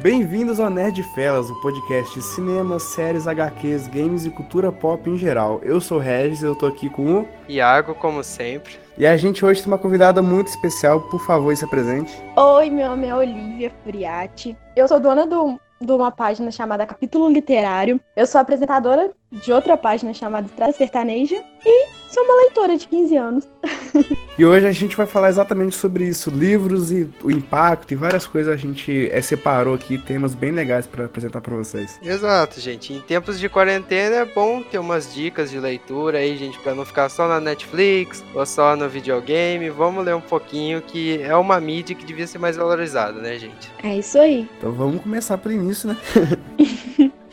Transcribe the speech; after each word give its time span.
Bem-vindos 0.00 0.60
ao 0.60 0.68
Nerd 0.68 1.02
Felas, 1.14 1.48
o 1.50 1.60
podcast 1.62 2.14
de 2.14 2.22
cinema, 2.22 2.78
séries, 2.78 3.26
HQs, 3.26 3.88
games 3.88 4.26
e 4.26 4.30
cultura 4.30 4.70
pop 4.70 5.08
em 5.08 5.16
geral. 5.16 5.58
Eu 5.62 5.80
sou 5.80 5.96
o 5.96 6.00
Regis, 6.00 6.42
eu 6.42 6.54
tô 6.54 6.66
aqui 6.66 6.90
com 6.90 7.20
o 7.20 7.28
Iago, 7.48 7.94
como 7.94 8.22
sempre. 8.22 8.78
E 8.98 9.06
a 9.06 9.16
gente 9.16 9.44
hoje 9.44 9.62
tem 9.62 9.72
uma 9.72 9.78
convidada 9.78 10.20
muito 10.20 10.48
especial, 10.48 11.00
por 11.00 11.20
favor, 11.20 11.56
se 11.56 11.64
apresente. 11.64 12.14
Oi, 12.36 12.68
meu 12.68 12.90
nome 12.90 13.06
é 13.06 13.14
Olivia 13.14 13.72
Furiati. 13.82 14.56
Eu 14.76 14.86
sou 14.86 15.00
dona 15.00 15.26
do, 15.26 15.58
de 15.80 15.92
uma 15.92 16.12
página 16.12 16.50
chamada 16.50 16.86
Capítulo 16.86 17.30
Literário. 17.30 17.98
Eu 18.14 18.26
sou 18.26 18.40
apresentadora 18.40 19.10
de 19.32 19.50
outra 19.50 19.78
página 19.78 20.12
chamada 20.12 20.46
Estrada 20.46 20.72
Sertaneja 20.72 21.42
e 21.64 21.95
sou 22.16 22.24
uma 22.24 22.36
leitora 22.36 22.78
de 22.78 22.88
15 22.88 23.16
anos. 23.16 23.48
E 24.38 24.44
hoje 24.44 24.66
a 24.66 24.72
gente 24.72 24.96
vai 24.96 25.06
falar 25.06 25.28
exatamente 25.28 25.76
sobre 25.76 26.04
isso, 26.04 26.30
livros 26.30 26.90
e 26.90 27.08
o 27.22 27.30
impacto 27.30 27.92
e 27.92 27.94
várias 27.94 28.26
coisas 28.26 28.52
a 28.52 28.56
gente 28.56 29.10
é, 29.10 29.20
separou 29.20 29.74
aqui, 29.74 29.98
temas 29.98 30.34
bem 30.34 30.50
legais 30.50 30.86
para 30.86 31.06
apresentar 31.06 31.40
para 31.40 31.54
vocês. 31.56 31.98
Exato, 32.02 32.60
gente. 32.60 32.92
Em 32.92 33.00
tempos 33.00 33.38
de 33.38 33.48
quarentena 33.48 34.16
é 34.16 34.24
bom 34.24 34.62
ter 34.62 34.78
umas 34.78 35.14
dicas 35.14 35.50
de 35.50 35.58
leitura 35.58 36.18
aí, 36.18 36.36
gente, 36.36 36.58
para 36.60 36.74
não 36.74 36.84
ficar 36.84 37.08
só 37.08 37.28
na 37.28 37.40
Netflix 37.40 38.24
ou 38.34 38.44
só 38.46 38.76
no 38.76 38.88
videogame. 38.88 39.68
Vamos 39.70 40.04
ler 40.04 40.14
um 40.14 40.20
pouquinho 40.20 40.80
que 40.82 41.20
é 41.22 41.34
uma 41.34 41.60
mídia 41.60 41.96
que 41.96 42.04
devia 42.04 42.26
ser 42.26 42.38
mais 42.38 42.56
valorizada, 42.56 43.20
né, 43.20 43.38
gente? 43.38 43.70
É 43.82 43.96
isso 43.96 44.18
aí. 44.18 44.48
Então 44.58 44.72
vamos 44.72 45.02
começar 45.02 45.36
pelo 45.38 45.54
início, 45.54 45.88
né? 45.88 45.96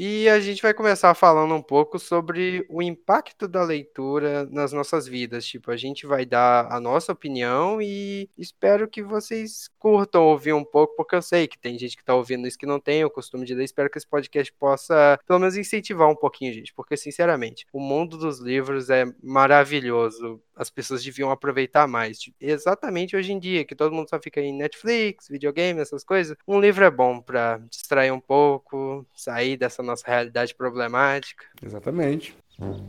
E 0.00 0.28
a 0.28 0.38
gente 0.38 0.62
vai 0.62 0.72
começar 0.72 1.12
falando 1.12 1.52
um 1.52 1.60
pouco 1.60 1.98
sobre 1.98 2.64
o 2.70 2.80
impacto 2.80 3.48
da 3.48 3.64
leitura 3.64 4.46
nas 4.48 4.72
nossas 4.72 5.08
vidas. 5.08 5.44
Tipo, 5.44 5.72
a 5.72 5.76
gente 5.76 6.06
vai 6.06 6.24
dar 6.24 6.70
a 6.70 6.78
nossa 6.78 7.10
opinião 7.10 7.82
e 7.82 8.30
espero 8.38 8.86
que 8.86 9.02
vocês 9.02 9.68
curtam 9.76 10.22
ouvir 10.22 10.52
um 10.52 10.62
pouco, 10.62 10.94
porque 10.94 11.16
eu 11.16 11.22
sei 11.22 11.48
que 11.48 11.58
tem 11.58 11.76
gente 11.76 11.96
que 11.96 12.02
está 12.04 12.14
ouvindo 12.14 12.46
isso 12.46 12.56
que 12.56 12.64
não 12.64 12.78
tem 12.78 13.04
o 13.04 13.10
costume 13.10 13.44
de 13.44 13.54
ler. 13.54 13.64
Espero 13.64 13.90
que 13.90 13.98
esse 13.98 14.06
podcast 14.06 14.52
possa, 14.52 15.18
pelo 15.26 15.40
menos, 15.40 15.56
incentivar 15.56 16.08
um 16.08 16.14
pouquinho, 16.14 16.54
gente. 16.54 16.72
Porque, 16.72 16.96
sinceramente, 16.96 17.66
o 17.72 17.80
mundo 17.80 18.16
dos 18.16 18.38
livros 18.38 18.90
é 18.90 19.04
maravilhoso 19.20 20.40
as 20.58 20.68
pessoas 20.68 21.02
deviam 21.04 21.30
aproveitar 21.30 21.86
mais. 21.86 22.18
Tipo, 22.18 22.36
exatamente 22.40 23.16
hoje 23.16 23.32
em 23.32 23.38
dia, 23.38 23.64
que 23.64 23.76
todo 23.76 23.94
mundo 23.94 24.10
só 24.10 24.18
fica 24.18 24.40
em 24.40 24.52
Netflix, 24.52 25.28
videogame, 25.28 25.80
essas 25.80 26.02
coisas. 26.02 26.36
Um 26.46 26.60
livro 26.60 26.84
é 26.84 26.90
bom 26.90 27.20
para 27.20 27.58
distrair 27.70 28.10
um 28.10 28.20
pouco, 28.20 29.06
sair 29.14 29.56
dessa 29.56 29.82
nossa 29.82 30.04
realidade 30.06 30.54
problemática. 30.54 31.44
Exatamente. 31.64 32.36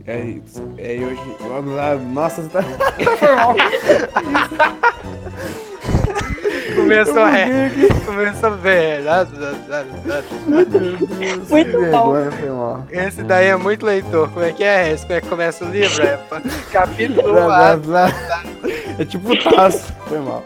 É 0.04 0.20
isso. 0.20 0.60
É 0.76 0.96
hoje. 0.96 1.22
Nossa, 2.12 2.42
você 2.42 2.48
tá. 2.50 2.60
Começou 6.90 7.24
é, 7.24 7.70
começou 8.04 8.50
bem. 8.56 9.04
Muito 11.48 11.90
bom. 11.92 12.84
Esse 12.90 13.22
daí 13.22 13.46
é 13.46 13.56
muito 13.56 13.86
leitor. 13.86 14.28
Como 14.30 14.44
é 14.44 14.52
que 14.52 14.64
é? 14.64 14.92
Esse 14.92 15.06
como 15.06 15.14
é 15.16 15.20
que 15.20 15.28
começa 15.28 15.64
o 15.64 15.70
livro? 15.70 16.02
É 16.02 16.18
capítulo 16.72 17.38
É 18.98 19.04
tipo 19.04 19.40
taço. 19.40 19.92
Foi 20.08 20.18
mal. 20.18 20.44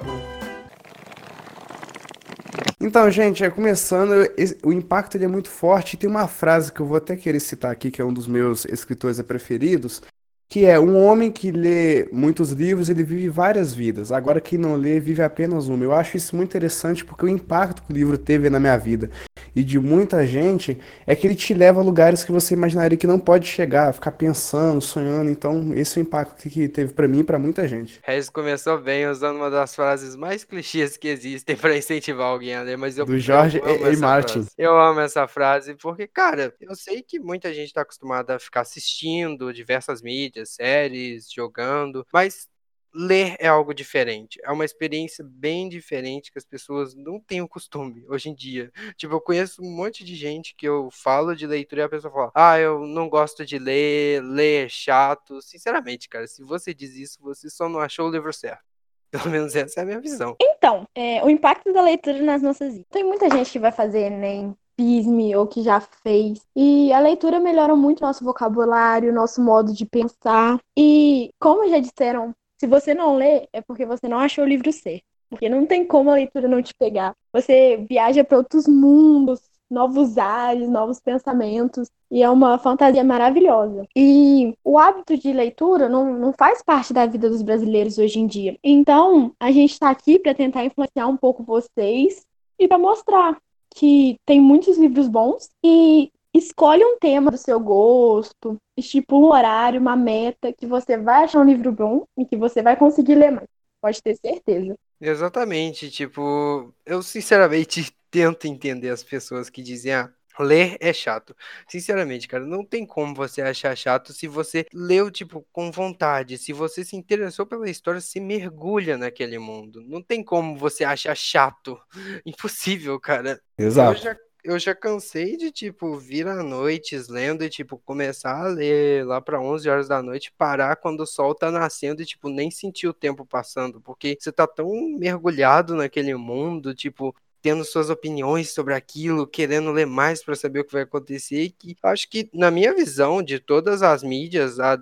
Então, 2.78 3.10
gente, 3.10 3.42
é 3.42 3.48
começando, 3.48 4.28
o 4.62 4.70
impacto 4.70 5.16
ele 5.16 5.24
é 5.24 5.28
muito 5.28 5.48
forte. 5.48 5.96
Tem 5.96 6.10
uma 6.10 6.28
frase 6.28 6.70
que 6.70 6.80
eu 6.80 6.84
vou 6.84 6.98
até 6.98 7.16
querer 7.16 7.40
citar 7.40 7.70
aqui, 7.70 7.90
que 7.90 8.02
é 8.02 8.04
um 8.04 8.12
dos 8.12 8.26
meus 8.26 8.66
escritores 8.66 9.18
preferidos, 9.22 10.02
que 10.48 10.64
é 10.66 10.78
um 10.78 10.96
homem 11.02 11.30
que 11.30 11.50
lê 11.50 12.08
muitos 12.12 12.50
livros, 12.50 12.88
ele 12.88 13.02
vive 13.02 13.28
várias 13.28 13.74
vidas. 13.74 14.12
Agora 14.12 14.40
quem 14.40 14.58
não 14.58 14.76
lê 14.76 15.00
vive 15.00 15.22
apenas 15.22 15.68
uma. 15.68 15.84
Eu 15.84 15.92
acho 15.92 16.16
isso 16.16 16.36
muito 16.36 16.50
interessante 16.50 17.04
porque 17.04 17.24
o 17.24 17.28
impacto 17.28 17.82
que 17.82 17.92
o 17.92 17.94
livro 17.94 18.16
teve 18.16 18.48
na 18.48 18.60
minha 18.60 18.76
vida 18.76 19.10
e 19.54 19.62
de 19.62 19.78
muita 19.78 20.26
gente 20.26 20.78
é 21.06 21.14
que 21.14 21.26
ele 21.26 21.34
te 21.34 21.54
leva 21.54 21.80
a 21.80 21.84
lugares 21.84 22.24
que 22.24 22.32
você 22.32 22.54
imaginaria 22.54 22.98
que 22.98 23.06
não 23.06 23.18
pode 23.18 23.46
chegar, 23.46 23.92
ficar 23.92 24.12
pensando, 24.12 24.80
sonhando. 24.80 25.30
Então, 25.30 25.72
esse 25.74 25.98
é 25.98 26.02
o 26.02 26.04
impacto 26.04 26.48
que 26.48 26.68
teve 26.68 26.92
para 26.92 27.06
mim 27.06 27.20
e 27.20 27.24
para 27.24 27.38
muita 27.38 27.66
gente. 27.68 28.00
Regis 28.02 28.28
começou 28.28 28.78
bem 28.78 29.06
usando 29.06 29.36
uma 29.36 29.50
das 29.50 29.74
frases 29.74 30.16
mais 30.16 30.44
clichês 30.44 30.96
que 30.96 31.08
existem 31.08 31.56
para 31.56 31.76
incentivar 31.76 32.26
alguém 32.26 32.54
a 32.54 32.62
ler, 32.62 32.76
mas 32.76 32.98
eu 32.98 33.04
do 33.04 33.18
Jorge 33.18 33.60
eu 33.64 33.92
e 33.92 33.96
Martin. 33.96 34.34
Frase. 34.34 34.50
Eu 34.58 34.78
amo 34.78 35.00
essa 35.00 35.26
frase 35.28 35.74
porque, 35.74 36.06
cara, 36.06 36.54
eu 36.60 36.74
sei 36.74 37.02
que 37.02 37.20
muita 37.20 37.52
gente 37.52 37.68
está 37.68 37.82
acostumada 37.82 38.36
a 38.36 38.38
ficar 38.38 38.62
assistindo 38.62 39.52
diversas 39.52 40.02
mídias, 40.02 40.50
séries, 40.50 41.30
jogando, 41.30 42.06
mas 42.12 42.48
ler 42.94 43.36
é 43.40 43.48
algo 43.48 43.74
diferente. 43.74 44.38
É 44.44 44.52
uma 44.52 44.64
experiência 44.64 45.24
bem 45.28 45.68
diferente 45.68 46.30
que 46.30 46.38
as 46.38 46.44
pessoas 46.44 46.94
não 46.94 47.18
têm 47.18 47.42
o 47.42 47.48
costume 47.48 48.04
hoje 48.08 48.28
em 48.28 48.34
dia. 48.34 48.70
Tipo, 48.96 49.14
eu 49.14 49.20
conheço 49.20 49.62
um 49.62 49.70
monte 49.70 50.04
de 50.04 50.14
gente 50.14 50.54
que 50.54 50.66
eu 50.66 50.88
falo 50.92 51.34
de 51.34 51.46
leitura 51.46 51.82
e 51.82 51.84
a 51.84 51.88
pessoa 51.88 52.12
fala: 52.12 52.32
Ah, 52.34 52.58
eu 52.58 52.86
não 52.86 53.08
gosto 53.08 53.44
de 53.44 53.58
ler, 53.58 54.22
ler 54.22 54.66
é 54.66 54.68
chato. 54.68 55.42
Sinceramente, 55.42 56.08
cara, 56.08 56.26
se 56.26 56.44
você 56.44 56.72
diz 56.72 56.94
isso, 56.94 57.18
você 57.20 57.50
só 57.50 57.68
não 57.68 57.80
achou 57.80 58.08
o 58.08 58.12
livro 58.12 58.32
certo. 58.32 58.62
Pelo 59.10 59.30
menos 59.30 59.54
essa 59.54 59.80
é 59.80 59.82
a 59.82 59.86
minha 59.86 60.00
visão. 60.00 60.36
Então, 60.40 60.86
é, 60.94 61.22
o 61.24 61.30
impacto 61.30 61.72
da 61.72 61.82
leitura 61.82 62.20
nas 62.22 62.42
nossas 62.42 62.72
vidas. 62.72 62.86
Tem 62.90 63.04
muita 63.04 63.28
gente 63.30 63.50
que 63.50 63.58
vai 63.58 63.72
fazer 63.72 64.12
Enem 64.12 64.56
pisme 64.76 65.34
ou 65.36 65.46
que 65.46 65.62
já 65.62 65.80
fez. 65.80 66.40
E 66.54 66.92
a 66.92 66.98
leitura 66.98 67.38
melhora 67.40 67.76
muito 67.76 68.02
nosso 68.02 68.24
vocabulário, 68.24 69.12
nosso 69.12 69.40
modo 69.40 69.72
de 69.72 69.86
pensar. 69.86 70.58
E, 70.76 71.30
como 71.40 71.68
já 71.68 71.78
disseram 71.78 72.34
se 72.64 72.66
você 72.66 72.94
não 72.94 73.16
lê, 73.16 73.46
é 73.52 73.60
porque 73.60 73.84
você 73.84 74.08
não 74.08 74.18
achou 74.18 74.42
o 74.42 74.48
livro 74.48 74.72
certo. 74.72 75.04
Porque 75.28 75.50
não 75.50 75.66
tem 75.66 75.86
como 75.86 76.08
a 76.08 76.14
leitura 76.14 76.48
não 76.48 76.62
te 76.62 76.72
pegar. 76.74 77.14
Você 77.30 77.84
viaja 77.88 78.24
para 78.24 78.38
outros 78.38 78.66
mundos, 78.66 79.38
novos 79.70 80.16
ares, 80.16 80.66
novos 80.66 80.98
pensamentos. 80.98 81.90
E 82.10 82.22
é 82.22 82.30
uma 82.30 82.56
fantasia 82.56 83.04
maravilhosa. 83.04 83.86
E 83.94 84.56
o 84.64 84.78
hábito 84.78 85.18
de 85.18 85.30
leitura 85.30 85.90
não, 85.90 86.14
não 86.14 86.32
faz 86.32 86.62
parte 86.62 86.94
da 86.94 87.04
vida 87.04 87.28
dos 87.28 87.42
brasileiros 87.42 87.98
hoje 87.98 88.18
em 88.18 88.26
dia. 88.26 88.56
Então, 88.64 89.34
a 89.38 89.50
gente 89.50 89.72
está 89.72 89.90
aqui 89.90 90.18
para 90.18 90.32
tentar 90.32 90.64
influenciar 90.64 91.06
um 91.06 91.18
pouco 91.18 91.42
vocês 91.42 92.24
e 92.58 92.66
para 92.66 92.78
mostrar 92.78 93.36
que 93.74 94.16
tem 94.24 94.40
muitos 94.40 94.78
livros 94.78 95.08
bons 95.08 95.50
e 95.62 96.10
escolhe 96.34 96.84
um 96.84 96.98
tema 96.98 97.30
do 97.30 97.38
seu 97.38 97.60
gosto, 97.60 98.56
estipula 98.76 99.26
um 99.26 99.30
horário, 99.30 99.80
uma 99.80 99.96
meta, 99.96 100.52
que 100.52 100.66
você 100.66 100.98
vai 100.98 101.24
achar 101.24 101.40
um 101.40 101.44
livro 101.44 101.70
bom 101.70 102.04
e 102.18 102.26
que 102.26 102.36
você 102.36 102.60
vai 102.60 102.76
conseguir 102.76 103.14
ler 103.14 103.30
mais. 103.30 103.48
Pode 103.80 104.02
ter 104.02 104.16
certeza. 104.16 104.74
Exatamente, 105.00 105.90
tipo, 105.90 106.74
eu 106.84 107.02
sinceramente 107.02 107.94
tento 108.10 108.46
entender 108.46 108.90
as 108.90 109.04
pessoas 109.04 109.50
que 109.50 109.62
dizem, 109.62 109.92
ah, 109.92 110.10
ler 110.40 110.76
é 110.80 110.92
chato. 110.92 111.36
Sinceramente, 111.68 112.26
cara, 112.26 112.44
não 112.44 112.64
tem 112.64 112.86
como 112.86 113.14
você 113.14 113.42
achar 113.42 113.76
chato 113.76 114.12
se 114.12 114.26
você 114.26 114.66
leu, 114.72 115.10
tipo, 115.10 115.46
com 115.52 115.70
vontade. 115.70 116.38
Se 116.38 116.52
você 116.52 116.84
se 116.84 116.96
interessou 116.96 117.46
pela 117.46 117.68
história, 117.68 118.00
se 118.00 118.18
mergulha 118.18 118.96
naquele 118.96 119.38
mundo. 119.38 119.82
Não 119.82 120.02
tem 120.02 120.24
como 120.24 120.56
você 120.56 120.84
achar 120.84 121.16
chato. 121.16 121.78
Impossível, 122.26 122.98
cara. 122.98 123.40
Exato. 123.58 123.98
Eu 123.98 124.02
já 124.02 124.16
eu 124.44 124.58
já 124.58 124.74
cansei 124.74 125.36
de, 125.36 125.50
tipo, 125.50 125.96
vir 125.98 126.28
à 126.28 126.42
noite 126.42 126.96
lendo 127.08 127.42
e, 127.42 127.48
tipo, 127.50 127.78
começar 127.78 128.44
a 128.44 128.48
ler 128.48 129.06
lá 129.06 129.20
para 129.20 129.40
11 129.40 129.68
horas 129.68 129.88
da 129.88 130.02
noite, 130.02 130.32
parar 130.36 130.76
quando 130.76 131.00
o 131.00 131.06
sol 131.06 131.34
tá 131.34 131.50
nascendo 131.50 132.02
e, 132.02 132.06
tipo, 132.06 132.28
nem 132.28 132.50
sentir 132.50 132.86
o 132.86 132.92
tempo 132.92 133.24
passando, 133.26 133.80
porque 133.80 134.16
você 134.20 134.30
tá 134.30 134.46
tão 134.46 134.70
mergulhado 134.98 135.74
naquele 135.74 136.14
mundo, 136.14 136.74
tipo, 136.74 137.14
tendo 137.40 137.64
suas 137.64 137.90
opiniões 137.90 138.50
sobre 138.52 138.74
aquilo, 138.74 139.26
querendo 139.26 139.72
ler 139.72 139.86
mais 139.86 140.22
para 140.22 140.34
saber 140.36 140.60
o 140.60 140.64
que 140.64 140.72
vai 140.72 140.82
acontecer, 140.82 141.50
que 141.58 141.76
acho 141.82 142.08
que, 142.08 142.28
na 142.32 142.50
minha 142.50 142.74
visão, 142.74 143.22
de 143.22 143.38
todas 143.40 143.82
as 143.82 144.02
mídias, 144.02 144.60
a 144.60 144.78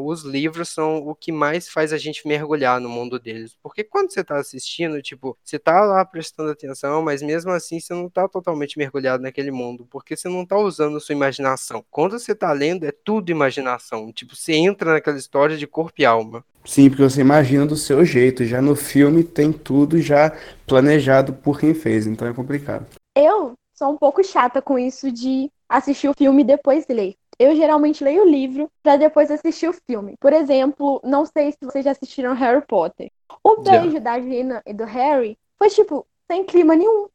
os 0.00 0.22
livros 0.22 0.68
são 0.68 0.98
o 0.98 1.14
que 1.14 1.32
mais 1.32 1.68
faz 1.68 1.92
a 1.92 1.98
gente 1.98 2.26
mergulhar 2.26 2.80
no 2.80 2.88
mundo 2.88 3.18
deles. 3.18 3.56
Porque 3.62 3.82
quando 3.82 4.12
você 4.12 4.20
está 4.20 4.38
assistindo, 4.38 5.00
tipo, 5.02 5.36
você 5.42 5.56
está 5.56 5.80
lá 5.82 6.04
prestando 6.04 6.50
atenção, 6.50 7.02
mas 7.02 7.22
mesmo 7.22 7.50
assim 7.50 7.80
você 7.80 7.94
não 7.94 8.06
está 8.06 8.28
totalmente 8.28 8.78
mergulhado 8.78 9.22
naquele 9.22 9.50
mundo, 9.50 9.86
porque 9.90 10.16
você 10.16 10.28
não 10.28 10.42
está 10.42 10.56
usando 10.56 11.00
sua 11.00 11.14
imaginação. 11.14 11.84
Quando 11.90 12.18
você 12.18 12.32
está 12.32 12.52
lendo, 12.52 12.84
é 12.84 12.92
tudo 12.92 13.30
imaginação. 13.30 14.12
Tipo, 14.12 14.36
você 14.36 14.54
entra 14.54 14.92
naquela 14.92 15.18
história 15.18 15.56
de 15.56 15.66
corpo 15.66 16.00
e 16.00 16.04
alma. 16.04 16.44
Sim, 16.64 16.90
porque 16.90 17.02
você 17.02 17.20
imagina 17.20 17.66
do 17.66 17.76
seu 17.76 18.04
jeito. 18.04 18.44
Já 18.44 18.60
no 18.60 18.76
filme 18.76 19.24
tem 19.24 19.52
tudo 19.52 20.00
já 20.00 20.36
planejado 20.66 21.32
por 21.32 21.58
quem 21.58 21.74
fez, 21.74 22.06
então 22.06 22.28
é 22.28 22.32
complicado. 22.32 22.86
Eu 23.16 23.54
sou 23.74 23.90
um 23.90 23.96
pouco 23.96 24.22
chata 24.22 24.60
com 24.60 24.78
isso 24.78 25.10
de 25.10 25.50
assistir 25.68 26.08
o 26.08 26.14
filme 26.14 26.42
e 26.42 26.46
depois 26.46 26.86
ler 26.88 27.14
eu 27.40 27.56
geralmente 27.56 28.04
leio 28.04 28.22
o 28.22 28.28
livro 28.28 28.70
para 28.82 28.98
depois 28.98 29.30
assistir 29.30 29.66
o 29.66 29.72
filme. 29.72 30.14
Por 30.20 30.30
exemplo, 30.30 31.00
não 31.02 31.24
sei 31.24 31.52
se 31.52 31.58
vocês 31.62 31.82
já 31.82 31.92
assistiram 31.92 32.34
Harry 32.34 32.60
Potter. 32.66 33.10
O 33.42 33.62
beijo 33.62 33.96
yeah. 33.96 34.00
da 34.00 34.20
Gina 34.20 34.62
e 34.66 34.74
do 34.74 34.84
Harry 34.84 35.38
foi 35.58 35.70
tipo 35.70 36.06
sem 36.30 36.44
clima 36.44 36.76
nenhum. 36.76 37.08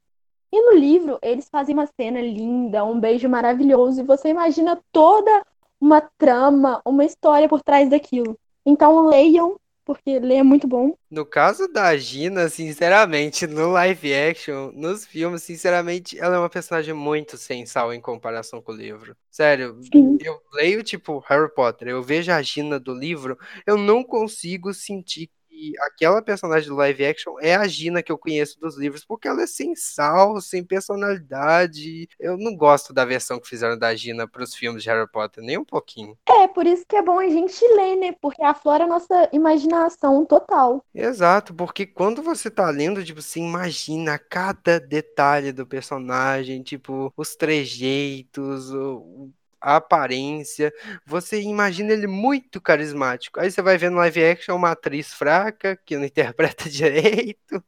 E 0.52 0.60
no 0.60 0.80
livro 0.80 1.20
eles 1.22 1.48
fazem 1.48 1.76
uma 1.76 1.86
cena 1.86 2.20
linda, 2.20 2.84
um 2.84 3.00
beijo 3.00 3.30
maravilhoso 3.30 4.02
e 4.02 4.04
você 4.04 4.30
imagina 4.30 4.82
toda 4.92 5.46
uma 5.80 6.02
trama, 6.18 6.82
uma 6.84 7.06
história 7.06 7.48
por 7.48 7.62
trás 7.62 7.88
daquilo. 7.88 8.36
Então 8.66 9.06
leiam 9.06 9.60
porque 9.86 10.20
ler 10.20 10.38
é 10.38 10.44
muito 10.44 10.68
bom. 10.68 10.98
No 11.10 11.26
caso 11.26 11.68
da 11.68 11.96
Gina, 11.96 12.50
sinceramente, 12.50 13.46
no 13.46 13.72
live 13.72 14.14
action, 14.14 14.72
nos 14.74 15.06
filmes, 15.06 15.44
sinceramente, 15.44 16.20
ela 16.20 16.36
é 16.36 16.40
uma 16.40 16.50
personagem 16.50 16.94
muito 16.94 17.38
sem 17.38 17.66
sal 17.66 17.94
em 17.94 18.02
comparação 18.02 18.62
com 18.62 18.72
o 18.72 18.76
livro. 18.76 19.16
Sério, 19.30 19.80
Sim. 19.94 20.18
eu 20.20 20.42
leio, 20.54 20.84
tipo, 20.84 21.20
Harry 21.28 21.54
Potter, 21.54 21.88
eu 21.90 22.02
vejo 22.02 22.32
a 22.32 22.42
Gina 22.42 22.80
do 22.80 22.94
livro, 22.94 23.38
eu 23.66 23.78
não 23.78 24.04
consigo 24.04 24.74
sentir 24.74 25.30
que 25.56 25.74
aquela 25.80 26.22
personagem 26.22 26.68
do 26.68 26.76
live 26.76 27.06
action 27.06 27.36
é 27.40 27.56
a 27.56 27.68
Gina 27.68 28.04
que 28.04 28.12
eu 28.12 28.18
conheço 28.18 28.60
dos 28.60 28.78
livros, 28.78 29.06
porque 29.06 29.28
ela 29.28 29.44
é 29.44 29.48
sem 29.48 29.76
sal, 29.76 30.42
sem 30.42 30.64
personalidade. 30.64 32.10
Eu 32.20 32.38
não 32.38 32.56
gosto 32.56 32.94
da 32.94 33.06
versão 33.06 33.40
que 33.40 33.48
fizeram 33.48 33.78
da 33.78 33.96
Gina 33.96 34.28
pros 34.28 34.54
filmes 34.54 34.84
de 34.84 34.90
Harry 34.90 35.10
Potter, 35.10 35.44
nem 35.44 35.58
um 35.58 35.64
pouquinho. 35.64 36.18
É, 36.28 36.48
por 36.48 36.68
isso 36.68 36.86
que 36.88 36.96
é 36.96 37.02
bom 37.02 37.20
a 37.20 37.30
gente 37.30 37.66
ler, 37.74 37.96
né? 37.96 38.12
Porque 38.22 38.44
aflora 38.44 38.84
a 38.84 38.88
nossa 38.88 39.30
imaginação 39.32 40.26
total. 40.26 40.84
Exato, 40.94 41.54
porque 41.54 41.86
quando 41.86 42.22
você 42.22 42.52
tá 42.52 42.70
lendo, 42.70 43.04
tipo, 43.04 43.22
você 43.22 43.40
imagina 43.40 44.20
cada 44.20 44.80
detalhe 44.80 45.52
do 45.52 45.66
personagem, 45.66 46.62
tipo, 46.62 47.14
os 47.16 47.36
trejeitos, 47.36 48.72
o, 48.72 49.32
a 49.66 49.78
aparência, 49.78 50.72
você 51.06 51.42
imagina 51.42 51.92
ele 51.94 52.08
muito 52.08 52.62
carismático. 52.62 53.40
Aí 53.40 53.50
você 53.52 53.62
vai 53.62 53.78
ver 53.78 53.90
no 53.90 53.98
live 53.98 54.24
action 54.24 54.56
uma 54.56 54.72
atriz 54.72 55.14
fraca, 55.14 55.76
que 55.86 55.98
não 55.98 56.06
interpreta 56.06 56.70
direito, 56.70 57.64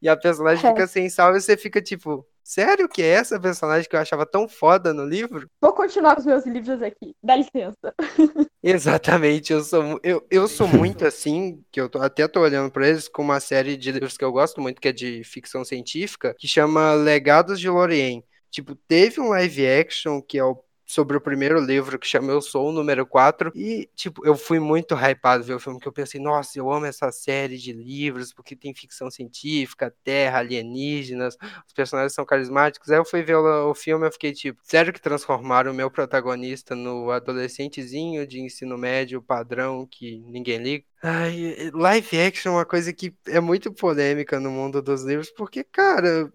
e 0.00 0.08
a 0.08 0.16
personagem 0.16 0.64
É. 0.64 0.68
fica 0.68 0.86
sem 0.86 1.08
sal, 1.08 1.34
e 1.36 1.40
você 1.40 1.56
fica 1.56 1.80
tipo, 1.80 2.26
sério 2.42 2.88
que 2.88 3.02
é 3.02 3.08
essa 3.08 3.40
personagem 3.40 3.88
que 3.88 3.96
eu 3.96 4.00
achava 4.00 4.26
tão 4.26 4.48
foda 4.48 4.92
no 4.92 5.04
livro? 5.06 5.48
Vou 5.60 5.72
continuar 5.72 6.18
os 6.18 6.26
meus 6.26 6.44
livros 6.46 6.82
aqui. 6.82 7.14
Dá 7.22 7.36
licença. 7.36 7.94
Exatamente, 8.64 9.52
eu 9.52 9.60
sou, 9.62 9.98
eu, 10.04 10.24
eu 10.30 10.46
sou 10.46 10.68
muito 10.68 11.04
assim, 11.04 11.64
que 11.72 11.80
eu 11.80 11.88
tô, 11.88 12.00
até 12.00 12.28
tô 12.28 12.40
olhando 12.40 12.70
pra 12.70 12.88
eles, 12.88 13.08
com 13.08 13.22
uma 13.22 13.40
série 13.40 13.76
de 13.76 13.90
livros 13.90 14.16
que 14.16 14.24
eu 14.24 14.30
gosto 14.30 14.60
muito, 14.60 14.80
que 14.80 14.88
é 14.88 14.92
de 14.92 15.24
ficção 15.24 15.64
científica, 15.64 16.32
que 16.38 16.46
chama 16.46 16.94
Legados 16.94 17.58
de 17.58 17.68
Lorien. 17.68 18.22
Tipo, 18.50 18.76
teve 18.76 19.20
um 19.20 19.30
live 19.30 19.66
action 19.66 20.20
que 20.22 20.38
é 20.38 20.44
o 20.44 20.62
sobre 20.92 21.16
o 21.16 21.20
primeiro 21.22 21.58
livro 21.58 21.98
que 21.98 22.06
chama 22.06 22.30
Eu 22.30 22.42
Sou 22.42 22.68
o 22.68 22.72
Número 22.72 23.06
4 23.06 23.50
e, 23.54 23.88
tipo, 23.94 24.26
eu 24.26 24.36
fui 24.36 24.60
muito 24.60 24.94
hypado 24.94 25.42
ver 25.42 25.54
o 25.54 25.58
filme, 25.58 25.80
que 25.80 25.88
eu 25.88 25.92
pensei, 25.92 26.20
nossa, 26.20 26.58
eu 26.58 26.70
amo 26.70 26.84
essa 26.84 27.10
série 27.10 27.56
de 27.56 27.72
livros 27.72 28.30
porque 28.30 28.54
tem 28.54 28.74
ficção 28.74 29.10
científica, 29.10 29.94
terra, 30.04 30.40
alienígenas, 30.40 31.34
os 31.66 31.72
personagens 31.72 32.12
são 32.12 32.26
carismáticos. 32.26 32.90
Aí 32.90 32.98
eu 32.98 33.06
fui 33.06 33.22
ver 33.22 33.36
o, 33.36 33.74
filme 33.74 34.06
eu 34.06 34.12
fiquei 34.12 34.32
tipo, 34.32 34.60
sério 34.64 34.92
que 34.92 35.00
transformaram 35.00 35.72
o 35.72 35.74
meu 35.74 35.90
protagonista 35.90 36.74
no 36.74 37.10
adolescentezinho 37.10 38.26
de 38.26 38.40
ensino 38.40 38.76
médio 38.76 39.22
padrão 39.22 39.86
que 39.90 40.18
ninguém 40.26 40.58
liga? 40.58 40.84
Ai, 41.02 41.70
live 41.72 42.20
action 42.20 42.52
é 42.52 42.56
uma 42.56 42.66
coisa 42.66 42.92
que 42.92 43.14
é 43.26 43.40
muito 43.40 43.72
polêmica 43.72 44.38
no 44.38 44.50
mundo 44.50 44.82
dos 44.82 45.02
livros, 45.04 45.30
porque, 45.30 45.64
cara, 45.64 46.30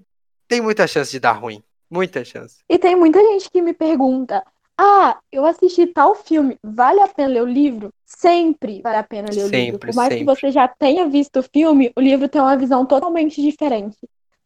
tem 0.48 0.62
muita 0.62 0.88
chance 0.88 1.12
de 1.12 1.19
dar 1.19 1.33
ruim. 1.33 1.63
Muita 1.89 2.24
chance. 2.24 2.57
E 2.69 2.78
tem 2.78 2.95
muita 2.95 3.19
gente 3.19 3.50
que 3.50 3.62
me 3.62 3.74
pergunta: 3.74 4.44
Ah, 4.78 5.19
eu 5.31 5.45
assisti 5.45 5.88
tal 5.88 6.16
filme, 6.16 6.57
vale 6.63 7.00
a 7.01 7.07
pena 7.07 7.30
ler 7.30 7.44
o 7.44 7.45
livro? 7.45 7.89
Sempre 8.06 8.81
vale 8.81 8.98
a 8.98 9.04
pena 9.04 9.30
ler 9.31 9.45
o 9.45 9.48
livro. 9.48 9.74
Sempre, 9.74 9.88
Por 9.88 9.95
mais 9.95 10.10
que 10.10 10.19
sempre. 10.19 10.25
você 10.25 10.51
já 10.51 10.68
tenha 10.68 11.07
visto 11.07 11.39
o 11.39 11.44
filme, 11.44 11.92
o 11.95 12.01
livro 12.01 12.28
tem 12.30 12.42
uma 12.42 12.57
visão 12.57 12.86
totalmente 12.86 13.42
diferente. 13.42 13.98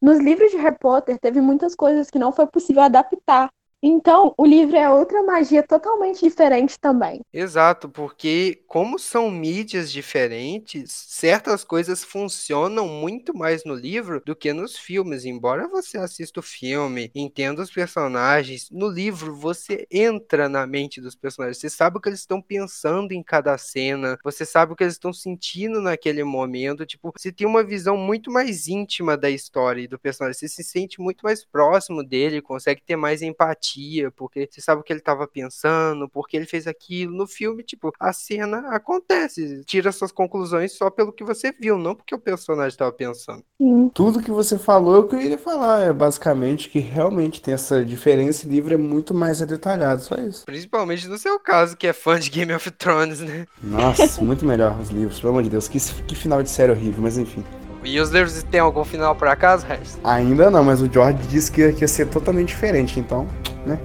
Nos 0.02 0.20
livros 0.20 0.52
de 0.52 0.58
Harry 0.58 0.78
Potter, 0.80 1.20
teve 1.20 1.42
muitas 1.42 1.76
coisas 1.76 2.10
que 2.10 2.18
não 2.18 2.32
foi 2.32 2.48
possível 2.48 2.82
adaptar. 2.82 3.52
Então, 3.84 4.34
o 4.38 4.46
livro 4.46 4.76
é 4.76 4.88
outra 4.90 5.24
magia 5.24 5.64
totalmente 5.64 6.22
diferente 6.22 6.80
também. 6.80 7.22
Exato, 7.34 7.90
porque 7.90 8.62
como 8.68 9.00
são 9.00 9.32
mídias 9.32 9.92
diferentes, 9.92 10.92
certas 10.92 11.64
coisas 11.64 12.04
funcionam 12.04 12.88
muito 12.88 13.36
mais 13.36 13.64
no 13.66 13.74
livro 13.74 14.22
do 14.24 14.36
que 14.36 14.54
nos 14.54 14.78
filmes. 14.78 15.26
Embora 15.26 15.68
você 15.68 15.98
assista 15.98 16.40
o 16.42 16.44
filme, 16.44 17.10
entenda 17.16 17.62
os 17.62 17.72
personagens, 17.72 18.70
no 18.70 18.88
livro 18.88 19.36
você 19.36 19.88
entra 19.90 20.48
na 20.48 20.68
mente 20.68 21.02
dos 21.02 21.16
personagens. 21.16 21.58
Você 21.58 21.70
sabe 21.70 21.98
o 21.98 22.02
que 22.02 22.10
eles 22.10 22.20
estão 22.20 22.40
pensando 22.40 23.14
em 23.14 23.24
cada 23.24 23.58
cena, 23.58 24.20
você 24.24 24.46
sabe 24.46 24.74
o 24.74 24.76
que 24.76 24.84
eles 24.84 24.94
estão 24.94 25.12
sentindo 25.12 25.82
naquele 25.82 26.24
momento. 26.24 26.86
Tipo, 26.86 27.12
você 27.18 27.32
tem 27.32 27.48
uma 27.48 27.64
visão 27.64 27.98
muito 27.98 28.30
mais 28.30 28.68
íntima 28.68 29.18
da 29.18 29.30
história 29.30 29.82
e 29.82 29.88
do 29.88 29.98
personagem. 29.98 30.38
Você 30.38 30.48
se 30.48 30.64
sente 30.64 31.02
muito 31.02 31.22
mais 31.24 31.44
próximo 31.44 32.04
dele, 32.04 32.42
consegue 32.42 32.82
ter 32.84 32.96
mais 32.96 33.22
empatia, 33.22 33.71
porque 34.16 34.48
você 34.50 34.62
sabe 34.62 34.82
o 34.82 34.84
que 34.84 34.92
ele 34.92 35.00
estava 35.00 35.28
pensando, 35.28 36.10
porque 36.10 36.36
ele 36.38 36.46
fez 36.46 36.68
aquilo. 36.68 37.14
No 37.14 37.28
filme, 37.28 37.64
tipo, 37.64 37.92
a 38.00 38.14
cena 38.14 38.60
acontece. 38.76 39.64
Tira 39.66 39.92
suas 39.92 40.12
conclusões 40.12 40.74
só 40.74 40.90
pelo 40.90 41.14
que 41.14 41.24
você 41.24 41.52
viu, 41.52 41.78
não 41.78 41.96
porque 41.96 42.16
o 42.16 42.20
personagem 42.20 42.70
estava 42.70 42.92
pensando. 42.92 43.44
Sim. 43.58 43.90
Tudo 43.94 44.22
que 44.22 44.32
você 44.32 44.58
falou 44.58 44.96
é 44.96 45.00
o 45.00 45.08
que 45.08 45.16
eu 45.16 45.22
iria 45.22 45.38
falar. 45.38 45.82
É 45.82 45.94
basicamente 45.94 46.70
que 46.70 46.80
realmente 46.80 47.42
tem 47.42 47.54
essa 47.54 47.84
diferença. 47.84 48.48
O 48.48 48.50
livro 48.50 48.74
é 48.74 48.78
muito 48.78 49.14
mais 49.14 49.40
detalhado, 49.42 50.02
só 50.02 50.16
isso. 50.16 50.46
Principalmente 50.46 51.08
no 51.08 51.18
seu 51.18 51.40
caso, 51.40 51.78
que 51.78 51.88
é 51.88 51.94
fã 51.94 52.20
de 52.20 52.30
Game 52.30 52.54
of 52.54 52.70
Thrones, 52.72 53.20
né? 53.20 53.46
Nossa, 53.62 54.22
muito 54.22 54.46
melhor 54.46 54.80
os 54.80 54.90
livros, 54.90 55.20
pelo 55.20 55.32
amor 55.32 55.44
de 55.44 55.50
Deus. 55.50 55.68
Que, 55.68 55.80
que 56.04 56.16
final 56.16 56.42
de 56.44 56.50
série 56.50 56.72
horrível, 56.72 57.02
mas 57.02 57.18
enfim. 57.18 57.44
E 57.84 58.00
os 58.00 58.10
livros 58.12 58.44
têm 58.44 58.60
algum 58.60 58.84
final 58.84 59.16
por 59.16 59.28
acaso, 59.28 59.66
Regis? 59.66 59.98
Ainda 60.04 60.50
não, 60.52 60.64
mas 60.64 60.82
o 60.82 60.92
George 60.92 61.18
disse 61.28 61.52
que, 61.52 61.62
ia 61.80 61.88
ser 61.88 62.06
totalmente 62.08 62.50
diferente, 62.50 63.00
então. 63.00 63.28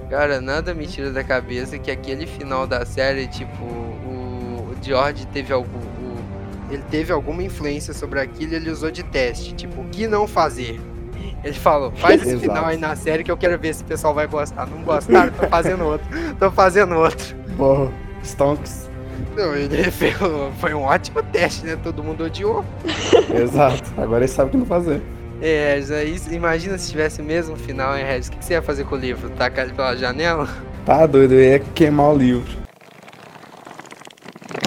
Cara, 0.09 0.39
nada 0.41 0.73
me 0.73 0.85
tira 0.87 1.11
da 1.11 1.23
cabeça 1.23 1.77
que 1.77 1.89
aquele 1.91 2.25
final 2.25 2.65
da 2.67 2.85
série, 2.85 3.27
tipo, 3.27 3.63
o, 3.63 4.69
o 4.71 4.75
George 4.83 5.25
teve 5.27 5.51
algum. 5.53 5.77
o- 5.77 6.17
ele 6.69 6.83
teve 6.91 7.11
alguma 7.13 7.41
influência 7.43 7.93
sobre 7.93 8.19
aquilo 8.19 8.53
e 8.53 8.55
ele 8.55 8.69
usou 8.69 8.91
de 8.91 9.01
teste. 9.03 9.53
Tipo, 9.53 9.81
o 9.81 9.85
que 9.85 10.05
não 10.07 10.27
fazer? 10.27 10.79
Ele 11.43 11.53
falou, 11.53 11.91
faz 11.95 12.21
esse 12.21 12.37
final 12.39 12.65
aí 12.65 12.77
na 12.77 12.95
série 12.95 13.23
que 13.23 13.31
eu 13.31 13.37
quero 13.37 13.57
ver 13.59 13.73
se 13.73 13.83
o 13.83 13.85
pessoal 13.85 14.13
vai 14.13 14.27
gostar. 14.27 14.67
Não 14.67 14.81
gostaram, 14.83 15.31
tô 15.31 15.47
fazendo 15.47 15.83
outro. 15.85 16.07
Tô 16.39 16.51
fazendo 16.51 16.95
outro. 16.95 17.35
Bom, 17.55 17.91
Stonks. 18.23 18.86
Não, 19.35 19.55
ele 19.55 19.83
fez, 19.91 20.15
foi 20.59 20.73
um 20.73 20.83
ótimo 20.83 21.23
teste, 21.23 21.65
né? 21.65 21.77
Todo 21.81 22.03
mundo 22.03 22.23
odiou. 22.23 22.63
Exato. 23.33 23.91
Agora 23.97 24.23
ele 24.23 24.31
sabe 24.31 24.49
o 24.49 24.51
que 24.51 24.57
não 24.57 24.65
fazer. 24.65 25.01
É, 25.39 25.79
aí 25.91 26.17
imagina 26.31 26.77
se 26.77 26.89
tivesse 26.89 27.21
o 27.21 27.23
mesmo 27.23 27.55
final, 27.55 27.95
hein, 27.95 28.03
Regis? 28.03 28.27
O 28.27 28.31
que 28.31 28.37
que 28.39 28.45
você 28.45 28.53
ia 28.53 28.61
fazer 28.61 28.85
com 28.85 28.95
o 28.95 28.97
livro? 28.97 29.29
Tacar 29.31 29.65
ele 29.65 29.73
pela 29.73 29.95
janela? 29.95 30.47
Tá 30.85 31.05
doido, 31.05 31.33
eu 31.33 31.43
ia 31.43 31.59
queimar 31.59 32.11
o 32.11 32.17
livro. 32.17 32.67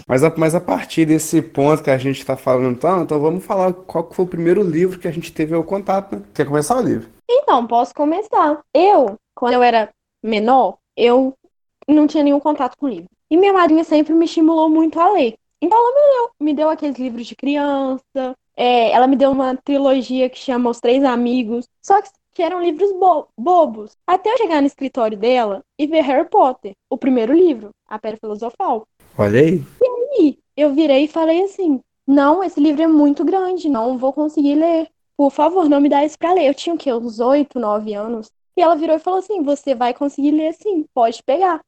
Mas 0.06 0.24
a, 0.24 0.32
mas 0.36 0.54
a 0.54 0.60
partir 0.60 1.06
desse 1.06 1.40
ponto 1.40 1.82
que 1.82 1.90
a 1.90 1.96
gente 1.98 2.26
tá 2.26 2.36
falando 2.36 2.72
então, 2.72 3.02
então 3.02 3.20
vamos 3.20 3.44
falar 3.44 3.72
qual 3.72 4.04
que 4.04 4.14
foi 4.14 4.24
o 4.24 4.28
primeiro 4.28 4.62
livro 4.62 4.98
que 4.98 5.06
a 5.06 5.12
gente 5.12 5.32
teve 5.32 5.54
o 5.54 5.62
contato, 5.62 6.16
né? 6.16 6.22
Quer 6.34 6.46
começar 6.46 6.76
o 6.76 6.82
livro? 6.82 7.08
Então, 7.30 7.64
posso 7.66 7.94
começar. 7.94 8.58
Eu, 8.74 9.14
quando 9.36 9.54
eu 9.54 9.62
era 9.62 9.88
menor, 10.22 10.78
eu 10.96 11.34
não 11.86 12.06
tinha 12.06 12.24
nenhum 12.24 12.40
contato 12.40 12.76
com 12.76 12.88
livro. 12.88 13.08
E 13.30 13.36
minha 13.36 13.52
madrinha 13.52 13.84
sempre 13.84 14.12
me 14.14 14.24
estimulou 14.24 14.68
muito 14.68 14.98
a 14.98 15.10
ler. 15.12 15.36
Então 15.62 15.78
ela 15.78 15.94
me 15.94 16.12
deu, 16.14 16.30
me 16.40 16.54
deu 16.54 16.70
aqueles 16.70 16.98
livros 16.98 17.26
de 17.26 17.36
criança, 17.36 18.36
é, 18.56 18.90
ela 18.90 19.06
me 19.06 19.16
deu 19.16 19.30
uma 19.30 19.56
trilogia 19.56 20.28
que 20.28 20.38
chama 20.38 20.70
Os 20.70 20.80
Três 20.80 21.04
Amigos, 21.04 21.68
só 21.82 22.00
que, 22.00 22.08
que 22.34 22.42
eram 22.42 22.62
livros 22.62 22.90
bo- 22.92 23.28
bobos. 23.38 23.96
Até 24.06 24.32
eu 24.32 24.38
chegar 24.38 24.60
no 24.60 24.66
escritório 24.66 25.18
dela 25.18 25.62
e 25.78 25.86
ver 25.86 26.00
Harry 26.02 26.28
Potter, 26.28 26.72
o 26.88 26.96
primeiro 26.96 27.32
livro, 27.34 27.70
A 27.86 27.98
Pedra 27.98 28.18
Filosofal. 28.18 28.86
Olha 29.16 29.40
aí. 29.40 29.62
E 30.18 30.38
eu 30.56 30.72
virei 30.74 31.04
e 31.04 31.08
falei 31.08 31.42
assim: 31.42 31.80
não, 32.06 32.42
esse 32.42 32.58
livro 32.60 32.82
é 32.82 32.86
muito 32.86 33.24
grande, 33.24 33.68
não 33.68 33.98
vou 33.98 34.12
conseguir 34.12 34.54
ler. 34.54 34.88
Por 35.16 35.30
favor, 35.30 35.68
não 35.68 35.80
me 35.80 35.88
dá 35.88 36.04
isso 36.04 36.18
pra 36.18 36.32
ler. 36.32 36.46
Eu 36.48 36.54
tinha 36.54 36.74
o 36.74 36.78
quê? 36.78 36.92
Uns 36.92 37.20
8, 37.20 37.58
9 37.58 37.92
anos. 37.94 38.30
E 38.56 38.62
ela 38.62 38.74
virou 38.74 38.96
e 38.96 38.98
falou 38.98 39.18
assim: 39.18 39.42
você 39.42 39.74
vai 39.74 39.92
conseguir 39.94 40.30
ler 40.32 40.52
sim, 40.54 40.84
pode 40.94 41.22
pegar. 41.22 41.60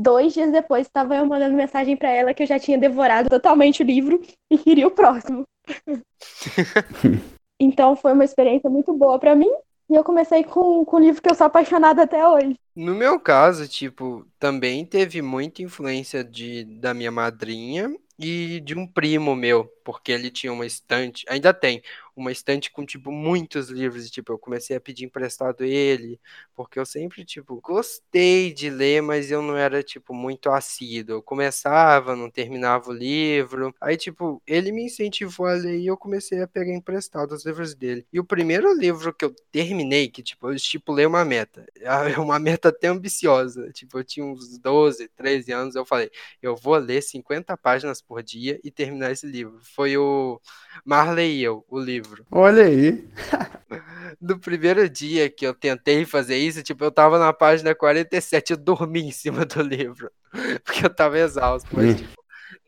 Dois 0.00 0.32
dias 0.32 0.50
depois, 0.50 0.86
estava 0.86 1.14
eu 1.14 1.26
mandando 1.26 1.54
mensagem 1.54 1.94
pra 1.94 2.08
ela 2.08 2.32
que 2.32 2.42
eu 2.42 2.46
já 2.46 2.58
tinha 2.58 2.78
devorado 2.78 3.28
totalmente 3.28 3.82
o 3.82 3.86
livro 3.86 4.18
e 4.50 4.56
queria 4.56 4.86
o 4.86 4.90
próximo. 4.90 5.44
Então 7.62 7.94
foi 7.94 8.14
uma 8.14 8.24
experiência 8.24 8.70
muito 8.70 8.90
boa 8.94 9.18
pra 9.18 9.36
mim. 9.36 9.50
E 9.90 9.94
eu 9.94 10.02
comecei 10.02 10.42
com, 10.42 10.82
com 10.82 10.96
o 10.96 10.98
livro 10.98 11.20
que 11.20 11.30
eu 11.30 11.34
sou 11.34 11.46
apaixonada 11.46 12.04
até 12.04 12.26
hoje. 12.26 12.56
No 12.74 12.94
meu 12.94 13.20
caso, 13.20 13.68
tipo, 13.68 14.24
também 14.38 14.86
teve 14.86 15.20
muita 15.20 15.60
influência 15.62 16.24
de, 16.24 16.64
da 16.64 16.94
minha 16.94 17.10
madrinha 17.10 17.94
e 18.18 18.60
de 18.60 18.74
um 18.74 18.86
primo 18.86 19.36
meu, 19.36 19.70
porque 19.84 20.10
ele 20.10 20.30
tinha 20.30 20.52
uma 20.52 20.64
estante, 20.64 21.26
ainda 21.28 21.52
tem, 21.52 21.82
uma 22.20 22.32
estante 22.32 22.70
com, 22.70 22.84
tipo, 22.84 23.10
muitos 23.10 23.68
livros. 23.68 24.06
E, 24.06 24.10
tipo, 24.10 24.32
eu 24.32 24.38
comecei 24.38 24.76
a 24.76 24.80
pedir 24.80 25.04
emprestado 25.04 25.64
ele, 25.64 26.20
porque 26.54 26.78
eu 26.78 26.86
sempre, 26.86 27.24
tipo, 27.24 27.60
gostei 27.60 28.52
de 28.52 28.70
ler, 28.70 29.02
mas 29.02 29.30
eu 29.30 29.42
não 29.42 29.56
era, 29.56 29.82
tipo, 29.82 30.14
muito 30.14 30.50
assíduo. 30.50 31.16
Eu 31.16 31.22
começava, 31.22 32.14
não 32.16 32.30
terminava 32.30 32.90
o 32.90 32.92
livro. 32.92 33.74
Aí, 33.80 33.96
tipo, 33.96 34.42
ele 34.46 34.72
me 34.72 34.84
incentivou 34.84 35.46
a 35.46 35.54
ler 35.54 35.78
e 35.78 35.86
eu 35.86 35.96
comecei 35.96 36.40
a 36.42 36.46
pegar 36.48 36.72
emprestado 36.74 37.32
os 37.32 37.44
livros 37.44 37.74
dele. 37.74 38.06
E 38.12 38.20
o 38.20 38.24
primeiro 38.24 38.72
livro 38.76 39.12
que 39.14 39.24
eu 39.24 39.34
terminei, 39.50 40.08
que, 40.08 40.22
tipo, 40.22 40.48
eu 40.48 40.54
estipulei 40.54 41.06
uma 41.06 41.24
meta. 41.24 41.66
É 41.76 41.90
uma 42.20 42.38
meta 42.38 42.68
até 42.68 42.88
ambiciosa. 42.88 43.70
Tipo, 43.72 43.98
eu 43.98 44.04
tinha 44.04 44.24
uns 44.26 44.58
12, 44.58 45.08
13 45.08 45.52
anos, 45.52 45.74
eu 45.74 45.84
falei, 45.84 46.10
eu 46.42 46.56
vou 46.56 46.76
ler 46.76 47.02
50 47.02 47.56
páginas 47.56 48.00
por 48.02 48.22
dia 48.22 48.60
e 48.62 48.70
terminar 48.70 49.10
esse 49.12 49.26
livro. 49.26 49.58
Foi 49.62 49.96
o 49.96 50.40
Marley 50.84 51.38
e 51.38 51.42
eu, 51.42 51.64
o 51.68 51.78
livro. 51.78 52.09
Olha 52.30 52.64
aí. 52.64 53.08
No 54.20 54.38
primeiro 54.38 54.88
dia 54.90 55.30
que 55.30 55.46
eu 55.46 55.54
tentei 55.54 56.04
fazer 56.04 56.36
isso, 56.36 56.62
tipo, 56.62 56.84
eu 56.84 56.90
tava 56.90 57.18
na 57.18 57.32
página 57.32 57.74
47, 57.74 58.50
eu 58.50 58.56
dormi 58.56 59.00
em 59.02 59.12
cima 59.12 59.46
do 59.46 59.62
livro. 59.62 60.10
Porque 60.64 60.84
eu 60.84 60.90
tava 60.90 61.18
exausto, 61.18 61.68
mas, 61.72 61.96
tipo, 61.96 62.19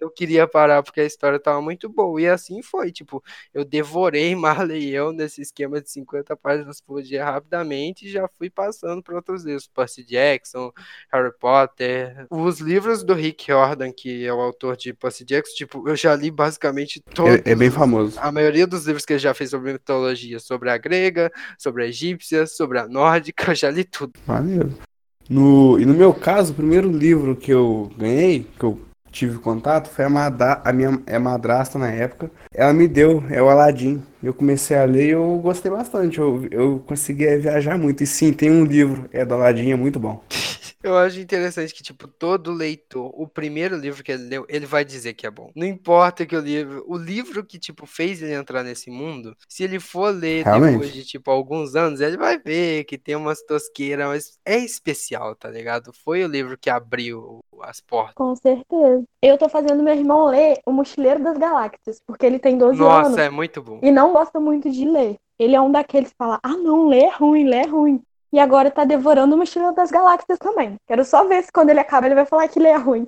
eu 0.02 0.11
queria 0.11 0.49
parar 0.49 0.82
porque 0.82 1.00
a 1.00 1.04
história 1.04 1.38
tava 1.38 1.62
muito 1.62 1.88
boa. 1.88 2.21
E 2.21 2.26
assim 2.26 2.61
foi, 2.61 2.90
tipo, 2.90 3.23
eu 3.54 3.64
devorei 3.64 4.35
Marley 4.37 4.88
e 4.88 4.94
eu 4.94 5.12
nesse 5.12 5.40
esquema 5.40 5.80
de 5.80 5.90
50 5.90 6.37
páginas 6.37 6.80
por 6.80 7.02
dia 7.02 7.25
rapidamente 7.25 8.06
e 8.06 8.11
já 8.11 8.28
fui 8.37 8.50
passando 8.50 9.02
para 9.02 9.14
outros 9.14 9.44
livros, 9.44 9.68
Percy 9.68 10.04
Jackson, 10.04 10.73
Harry 11.12 11.32
Potter, 11.38 12.26
os 12.28 12.59
livros 12.59 13.04
do 13.04 13.14
Rick 13.14 13.47
Jordan, 13.47 13.92
que 13.92 14.26
é 14.26 14.32
o 14.32 14.40
autor 14.40 14.76
de 14.76 14.92
Percy 14.92 15.25
Jackson, 15.25 15.54
tipo, 15.54 15.88
eu 15.88 15.94
já 15.94 16.14
li 16.16 16.30
basicamente 16.30 17.00
todos. 17.00 17.47
É, 17.47 17.52
é 17.52 17.54
bem 17.54 17.71
famoso. 17.71 18.18
A 18.21 18.32
maioria 18.32 18.66
dos 18.66 18.87
livros 18.87 19.04
que 19.04 19.12
ele 19.12 19.21
já 19.21 19.32
fez 19.32 19.50
sobre 19.50 19.73
mitologia, 19.73 20.40
sobre 20.40 20.71
a 20.71 20.76
grega, 20.76 21.30
sobre 21.56 21.85
a 21.85 21.87
egípcia, 21.87 22.47
sobre 22.47 22.78
a 22.78 22.88
nórdica, 22.88 23.50
eu 23.52 23.54
já 23.54 23.71
li 23.71 23.85
tudo. 23.85 24.12
Maneiro. 24.26 24.73
No, 25.30 25.78
e 25.78 25.87
no 25.87 25.94
meu 25.94 26.12
caso, 26.12 26.52
o 26.52 26.56
primeiro 26.56 26.90
livro 26.90 27.37
que 27.37 27.52
eu 27.52 27.90
ganhei, 27.97 28.44
que 28.59 28.64
eu 28.64 28.80
tive 29.12 29.38
contato 29.38 29.88
foi 29.90 30.07
a, 30.07 30.09
madra, 30.09 30.61
a 30.64 30.73
minha 30.73 31.00
é 31.07 31.19
madrasta 31.19 31.78
na 31.78 31.88
época. 31.88 32.31
Ela 32.52 32.73
me 32.73 32.88
deu, 32.88 33.23
é 33.31 33.40
o 33.40 33.49
Aladdin. 33.49 34.02
Eu 34.23 34.33
comecei 34.35 34.76
a 34.76 34.85
ler 34.85 35.07
e 35.09 35.11
eu 35.11 35.38
gostei 35.42 35.71
bastante. 35.71 36.19
Eu, 36.19 36.49
eu 36.50 36.83
consegui 36.87 37.37
viajar 37.37 37.78
muito. 37.78 38.02
E 38.02 38.07
sim, 38.07 38.33
tem 38.33 38.50
um 38.50 38.64
livro, 38.64 39.09
é 39.12 39.25
do 39.25 39.35
Aladdin, 39.35 39.71
é 39.71 39.76
muito 39.76 40.00
bom. 40.00 40.23
Eu 40.83 40.97
acho 40.97 41.21
interessante 41.21 41.73
que, 41.73 41.83
tipo, 41.83 42.09
todo 42.09 42.53
leitor, 42.53 43.12
o 43.15 43.27
primeiro 43.27 43.77
livro 43.77 44.03
que 44.03 44.11
ele 44.12 44.25
leu, 44.25 44.47
ele 44.49 44.67
vai 44.67 44.85
dizer 44.85 45.15
que 45.15 45.27
é 45.27 45.31
bom. 45.31 45.51
Não 45.55 45.67
importa 45.67 46.27
que 46.27 46.37
o 46.37 46.41
livro, 46.41 46.85
o 46.89 46.97
livro 46.97 47.45
que, 47.45 47.59
tipo, 47.59 47.87
fez 47.87 48.23
ele 48.23 48.35
entrar 48.35 48.62
nesse 48.62 48.91
mundo, 48.91 49.37
se 49.49 49.62
ele 49.62 49.79
for 49.79 50.12
ler 50.12 50.45
Realmente. 50.45 50.73
depois 50.73 50.93
de, 50.93 51.05
tipo, 51.05 51.31
alguns 51.31 51.77
anos, 51.77 52.01
ele 52.01 52.17
vai 52.17 52.39
ver 52.39 52.85
que 52.85 52.99
tem 52.99 53.15
umas 53.15 53.43
tosqueiras, 53.43 54.07
mas 54.09 54.39
é 54.45 54.59
especial, 54.59 55.37
tá 55.37 55.49
ligado? 55.49 55.93
Foi 56.05 56.25
o 56.25 56.29
livro 56.29 56.59
que 56.59 56.69
abriu 56.69 57.41
as 57.62 57.81
portas. 57.81 58.15
Com 58.15 58.35
certeza. 58.35 59.05
Eu 59.23 59.39
tô 59.39 59.49
fazendo 59.49 59.83
meu 59.83 59.95
irmão 59.95 60.27
ler 60.27 60.59
O 60.67 60.73
Mochileiro 60.73 61.23
das 61.23 61.39
Galáxias, 61.39 62.01
porque 62.05 62.27
ele 62.27 62.39
tem 62.39 62.59
12 62.59 62.79
Nossa, 62.79 63.07
anos 63.07 63.19
é 63.19 63.31
muito 63.31 63.62
bom. 63.62 63.79
e 63.83 63.91
não 63.91 64.12
gosta 64.12 64.41
muito 64.41 64.71
de 64.71 64.85
ler. 64.85 65.17
Ele 65.39 65.55
é 65.57 65.61
um 65.61 65.71
daqueles 65.71 66.11
que 66.11 66.17
fala: 66.17 66.39
ah, 66.43 66.57
não, 66.57 66.89
ler 66.89 67.05
é 67.05 67.11
ruim, 67.11 67.45
ler 67.45 67.67
é 67.67 67.67
ruim. 67.67 68.03
E 68.33 68.41
agora 68.41 68.71
tá 68.71 68.85
devorando 68.85 69.35
o 69.35 69.39
Mochileiro 69.39 69.75
das 69.75 69.91
Galáxias 69.91 70.39
também. 70.39 70.77
Quero 70.87 71.05
só 71.05 71.27
ver 71.27 71.43
se 71.43 71.53
quando 71.53 71.71
ele 71.71 71.81
acaba 71.81 72.07
ele 72.07 72.15
vai 72.15 72.25
falar 72.25 72.49
que 72.49 72.59
ler 72.59 72.71
é 72.71 72.77
ruim. 72.77 73.07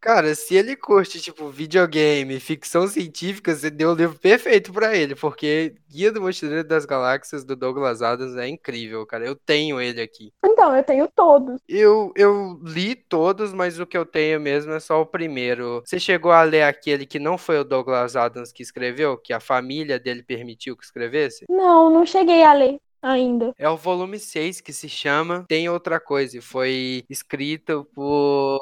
Cara, 0.00 0.34
se 0.34 0.54
ele 0.54 0.74
curte, 0.76 1.20
tipo, 1.20 1.50
videogame, 1.50 2.40
ficção 2.40 2.88
científica, 2.88 3.54
você 3.54 3.68
deu 3.70 3.90
o 3.90 3.94
livro 3.94 4.18
perfeito 4.18 4.72
pra 4.72 4.96
ele, 4.96 5.14
porque 5.14 5.74
Guia 5.90 6.10
do 6.10 6.22
Mochileiro 6.22 6.66
das 6.66 6.86
Galáxias 6.86 7.44
do 7.44 7.54
Douglas 7.54 8.00
Adams 8.00 8.34
é 8.34 8.48
incrível, 8.48 9.04
cara. 9.04 9.26
Eu 9.26 9.36
tenho 9.36 9.78
ele 9.78 10.00
aqui. 10.00 10.32
Então, 10.42 10.74
eu 10.74 10.82
tenho 10.82 11.06
todos. 11.14 11.60
Eu, 11.68 12.14
eu 12.16 12.58
li 12.64 12.94
todos, 12.94 13.52
mas 13.52 13.78
o 13.78 13.86
que 13.86 13.96
eu 13.96 14.06
tenho 14.06 14.40
mesmo 14.40 14.72
é 14.72 14.80
só 14.80 15.02
o 15.02 15.06
primeiro. 15.06 15.82
Você 15.84 16.00
chegou 16.00 16.32
a 16.32 16.42
ler 16.44 16.62
aquele 16.62 17.04
que 17.04 17.18
não 17.18 17.36
foi 17.36 17.58
o 17.58 17.64
Douglas 17.64 18.16
Adams 18.16 18.52
que 18.52 18.62
escreveu, 18.62 19.18
que 19.18 19.34
a 19.34 19.40
família 19.40 20.00
dele 20.00 20.22
permitiu 20.22 20.78
que 20.78 20.84
escrevesse? 20.84 21.44
Não, 21.46 21.90
não 21.90 22.06
cheguei 22.06 22.42
a 22.42 22.54
ler 22.54 22.80
ainda. 23.02 23.52
É 23.58 23.68
o 23.68 23.76
volume 23.76 24.18
6 24.18 24.60
que 24.60 24.72
se 24.72 24.88
chama 24.88 25.44
Tem 25.48 25.68
Outra 25.68 26.00
Coisa. 26.00 26.36
e 26.38 26.40
Foi 26.40 27.04
escrito 27.08 27.84
por 27.94 28.60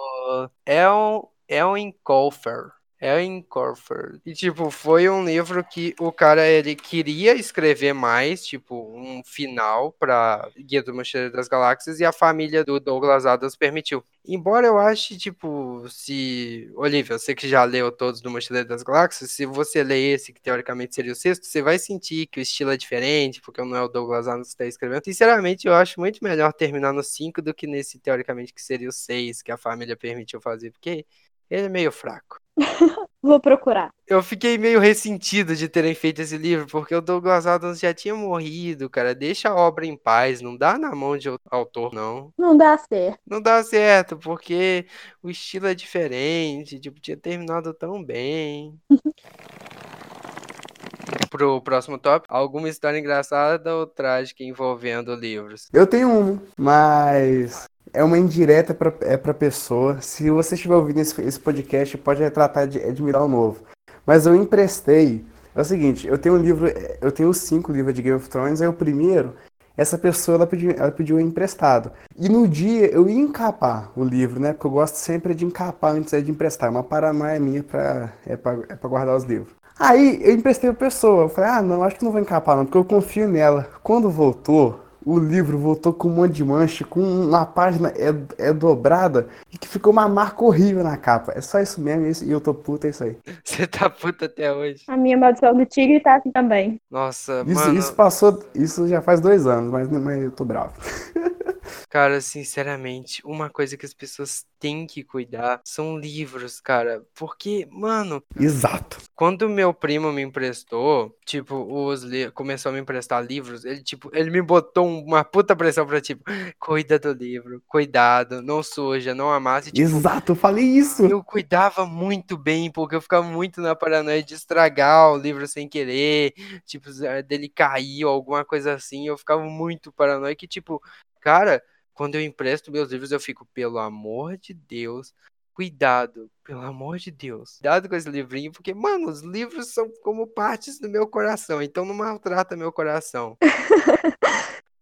El, 0.67 1.33
Elwin 1.49 1.93
Colfer. 2.03 2.78
Elwin 3.01 3.43
Colfer. 3.43 4.21
E, 4.27 4.33
tipo, 4.35 4.71
foi 4.71 5.09
um 5.09 5.25
livro 5.25 5.63
que 5.65 5.95
o 6.01 6.11
cara, 6.11 6.47
ele 6.47 6.75
queria 6.75 7.35
escrever 7.35 7.93
mais, 7.93 8.45
tipo, 8.45 8.93
um 8.93 9.23
final 9.25 9.93
pra 9.93 10.51
Guia 10.59 10.83
do 10.83 10.93
Mochileiro 10.93 11.33
das 11.33 11.47
Galáxias 11.47 12.01
e 12.01 12.05
a 12.05 12.13
família 12.13 12.65
do 12.65 12.81
Douglas 12.81 13.25
Adams 13.25 13.55
permitiu. 13.55 14.05
Embora 14.27 14.67
eu 14.67 14.79
ache, 14.79 15.17
tipo, 15.17 15.87
se... 15.89 16.71
Olivia, 16.75 17.19
você 17.19 17.35
que 17.35 17.49
já 17.49 17.63
leu 17.65 17.93
todos 17.93 18.21
do 18.21 18.31
Mochileiro 18.31 18.69
das 18.69 18.83
Galáxias, 18.83 19.31
se 19.31 19.47
você 19.47 19.83
ler 19.85 20.15
esse, 20.15 20.33
que 20.33 20.41
teoricamente 20.41 20.95
seria 20.95 21.13
o 21.13 21.15
sexto, 21.15 21.47
você 21.47 21.63
vai 21.63 21.79
sentir 21.79 22.27
que 22.27 22.41
o 22.41 22.43
estilo 22.43 22.73
é 22.73 22.77
diferente, 22.77 23.41
porque 23.41 23.63
não 23.63 23.77
é 23.77 23.83
o 23.83 23.89
Douglas 23.89 24.27
Adams 24.27 24.49
que 24.49 24.55
está 24.55 24.67
escrevendo. 24.67 25.05
Sinceramente, 25.05 25.67
eu 25.69 25.75
acho 25.75 26.01
muito 26.01 26.23
melhor 26.23 26.53
terminar 26.53 26.93
no 26.93 27.03
5 27.03 27.41
do 27.41 27.55
que 27.55 27.67
nesse, 27.67 27.99
teoricamente, 28.01 28.53
que 28.53 28.61
seria 28.61 28.89
o 28.89 28.93
6, 28.93 29.41
que 29.41 29.53
a 29.53 29.57
família 29.57 29.97
permitiu 29.97 30.41
fazer, 30.41 30.73
porque 30.73 31.07
ele 31.49 31.67
é 31.67 31.69
meio 31.69 31.93
fraco. 31.93 32.41
Vou 33.21 33.41
procurar. 33.41 33.91
Eu 34.07 34.23
fiquei 34.23 34.57
meio 34.57 34.79
ressentido 34.79 35.55
de 35.55 35.69
terem 35.69 35.95
feito 35.95 36.23
esse 36.23 36.39
livro, 36.39 36.67
porque 36.67 36.95
o 36.95 37.01
Douglas 37.01 37.47
Adams 37.47 37.81
já 37.81 37.93
tinha 37.93 38.15
morrido, 38.15 38.89
cara. 38.89 39.15
Deixa 39.15 39.49
a 39.49 39.55
obra 39.55 39.87
em 39.87 39.97
paz, 39.97 40.41
não 40.41 40.57
dá 40.57 40.79
na 40.79 40.95
mão 40.95 41.19
de 41.19 41.29
autor, 41.51 41.93
não. 41.93 42.33
Não 42.39 42.57
dá 42.57 42.79
certo. 42.79 43.19
Não 43.27 43.43
dá 43.43 43.63
certo, 43.63 44.17
porque 44.17 44.87
o 45.23 45.29
estilo 45.29 45.67
é 45.67 45.75
diferente, 45.75 46.79
tipo, 46.79 47.01
tinha 47.01 47.17
terminado 47.17 47.75
tão 47.75 48.03
bem. 48.03 48.79
Pro 51.31 51.61
próximo 51.61 51.99
tópico, 51.99 52.35
alguma 52.35 52.69
história 52.69 52.99
engraçada 52.99 53.75
ou 53.75 53.87
trágica 53.87 54.43
envolvendo 54.43 55.15
livros? 55.15 55.69
Eu 55.73 55.87
tenho 55.87 56.09
um, 56.09 56.39
mas 56.57 57.69
é 57.93 58.03
uma 58.03 58.19
indireta 58.19 58.75
pra, 58.75 58.93
é 59.01 59.17
pra 59.17 59.35
pessoa. 59.35 60.01
Se 60.01 60.31
você 60.31 60.55
estiver 60.55 60.75
ouvindo 60.75 61.01
esse, 61.01 61.21
esse 61.23 61.41
podcast, 61.41 61.97
pode 61.99 62.23
retratar 62.23 62.67
de, 62.67 62.79
dar 63.13 63.25
um 63.25 63.29
novo. 63.29 63.63
Mas 64.07 64.27
eu 64.27 64.35
emprestei. 64.35 65.25
É 65.55 65.61
o 65.61 65.65
seguinte, 65.65 66.07
eu 66.07 66.17
tenho 66.19 66.37
um 66.37 66.39
livro, 66.39 66.69
eu 67.01 67.11
tenho 67.11 67.33
cinco 67.35 67.73
livros 67.73 67.95
de 67.95 68.03
Game 68.03 68.17
of 68.17 68.29
Thrones, 68.29 68.63
aí 68.63 68.69
o 68.69 68.73
primeiro, 68.73 69.35
essa 69.77 69.99
pessoa 69.99 70.37
ela 70.37 70.47
pediu, 70.47 70.71
ela 70.71 70.91
pediu 70.91 71.19
emprestado. 71.21 71.91
E 72.17 72.29
no 72.29 72.47
dia 72.47 72.87
eu 72.93 73.09
ia 73.09 73.19
encapar 73.19 73.91
o 73.97 74.05
livro, 74.05 74.41
né? 74.41 74.53
Porque 74.53 74.67
eu 74.67 74.71
gosto 74.71 74.97
sempre 74.97 75.35
de 75.35 75.45
encapar 75.45 75.95
antes 75.95 76.11
de 76.25 76.31
emprestar. 76.31 76.69
É 76.69 76.71
uma 76.71 76.83
paranoia 76.83 77.39
minha 77.39 77.63
pra, 77.63 78.13
é, 78.27 78.37
pra, 78.37 78.59
é 78.69 78.75
pra 78.75 78.89
guardar 78.89 79.17
os 79.17 79.25
livros. 79.25 79.53
Aí 79.79 80.21
eu 80.23 80.35
emprestei 80.35 80.69
a 80.71 80.75
pessoa. 80.75 81.25
Eu 81.25 81.29
falei, 81.29 81.51
ah, 81.51 81.63
não, 81.63 81.85
acho 81.85 81.97
que 81.97 82.05
não 82.05 82.11
vou 82.11 82.21
encapar 82.21 82.57
não, 82.57 82.65
porque 82.65 82.79
eu 82.79 82.85
confio 82.85 83.29
nela. 83.29 83.69
Quando 83.83 84.11
voltou, 84.11 84.81
o 85.11 85.19
livro 85.19 85.57
voltou 85.59 85.93
com 85.93 86.09
um 86.09 86.15
monte 86.15 86.35
de 86.35 86.45
mancha, 86.45 86.85
com 86.85 87.01
uma 87.01 87.47
página 87.47 87.89
é, 87.97 88.15
é 88.49 88.53
dobrada 88.53 89.29
e 89.53 89.57
que 89.57 89.67
ficou 89.67 89.93
uma 89.93 90.07
marca 90.09 90.45
horrível 90.45 90.85
na 90.85 90.97
capa. 90.97 91.33
É 91.35 91.41
só 91.41 91.61
isso 91.61 91.81
mesmo, 91.81 92.07
isso, 92.07 92.25
e 92.25 92.31
eu 92.31 92.41
tô 92.41 92.53
puta, 92.53 92.87
é 92.87 92.91
isso 92.91 93.05
aí. 93.05 93.17
Você 93.43 93.67
tá 93.67 93.89
puta 93.89 94.27
até 94.27 94.53
hoje. 94.53 94.85
A 94.87 94.97
minha 94.97 95.17
maldição 95.17 95.57
do 95.57 95.65
tigre 95.65 96.01
tá 96.01 96.17
assim 96.17 96.31
também. 96.31 96.81
Nossa, 96.91 97.43
Isso, 97.47 97.61
mano. 97.61 97.79
isso 97.79 97.95
passou, 97.95 98.43
isso 98.55 98.87
já 98.87 99.01
faz 99.01 99.21
dois 99.21 99.47
anos, 99.47 99.71
mas, 99.73 99.89
mas 99.89 100.23
eu 100.23 100.31
tô 100.31 100.45
bravo. 100.45 100.73
Cara, 101.89 102.21
sinceramente, 102.21 103.23
uma 103.25 103.49
coisa 103.51 103.77
que 103.77 103.87
as 103.87 103.95
pessoas 103.95 104.45
têm 104.59 104.87
que 104.87 105.03
cuidar 105.05 105.61
são 105.65 105.97
livros, 105.97 106.61
cara. 106.61 107.03
Porque, 107.15 107.67
mano, 107.71 108.23
Exato. 108.39 108.99
quando 109.15 109.49
meu 109.49 109.73
primo 109.73 110.13
me 110.13 110.23
emprestou, 110.23 111.17
tipo, 111.25 111.55
os 111.57 112.03
começou 112.35 112.71
a 112.71 112.73
me 112.73 112.81
emprestar 112.81 113.25
livros, 113.25 113.65
ele, 113.65 113.83
tipo, 113.83 114.11
ele 114.13 114.31
me 114.31 114.43
botou 114.43 114.87
um- 114.87 115.05
uma 115.05 115.25
puta 115.25 115.55
pressão 115.57 115.87
pra, 115.87 116.01
tipo, 116.01 116.23
cuida 116.59 116.99
do 116.99 117.13
livro, 117.13 117.63
cuidado, 117.67 118.43
não 118.43 118.63
suja, 118.63 119.15
não 119.15 119.31
amasse. 119.33 119.71
Tipo, 119.73 119.81
Exato, 119.81 120.33
eu 120.33 120.37
falei 120.37 120.65
isso. 120.65 121.05
eu 121.07 121.23
cuidava 121.23 121.87
muito 121.87 122.37
bem, 122.37 122.71
porque 122.71 122.97
eu 122.97 123.01
ficava 123.01 123.27
muito 123.27 123.61
na 123.61 123.75
paranoia 123.75 124.23
de 124.23 124.35
estragar 124.35 125.13
o 125.13 125.17
livro 125.17 125.47
sem 125.47 125.69
querer, 125.69 126.33
tipo, 126.67 126.89
eh, 127.05 127.23
dele 127.23 127.49
cair 127.49 128.05
ou 128.05 128.13
alguma 128.13 128.45
coisa 128.45 128.75
assim. 128.75 129.07
Eu 129.07 129.17
ficava 129.17 129.43
muito 129.45 129.93
paranoico 129.93 130.39
que, 130.41 130.47
tipo, 130.49 130.83
cara, 131.21 131.63
quando 131.95 132.15
eu 132.15 132.21
empresto 132.21 132.71
meus 132.71 132.91
livros, 132.91 133.13
eu 133.13 133.21
fico, 133.21 133.47
pelo 133.53 133.79
amor 133.79 134.37
de 134.37 134.55
Deus, 134.55 135.13
cuidado, 135.53 136.31
pelo 136.45 136.61
amor 136.61 136.99
de 136.99 137.11
Deus. 137.11 137.57
Cuidado 137.59 137.89
com 137.89 137.97
esse 137.97 138.09
livrinho, 138.09 138.53
porque, 138.53 138.73
mano, 138.73 139.09
os 139.09 139.21
livros 139.23 139.73
são 139.75 139.91
como 140.03 140.27
partes 140.27 140.79
do 140.79 140.89
meu 140.89 141.07
coração, 141.07 141.61
então 141.61 141.85
não 141.85 141.95
maltrata 141.95 142.57
meu 142.57 142.71
coração. 142.71 143.37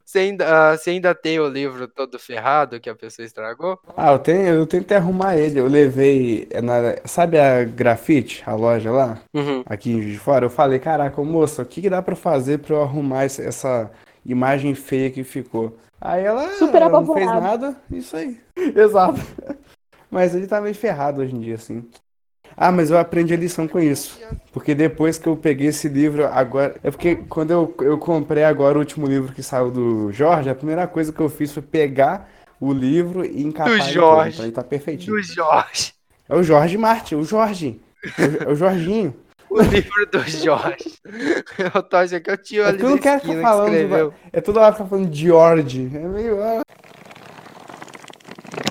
Você 0.05 0.21
ainda, 0.21 0.71
ah, 0.73 0.79
você 0.79 0.91
ainda 0.91 1.13
tem 1.17 1.41
o 1.41 1.49
livro 1.49 1.89
todo 1.89 2.17
ferrado 2.17 2.79
que 2.79 2.89
a 2.89 2.95
pessoa 2.95 3.27
estragou? 3.27 3.77
Ah, 3.97 4.13
eu 4.13 4.19
tenho, 4.21 4.47
eu 4.55 4.65
tentei 4.67 4.97
arrumar 4.97 5.37
ele. 5.37 5.59
Eu 5.59 5.67
levei. 5.67 6.47
é 6.51 6.63
na- 6.63 6.97
sabe 7.05 7.37
a 7.41 7.65
grafite, 7.65 8.41
a 8.47 8.55
loja 8.55 8.93
lá? 8.93 9.21
Uhum. 9.35 9.65
Aqui 9.67 10.01
de 10.01 10.17
Fora? 10.17 10.47
Eu 10.47 10.51
falei, 10.51 10.79
caraca, 10.79 11.21
moça, 11.25 11.63
o 11.63 11.67
que, 11.67 11.83
que 11.83 11.91
dá 11.91 12.01
pra 12.01 12.15
fazer 12.15 12.61
pra 12.61 12.77
eu 12.77 12.83
arrumar 12.83 13.25
essa 13.25 13.91
imagem 14.25 14.77
feia 14.77 15.11
que 15.11 15.25
ficou? 15.25 15.77
Aí 16.01 16.25
ela 16.25 16.49
Super 16.57 16.83
ela 16.83 17.01
não 17.01 17.15
fez 17.15 17.27
nada, 17.27 17.77
isso 17.91 18.17
aí. 18.17 18.39
Exato. 18.57 19.21
Mas 20.11 20.35
ele 20.35 20.47
tá 20.47 20.61
meio 20.61 20.75
ferrado 20.75 21.21
hoje 21.21 21.35
em 21.35 21.41
dia, 21.41 21.55
assim. 21.57 21.85
Ah, 22.57 22.73
mas 22.73 22.91
eu 22.91 22.99
aprendi 22.99 23.35
a 23.35 23.37
lição 23.37 23.69
com 23.69 23.79
isso. 23.79 24.19
Porque 24.53 24.75
depois 24.75 25.19
que 25.19 25.27
eu 25.27 25.37
peguei 25.37 25.69
esse 25.69 25.89
livro, 25.89 26.27
agora. 26.27 26.75
É 26.83 26.91
porque 26.91 27.17
quando 27.17 27.51
eu, 27.51 27.75
eu 27.81 27.99
comprei 27.99 28.45
agora 28.45 28.79
o 28.79 28.81
último 28.81 29.07
livro 29.07 29.33
que 29.33 29.43
saiu 29.43 29.71
do 29.71 30.11
Jorge, 30.13 30.49
a 30.49 30.55
primeira 30.55 30.87
coisa 30.87 31.13
que 31.13 31.21
eu 31.21 31.29
fiz 31.29 31.53
foi 31.53 31.63
pegar 31.63 32.31
o 32.59 32.73
livro 32.73 33.25
e 33.25 33.43
encapar 33.43 33.73
Do 33.73 33.75
ele 33.75 33.85
todo. 33.85 33.93
Jorge. 33.93 34.35
Então 34.35 34.47
ele 34.47 34.53
tá 34.53 34.65
perfeitinho. 34.65 35.17
Do 35.17 35.23
Jorge. 35.23 35.93
É 36.29 36.35
o 36.35 36.43
Jorge 36.43 36.79
Martin, 36.79 37.17
o 37.17 37.25
Jorge. 37.25 37.81
É 38.19 38.51
o 38.51 38.55
Jorginho. 38.55 39.15
O 39.49 39.61
livro 39.63 40.07
do 40.11 40.21
Jorge. 40.21 40.99
Eu 41.75 41.83
tô 41.83 41.97
achando 41.97 42.21
que 42.23 42.31
eu 42.31 42.39
tinha 42.39 42.63
É 42.63 42.69
ali 42.69 42.79
que 42.79 42.85
eu 42.85 42.91
não 42.91 42.97
na 42.97 43.01
quero 43.01 43.21
ficar 43.21 43.35
esquina 43.35 43.45
que 43.47 43.51
falando. 43.51 43.75
escreveu. 43.75 44.15
É 44.33 44.41
toda 44.41 44.61
hora 44.61 44.73
ficar 44.73 44.87
falando 44.87 45.09
de 45.11 45.21
George. 45.27 45.87
É 45.95 46.01
meio. 46.01 46.43
ah. 46.43 46.63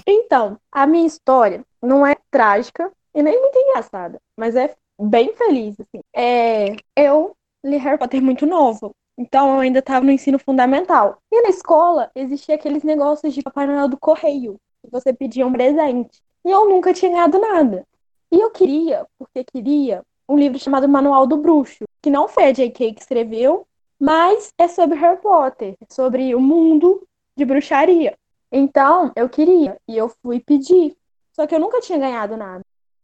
Então, 0.08 0.58
a 0.72 0.86
minha 0.88 1.06
história 1.06 1.64
não 1.82 2.06
é 2.06 2.16
trágica 2.32 2.92
e 3.14 3.22
nem 3.24 3.40
muito 3.40 3.58
engraçada, 3.58 4.20
mas 4.38 4.56
é 4.56 4.76
bem 5.00 5.34
feliz, 5.36 5.76
assim. 5.80 6.02
É, 6.16 6.76
eu 6.96 7.36
li 7.64 7.78
Harry 7.78 7.98
Potter 7.98 8.22
muito 8.22 8.46
novo, 8.46 8.92
então 9.18 9.56
eu 9.56 9.60
ainda 9.62 9.80
estava 9.80 10.06
no 10.06 10.12
ensino 10.12 10.38
fundamental. 10.40 11.18
E 11.32 11.42
na 11.42 11.50
escola 11.50 12.12
existia 12.16 12.56
aqueles 12.56 12.84
negócios 12.84 13.34
de 13.34 13.42
Papai 13.42 13.66
Noel 13.68 13.88
do 13.88 13.98
correio, 13.98 14.58
que 14.84 14.92
você 14.92 15.14
pedia 15.14 15.46
um 15.48 15.54
presente. 15.54 16.22
E 16.46 16.52
eu 16.52 16.70
nunca 16.70 16.94
tinha 16.94 17.12
ganhado 17.12 17.40
nada. 17.40 17.86
E 18.32 18.40
eu 18.40 18.52
queria, 18.52 19.06
porque 19.18 19.44
queria, 19.44 20.04
um 20.28 20.38
livro 20.38 20.60
chamado 20.60 20.88
Manual 20.88 21.26
do 21.28 21.38
Bruxo, 21.38 21.84
que 22.02 22.10
não 22.10 22.28
foi 22.28 22.46
a 22.46 22.52
J.K. 22.52 22.94
que 22.94 23.02
escreveu, 23.02 23.66
mas 24.00 24.52
é 24.58 24.68
sobre 24.68 24.98
Harry 24.98 25.22
Potter, 25.22 25.76
sobre 25.90 26.34
o 26.36 26.40
mundo 26.40 27.02
de 27.38 27.46
bruxaria. 27.46 28.16
Então, 28.52 29.12
eu 29.16 29.28
queria, 29.30 29.78
e 29.88 29.98
eu 29.98 30.10
fui 30.22 30.40
pedir. 30.40 30.96
Só 31.34 31.46
que 31.46 31.54
eu 31.54 31.60
nunca 31.60 31.82
tinha 31.82 32.00
ganhado 32.00 32.38
nada. 32.38 32.64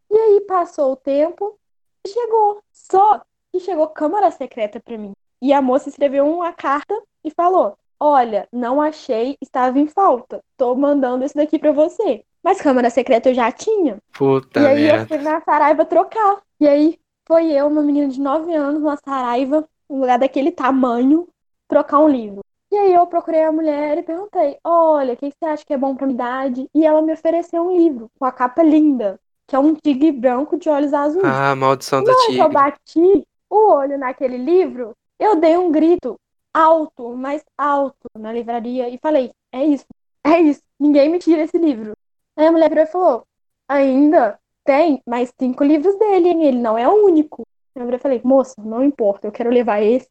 E 0.09 0.17
aí 0.17 0.41
passou 0.41 0.93
o 0.93 0.95
tempo 0.95 1.57
e 2.05 2.09
chegou. 2.09 2.61
Só 2.71 3.21
que 3.51 3.59
chegou 3.59 3.87
Câmara 3.87 4.31
Secreta 4.31 4.79
pra 4.79 4.97
mim. 4.97 5.11
E 5.41 5.51
a 5.51 5.61
moça 5.61 5.89
escreveu 5.89 6.25
uma 6.27 6.53
carta 6.53 6.93
e 7.23 7.31
falou: 7.31 7.75
Olha, 7.99 8.47
não 8.51 8.81
achei, 8.81 9.37
estava 9.41 9.79
em 9.79 9.87
falta. 9.87 10.41
Tô 10.57 10.73
mandando 10.75 11.25
isso 11.25 11.35
daqui 11.35 11.57
pra 11.59 11.71
você. 11.71 12.23
Mas 12.43 12.61
Câmara 12.61 12.89
Secreta 12.89 13.29
eu 13.29 13.33
já 13.33 13.51
tinha. 13.51 13.97
Puta 14.13 14.59
E 14.59 14.65
aí 14.67 14.83
eu 14.87 14.93
merda. 14.95 15.07
fui 15.07 15.17
na 15.17 15.41
Saraiva 15.41 15.85
trocar. 15.85 16.41
E 16.59 16.67
aí 16.67 16.99
foi 17.31 17.49
eu, 17.49 17.67
uma 17.67 17.81
menina 17.81 18.09
de 18.09 18.19
9 18.19 18.53
anos, 18.53 18.83
na 18.83 18.97
Saraiva, 18.97 19.65
um 19.89 20.01
lugar 20.01 20.19
daquele 20.19 20.51
tamanho, 20.51 21.29
trocar 21.65 21.99
um 21.99 22.09
livro. 22.09 22.41
E 22.69 22.75
aí 22.75 22.93
eu 22.93 23.07
procurei 23.07 23.43
a 23.43 23.51
mulher 23.53 23.97
e 23.97 24.03
perguntei: 24.03 24.57
Olha, 24.61 25.13
o 25.13 25.17
que 25.17 25.31
você 25.31 25.45
acha 25.45 25.65
que 25.65 25.73
é 25.73 25.77
bom 25.77 25.95
pra 25.95 26.05
minha 26.05 26.15
idade? 26.15 26.69
E 26.75 26.85
ela 26.85 27.01
me 27.01 27.13
ofereceu 27.13 27.63
um 27.63 27.77
livro 27.77 28.09
com 28.19 28.25
a 28.25 28.33
capa 28.33 28.61
linda, 28.61 29.17
que 29.47 29.55
é 29.55 29.59
um 29.59 29.73
tigre 29.73 30.11
branco 30.11 30.57
de 30.57 30.67
olhos 30.67 30.93
azuis. 30.93 31.23
Ah, 31.23 31.55
maldição 31.55 32.03
do 32.03 32.11
hora 32.11 32.19
que 32.19 32.31
eu 32.31 32.49
tigre. 32.49 32.53
bati 32.53 33.27
o 33.49 33.71
olho 33.71 33.97
naquele 33.97 34.37
livro, 34.37 34.93
eu 35.17 35.37
dei 35.37 35.57
um 35.57 35.71
grito 35.71 36.19
alto, 36.53 37.15
mais 37.15 37.45
alto 37.57 38.09
na 38.19 38.33
livraria 38.33 38.89
e 38.89 38.97
falei: 38.97 39.31
É 39.53 39.65
isso, 39.65 39.85
é 40.21 40.37
isso, 40.41 40.61
ninguém 40.77 41.09
me 41.09 41.17
tira 41.17 41.43
esse 41.43 41.57
livro. 41.57 41.93
Aí 42.35 42.45
a 42.45 42.51
mulher 42.51 42.67
virou 42.67 42.83
e 42.83 42.87
falou: 42.87 43.23
Ainda 43.69 44.37
tem 44.63 45.01
mais 45.07 45.33
cinco 45.39 45.63
livros 45.63 45.97
dele, 45.97 46.29
hein? 46.29 46.45
Ele 46.45 46.59
não 46.59 46.77
é 46.77 46.87
o 46.87 47.05
único. 47.05 47.45
Eu 47.75 47.99
falei: 47.99 48.21
Moça, 48.23 48.55
não 48.59 48.83
importa, 48.83 49.27
eu 49.27 49.31
quero 49.31 49.49
levar 49.49 49.81
esse. 49.81 50.09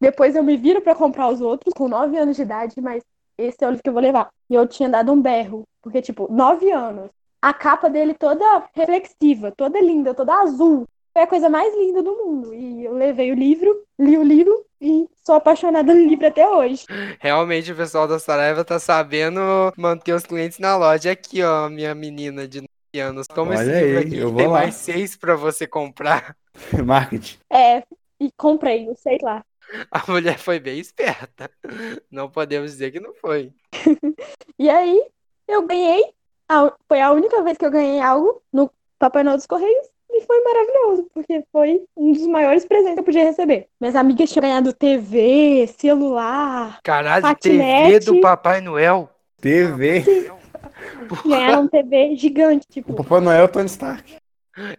Depois 0.00 0.36
eu 0.36 0.42
me 0.42 0.56
viro 0.56 0.80
pra 0.80 0.94
comprar 0.94 1.28
os 1.28 1.40
outros 1.40 1.74
com 1.74 1.88
nove 1.88 2.16
anos 2.16 2.36
de 2.36 2.42
idade, 2.42 2.80
mas 2.80 3.02
esse 3.36 3.64
é 3.64 3.66
o 3.66 3.70
livro 3.70 3.82
que 3.82 3.88
eu 3.88 3.94
vou 3.94 4.02
levar. 4.02 4.28
E 4.48 4.54
eu 4.54 4.66
tinha 4.66 4.88
dado 4.88 5.12
um 5.12 5.20
berro, 5.20 5.64
porque, 5.82 6.00
tipo, 6.00 6.32
nove 6.32 6.70
anos. 6.70 7.10
A 7.42 7.54
capa 7.54 7.88
dele 7.88 8.14
toda 8.14 8.68
reflexiva, 8.74 9.50
toda 9.56 9.80
linda, 9.80 10.14
toda 10.14 10.34
azul. 10.42 10.86
Foi 11.12 11.22
a 11.22 11.26
coisa 11.26 11.48
mais 11.48 11.74
linda 11.74 12.02
do 12.02 12.12
mundo. 12.12 12.54
E 12.54 12.84
eu 12.84 12.92
levei 12.92 13.32
o 13.32 13.34
livro, 13.34 13.82
li 13.98 14.16
o 14.16 14.22
livro 14.22 14.64
e 14.80 15.08
sou 15.24 15.34
apaixonada 15.34 15.92
no 15.92 16.00
livro 16.00 16.26
até 16.26 16.48
hoje. 16.48 16.84
Realmente 17.18 17.72
o 17.72 17.76
pessoal 17.76 18.06
da 18.06 18.18
Saraiva 18.18 18.64
tá 18.64 18.78
sabendo 18.78 19.40
manter 19.76 20.12
os 20.12 20.24
clientes 20.24 20.58
na 20.58 20.76
loja. 20.76 21.10
Aqui, 21.10 21.42
ó, 21.42 21.68
minha 21.68 21.94
menina 21.94 22.46
de 22.46 22.60
9 22.60 22.68
anos. 22.98 23.26
Toma 23.28 23.54
esse 23.54 23.64
Olha 23.64 23.80
livro 23.80 23.98
aí, 23.98 24.06
aqui. 24.06 24.16
eu 24.18 24.28
vou 24.30 24.38
Tem 24.38 24.46
lá. 24.48 24.58
mais 24.60 24.74
seis 24.74 25.16
pra 25.16 25.36
você 25.36 25.66
comprar. 25.66 26.34
Marketing. 26.84 27.38
É, 27.52 27.82
e 28.18 28.30
comprei, 28.36 28.88
eu 28.88 28.96
sei 28.96 29.18
lá. 29.22 29.44
A 29.90 30.02
mulher 30.10 30.36
foi 30.38 30.58
bem 30.58 30.80
esperta. 30.80 31.48
Não 32.10 32.28
podemos 32.28 32.72
dizer 32.72 32.90
que 32.90 32.98
não 33.00 33.14
foi. 33.14 33.52
E 34.58 34.68
aí, 34.68 35.02
eu 35.48 35.66
ganhei. 35.66 36.04
a- 36.48 36.72
foi 36.88 37.00
a 37.00 37.12
única 37.12 37.42
vez 37.42 37.56
que 37.56 37.64
eu 37.64 37.70
ganhei 37.70 38.00
algo 38.00 38.42
no 38.52 38.70
Papai 38.98 39.22
Noel 39.22 39.36
dos 39.36 39.46
Correios. 39.46 39.86
E 40.12 40.22
foi 40.22 40.42
maravilhoso, 40.42 41.06
porque 41.14 41.44
foi 41.52 41.84
um 41.96 42.10
dos 42.12 42.26
maiores 42.26 42.64
presentes 42.64 42.94
que 42.94 43.00
eu 43.00 43.04
podia 43.04 43.22
receber. 43.24 43.68
Minhas 43.80 43.94
amigas 43.94 44.28
tinham 44.28 44.42
ganhado 44.42 44.72
TV, 44.72 45.68
celular, 45.78 46.80
Caralho, 46.82 47.22
TV 47.36 47.58
Patinete. 47.58 48.06
do 48.06 48.20
Papai 48.20 48.60
Noel. 48.60 49.08
TV. 49.40 50.02
Ganharam 51.26 51.68
TV 51.68 52.16
gigante, 52.16 52.66
O 52.68 52.72
tipo. 52.72 52.94
Papai 52.94 53.20
Noel 53.20 53.48
Tony 53.48 53.66
Stark. 53.66 54.16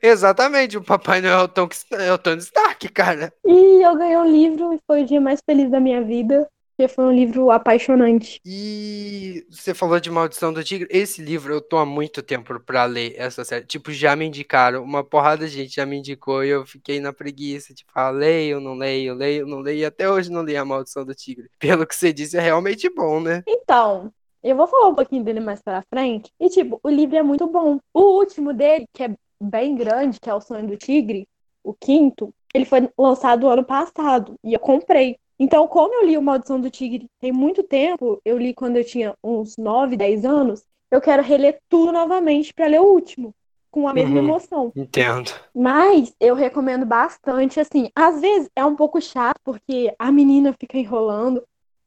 Exatamente, 0.02 0.78
o 0.78 0.84
Papai 0.84 1.22
Noel 1.22 1.39
é 1.39 1.44
o 1.44 1.48
Tom- 1.48 1.70
é 1.94 2.12
o 2.13 2.17
Tony 2.17 2.39
Stark, 2.41 2.88
cara. 2.89 3.34
E 3.46 3.82
eu 3.86 3.96
ganhei 3.98 4.17
um 4.17 4.32
livro 4.32 4.74
e 4.74 4.80
foi 4.86 5.04
o 5.04 5.06
dia 5.06 5.22
mais 5.22 5.39
feliz 5.44 5.72
da 5.72 5.80
minha 5.80 6.04
vida, 6.04 6.48
porque 6.78 6.94
foi 6.94 7.06
um 7.06 7.12
livro 7.12 7.50
apaixonante. 7.50 8.39
E 8.46 9.46
você 9.50 9.74
falou 9.74 10.00
de 10.00 10.12
Maldição 10.12 10.52
do 10.54 10.63
Tigre. 10.63 10.88
Esse 10.91 11.22
livro 11.22 11.54
eu 11.54 11.62
tô 11.62 11.78
há 11.78 11.86
muito 11.86 12.22
tempo 12.22 12.60
pra 12.60 12.86
ler 12.86 13.15
essa 13.17 13.44
série. 13.46 13.65
Tipo, 13.65 13.91
já 13.91 14.15
me 14.15 14.26
indicaram. 14.26 14.84
Uma 14.84 15.04
porrada 15.04 15.48
de 15.48 15.54
gente 15.54 15.76
já 15.76 15.86
me 15.86 15.98
indicou 15.98 16.44
e 16.44 16.50
eu 16.50 16.65
fiquei 16.65 17.00
na 17.00 17.13
preguiça. 17.13 17.74
Tipo, 17.74 17.91
ah, 17.96 18.10
leio, 18.10 18.60
não 18.60 18.76
leio, 18.76 19.13
leio, 19.15 19.48
não 19.48 19.60
leio. 19.60 19.80
E 19.80 19.86
até 19.86 20.10
hoje 20.10 20.32
não 20.32 20.44
li 20.44 20.56
a 20.58 20.65
Maldição 20.65 21.06
do 21.06 21.15
Tigre. 21.15 21.50
Pelo 21.60 21.88
que 21.88 21.96
você 21.96 22.12
disse, 22.13 22.38
é 22.38 22.41
realmente 22.41 22.89
bom, 22.89 23.20
né? 23.20 23.41
Então, 23.48 24.12
eu 24.44 24.56
vou 24.56 24.68
falar 24.68 24.88
um 24.90 24.96
pouquinho 24.96 25.24
dele 25.24 25.40
mais 25.40 25.62
pra 25.62 25.84
frente. 25.84 26.32
E, 26.40 26.50
tipo, 26.50 26.80
o 26.84 26.90
livro 26.90 27.16
é 27.18 27.24
muito 27.24 27.48
bom. 27.48 27.80
O 27.94 28.02
último 28.18 28.54
dele, 28.54 28.86
que 28.94 29.04
é 29.04 29.16
bem 29.42 29.76
grande, 29.76 30.20
que 30.20 30.30
é 30.30 30.34
O 30.34 30.42
Sonho 30.42 30.68
do 30.68 30.78
Tigre, 30.78 31.28
o 31.64 31.74
quinto, 31.74 32.34
ele 32.54 32.66
foi 32.66 32.90
lançado 32.98 33.48
ano 33.48 33.64
passado 33.64 34.36
e 34.44 34.54
eu 34.54 34.60
comprei. 34.60 35.18
Então, 35.40 35.68
como 35.68 35.94
eu 35.94 36.06
li 36.06 36.18
O 36.18 36.22
Maldição 36.22 36.60
do 36.60 36.70
Tigre 36.70 37.08
tem 37.20 37.32
muito 37.32 37.64
tempo, 37.64 38.20
eu 38.24 38.38
li 38.38 38.54
quando 38.54 38.78
eu 38.78 38.86
tinha 38.86 39.16
uns 39.24 39.58
9, 39.58 39.96
10 39.98 40.26
anos, 40.26 40.64
eu 40.92 41.00
quero 41.02 41.24
reler 41.24 41.60
tudo 41.70 41.92
novamente 41.92 42.54
pra 42.54 42.68
ler 42.68 42.82
o 42.82 42.86
último, 42.86 43.34
com 43.72 43.88
a 43.88 43.94
mesma 43.94 44.20
Uhum. 44.20 44.26
emoção. 44.26 44.74
Entendo. 44.76 45.32
Mas 45.54 46.14
eu 46.20 46.36
recomendo 46.36 46.86
bastante, 46.86 47.60
assim, 47.60 47.90
às 47.96 48.22
vezes 48.22 48.50
é 48.56 48.64
um 48.64 48.76
pouco 48.76 49.02
chato 49.02 49.38
porque 49.44 49.94
a 50.00 50.12
menina 50.12 50.54
fica 50.60 50.78
enrolando, 50.78 51.44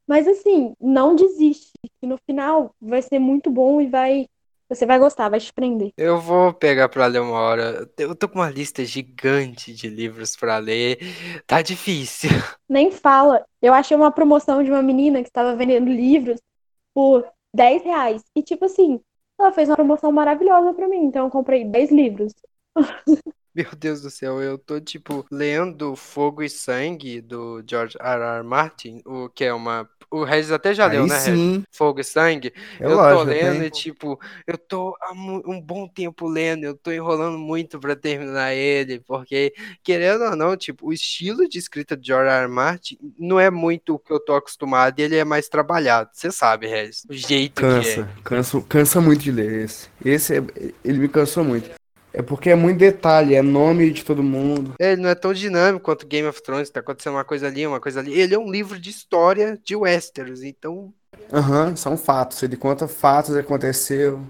mas 0.07 0.27
assim, 0.27 0.75
não 0.81 1.15
desiste, 1.17 1.73
que 2.01 2.07
no 2.07 2.19
final 2.27 2.75
vai 2.81 3.03
ser 3.03 3.19
muito 3.19 3.51
bom 3.51 3.81
e 3.81 3.87
vai, 3.87 4.27
você 4.69 4.85
vai 4.85 4.99
gostar, 4.99 5.29
vai 5.29 5.41
te 5.41 5.53
prender. 5.53 5.93
Eu 5.97 6.21
vou 6.21 6.53
pegar 6.53 6.89
pra 6.89 7.07
ler 7.07 7.21
uma 7.21 7.39
hora. 7.39 7.89
Eu 7.99 8.15
tô 8.15 8.29
com 8.29 8.39
uma 8.39 8.51
lista 8.51 8.85
gigante 8.85 9.73
de 9.73 9.89
livros 9.89 10.37
pra 10.37 10.59
ler. 10.59 10.99
Tá 11.47 11.63
difícil. 11.63 12.31
Nem 12.69 12.91
fala. 12.91 13.45
Eu 13.63 13.73
achei 13.73 13.97
uma 13.97 14.13
promoção 14.13 14.63
de 14.63 14.71
uma 14.71 14.83
menina 14.83 15.23
que 15.23 15.29
estava 15.29 15.57
vendendo 15.57 15.91
livros 15.91 16.41
por 16.93 17.27
10 17.55 17.83
reais. 17.83 18.23
E 18.35 18.43
tipo 18.43 18.65
assim, 18.67 19.01
ela 19.39 19.53
fez 19.53 19.69
uma 19.69 19.77
promoção 19.77 20.13
maravilhosa 20.13 20.73
pra 20.75 20.89
mim, 20.89 21.05
então 21.05 21.27
eu 21.27 21.31
comprei 21.31 21.65
10 21.65 21.91
livros. 21.91 22.33
Meu 23.55 23.71
Deus 23.77 24.03
do 24.03 24.11
céu, 24.11 24.43
eu 24.43 24.59
tô 24.59 24.81
tipo 24.81 25.25
lendo 25.31 25.95
Fogo 25.95 26.43
e 26.43 26.51
Sangue 26.51 27.21
do 27.21 27.63
George 27.65 27.97
R. 28.01 28.39
R. 28.39 28.43
Martin, 28.43 29.01
o 29.07 29.29
que 29.29 29.45
é 29.45 29.55
uma. 29.55 29.89
O 30.15 30.23
Regis 30.23 30.53
até 30.53 30.73
já 30.73 30.87
leu, 30.87 31.09
né, 31.09 31.19
Regis? 31.19 31.25
sim. 31.25 31.65
Fogo 31.73 31.99
e 31.99 32.05
Sangue. 32.05 32.53
É 32.79 32.85
eu 32.85 32.91
tô 32.91 32.95
lógico, 32.95 33.31
eu 33.31 33.53
lendo 33.53 33.65
e 33.65 33.71
tipo, 33.71 34.21
eu 34.47 34.57
tô 34.57 34.97
há 35.01 35.13
um 35.13 35.61
bom 35.61 35.89
tempo 35.89 36.29
lendo, 36.29 36.63
eu 36.63 36.77
tô 36.77 36.93
enrolando 36.93 37.37
muito 37.37 37.81
pra 37.81 37.97
terminar 37.97 38.55
ele, 38.55 39.01
porque, 39.01 39.53
querendo 39.83 40.23
ou 40.23 40.37
não, 40.37 40.57
tipo, 40.57 40.87
o 40.87 40.93
estilo 40.93 41.49
de 41.49 41.59
escrita 41.59 41.97
de 41.97 42.07
George 42.07 42.31
R. 42.31 42.45
R. 42.45 42.49
Martin 42.49 42.97
não 43.19 43.41
é 43.41 43.51
muito 43.51 43.95
o 43.95 43.99
que 43.99 44.13
eu 44.13 44.21
tô 44.21 44.35
acostumado, 44.35 45.01
e 45.01 45.03
ele 45.03 45.17
é 45.17 45.25
mais 45.25 45.49
trabalhado, 45.49 46.11
você 46.13 46.31
sabe, 46.31 46.69
Regis, 46.69 47.05
o 47.11 47.13
jeito 47.13 47.61
que 47.61 47.67
é. 47.67 47.71
Cansa, 47.71 48.09
cansa, 48.23 48.61
cansa 48.69 49.01
muito 49.01 49.23
de 49.23 49.33
ler 49.33 49.65
esse. 49.65 49.89
Esse 50.05 50.37
é, 50.37 50.45
ele 50.85 50.99
me 50.99 51.09
cansou 51.09 51.43
muito. 51.43 51.71
É 52.17 52.23
porque 52.23 52.49
é 52.49 52.55
muito 52.55 52.79
detalhe, 52.79 53.35
é 53.35 53.43
nome 53.43 53.91
de 53.91 54.05
todo 54.05 54.23
mundo. 54.23 54.75
Ele 54.79 55.03
não 55.03 55.09
é 55.09 55.17
tão 55.17 55.35
dinâmico 55.35 55.85
quanto 55.85 56.07
Game 56.07 56.29
of 56.29 56.41
Thrones, 56.41 56.71
tá 56.71 56.79
acontecendo 56.79 57.15
uma 57.15 57.25
coisa 57.25 57.49
ali, 57.49 57.67
uma 57.67 57.81
coisa 57.81 57.99
ali. 57.99 58.15
Ele 58.15 58.33
é 58.33 58.39
um 58.39 58.49
livro 58.49 58.79
de 58.79 58.89
história 58.89 59.59
de 59.65 59.75
Westeros, 59.75 60.45
então. 60.45 60.95
Aham, 61.33 61.71
uhum, 61.71 61.77
são 61.77 61.97
fatos. 61.97 62.41
Ele 62.45 62.57
conta 62.57 62.87
fatos 62.87 63.35
aconteceu. 63.35 64.21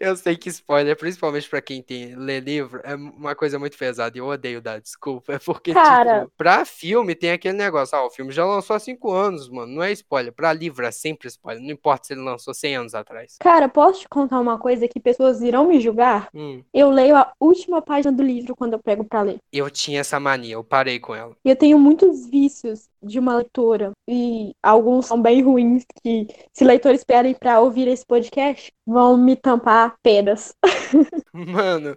Eu 0.00 0.16
sei 0.16 0.36
que 0.36 0.48
spoiler, 0.48 0.96
principalmente 0.96 1.48
pra 1.48 1.60
quem 1.60 1.82
tem 1.82 2.14
lê 2.14 2.40
livro, 2.40 2.80
é 2.84 2.94
uma 2.94 3.34
coisa 3.34 3.58
muito 3.58 3.76
pesada 3.76 4.16
e 4.16 4.20
eu 4.20 4.26
odeio 4.26 4.60
dar 4.60 4.80
desculpa. 4.80 5.32
É 5.38 5.38
porque, 5.38 5.72
Cara... 5.72 6.20
tipo, 6.20 6.32
pra 6.36 6.64
filme 6.64 7.14
tem 7.14 7.30
aquele 7.30 7.56
negócio, 7.56 7.96
ah, 7.96 8.04
o 8.04 8.10
filme 8.10 8.32
já 8.32 8.44
lançou 8.44 8.74
há 8.74 8.78
cinco 8.78 9.12
anos, 9.12 9.48
mano, 9.48 9.72
não 9.72 9.82
é 9.82 9.92
spoiler. 9.92 10.32
Pra 10.32 10.52
livro 10.52 10.84
é 10.84 10.90
sempre 10.90 11.28
spoiler, 11.28 11.62
não 11.62 11.70
importa 11.70 12.08
se 12.08 12.12
ele 12.12 12.22
lançou 12.22 12.52
100 12.52 12.76
anos 12.76 12.94
atrás. 12.94 13.36
Cara, 13.40 13.68
posso 13.68 14.00
te 14.00 14.08
contar 14.08 14.40
uma 14.40 14.58
coisa 14.58 14.88
que 14.88 14.98
pessoas 14.98 15.40
irão 15.42 15.68
me 15.68 15.80
julgar? 15.80 16.28
Hum. 16.34 16.62
Eu 16.74 16.90
leio 16.90 17.16
a 17.16 17.32
última 17.38 17.80
página 17.80 18.10
do 18.10 18.22
livro 18.22 18.56
quando 18.56 18.72
eu 18.72 18.78
pego 18.78 19.04
pra 19.04 19.22
ler. 19.22 19.38
Eu 19.52 19.70
tinha 19.70 20.00
essa 20.00 20.18
mania, 20.18 20.54
eu 20.54 20.64
parei 20.64 20.98
com 20.98 21.14
ela. 21.14 21.36
Eu 21.44 21.56
tenho 21.56 21.78
muitos 21.78 22.26
vícios 22.26 22.88
de 23.02 23.18
uma 23.18 23.36
leitora 23.36 23.92
e 24.08 24.52
alguns 24.62 25.06
são 25.06 25.20
bem 25.20 25.42
ruins 25.42 25.84
que 26.02 26.26
se 26.52 26.64
leitores 26.64 27.00
esperem 27.00 27.34
para 27.34 27.60
ouvir 27.60 27.86
esse 27.86 28.04
podcast 28.04 28.72
vão 28.88 29.18
me 29.18 29.36
tampar 29.36 29.94
pedas. 30.02 30.54
Mano, 31.30 31.94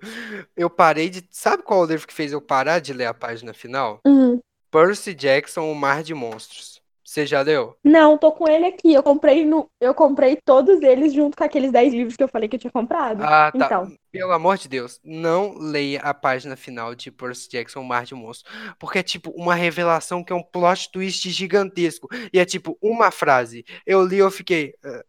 eu 0.58 0.69
parei 0.69 1.10
de. 1.10 1.25
Sabe 1.32 1.63
qual 1.63 1.80
o 1.80 1.86
livro 1.86 2.06
que 2.06 2.13
fez 2.13 2.34
eu 2.34 2.41
parar 2.41 2.80
de 2.80 2.91
ler 2.91 3.06
a 3.06 3.13
página 3.13 3.54
final? 3.54 4.01
Uhum. 4.06 4.39
Percy 4.69 5.13
Jackson, 5.13 5.71
O 5.71 5.75
Mar 5.75 6.04
de 6.04 6.13
Monstros. 6.13 6.82
Você 7.04 7.25
já 7.25 7.41
leu? 7.41 7.75
Não, 7.84 8.17
tô 8.17 8.32
com 8.32 8.47
ele 8.47 8.65
aqui. 8.65 8.93
Eu 8.93 9.04
comprei 9.04 9.43
no, 9.43 9.69
eu 9.82 9.93
comprei 9.93 10.38
todos 10.45 10.82
eles 10.82 11.12
junto 11.12 11.36
com 11.36 11.43
aqueles 11.43 11.69
10 11.69 11.93
livros 11.93 12.15
que 12.15 12.23
eu 12.23 12.27
falei 12.27 12.47
que 12.47 12.56
eu 12.56 12.60
tinha 12.60 12.71
comprado. 12.71 13.21
Ah, 13.21 13.51
tá. 13.51 13.65
Então. 13.65 13.91
Pelo 14.10 14.32
amor 14.32 14.58
de 14.58 14.69
Deus, 14.69 14.97
não 15.04 15.58
leia 15.58 15.99
a 15.99 16.13
página 16.13 16.56
final 16.56 16.95
de 16.95 17.12
Percy 17.12 17.49
Jackson, 17.49 17.84
Mar 17.84 18.06
de 18.06 18.15
Monstros, 18.15 18.54
porque 18.80 18.99
é 18.99 19.04
tipo 19.04 19.30
uma 19.32 19.56
revelação 19.56 20.23
que 20.23 20.32
é 20.32 20.36
um 20.36 20.43
plot 20.43 20.89
twist 20.89 21.30
gigantesco. 21.30 22.08
E 22.32 22.39
é 22.39 22.45
tipo 22.45 22.77
uma 22.82 23.12
frase. 23.12 23.65
Eu 23.86 24.06
li, 24.06 24.17
eu 24.17 24.32
fiquei, 24.32 24.73
uh, 24.86 25.04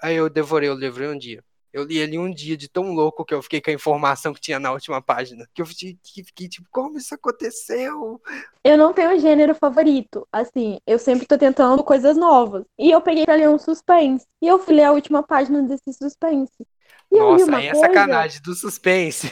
aí 0.00 0.16
eu 0.16 0.28
devorei 0.28 0.68
o 0.68 0.74
livro 0.74 1.04
em 1.04 1.08
um 1.08 1.18
dia. 1.18 1.42
Eu 1.74 1.82
li 1.82 1.98
ele 1.98 2.16
um 2.16 2.32
dia 2.32 2.56
de 2.56 2.68
tão 2.68 2.92
louco 2.92 3.24
que 3.24 3.34
eu 3.34 3.42
fiquei 3.42 3.60
com 3.60 3.68
a 3.68 3.74
informação 3.74 4.32
que 4.32 4.40
tinha 4.40 4.60
na 4.60 4.70
última 4.70 5.02
página. 5.02 5.44
Que 5.52 5.60
eu 5.60 5.66
fiquei, 5.66 5.98
fiquei 6.04 6.48
tipo, 6.48 6.68
como 6.70 6.96
isso 6.96 7.12
aconteceu? 7.12 8.22
Eu 8.62 8.78
não 8.78 8.92
tenho 8.92 9.18
gênero 9.18 9.56
favorito. 9.56 10.24
Assim, 10.32 10.78
eu 10.86 11.00
sempre 11.00 11.26
tô 11.26 11.36
tentando 11.36 11.82
coisas 11.82 12.16
novas. 12.16 12.64
E 12.78 12.92
eu 12.92 13.00
peguei 13.00 13.24
pra 13.24 13.34
ler 13.34 13.48
um 13.48 13.58
suspense. 13.58 14.24
E 14.40 14.46
eu 14.46 14.60
fui 14.60 14.76
ler 14.76 14.84
a 14.84 14.92
última 14.92 15.20
página 15.24 15.62
desse 15.62 15.92
suspense. 15.92 16.64
E 17.10 17.18
Nossa, 17.18 17.56
aí 17.56 17.66
é 17.66 17.72
coisa... 17.72 17.86
sacanagem 17.88 18.40
do 18.42 18.54
suspense. 18.54 19.26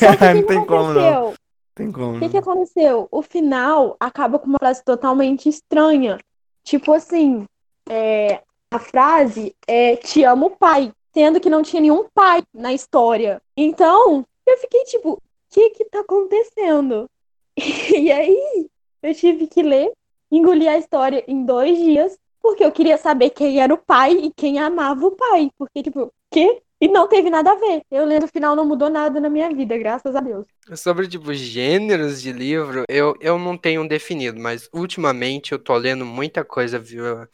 Só 0.00 0.16
que 0.16 0.24
não 0.34 0.42
tem 0.42 0.66
como 0.66 0.92
não. 0.92 1.34
Tem 1.76 1.92
como. 1.92 2.16
O 2.16 2.18
que, 2.18 2.28
que 2.28 2.38
aconteceu? 2.38 3.06
O 3.08 3.22
final 3.22 3.96
acaba 4.00 4.40
com 4.40 4.46
uma 4.48 4.58
frase 4.58 4.82
totalmente 4.84 5.48
estranha. 5.48 6.18
Tipo 6.64 6.92
assim, 6.92 7.46
é, 7.88 8.42
a 8.70 8.78
frase 8.78 9.54
é 9.66 9.96
Te 9.96 10.24
amo, 10.24 10.50
pai 10.50 10.92
sendo 11.18 11.40
que 11.40 11.50
não 11.50 11.62
tinha 11.62 11.82
nenhum 11.82 12.06
pai 12.14 12.44
na 12.54 12.72
história. 12.72 13.42
Então, 13.56 14.24
eu 14.46 14.56
fiquei 14.58 14.84
tipo, 14.84 15.14
o 15.14 15.22
que 15.50 15.70
que 15.70 15.84
tá 15.86 16.00
acontecendo? 16.00 17.10
E 17.98 18.12
aí, 18.12 18.70
eu 19.02 19.12
tive 19.14 19.48
que 19.48 19.60
ler, 19.62 19.92
engolir 20.30 20.68
a 20.68 20.78
história 20.78 21.24
em 21.26 21.44
dois 21.44 21.76
dias, 21.76 22.16
porque 22.40 22.64
eu 22.64 22.70
queria 22.70 22.96
saber 22.96 23.30
quem 23.30 23.60
era 23.60 23.74
o 23.74 23.78
pai 23.78 24.12
e 24.12 24.30
quem 24.30 24.60
amava 24.60 25.06
o 25.06 25.10
pai. 25.10 25.50
Porque, 25.58 25.82
tipo, 25.82 26.12
que? 26.30 26.62
E 26.80 26.86
não 26.86 27.08
teve 27.08 27.28
nada 27.28 27.52
a 27.52 27.56
ver. 27.56 27.82
Eu 27.90 28.04
lendo 28.04 28.24
o 28.24 28.28
final 28.28 28.54
não 28.54 28.64
mudou 28.64 28.88
nada 28.88 29.20
na 29.20 29.28
minha 29.28 29.52
vida, 29.52 29.76
graças 29.76 30.14
a 30.14 30.20
Deus. 30.20 30.46
Sobre, 30.76 31.08
tipo, 31.08 31.32
gêneros 31.34 32.22
de 32.22 32.30
livro, 32.30 32.84
eu, 32.88 33.16
eu 33.20 33.38
não 33.38 33.56
tenho 33.56 33.86
definido, 33.88 34.38
mas 34.38 34.68
ultimamente 34.72 35.52
eu 35.52 35.58
tô 35.58 35.74
lendo 35.76 36.04
muita 36.04 36.44
coisa 36.44 36.82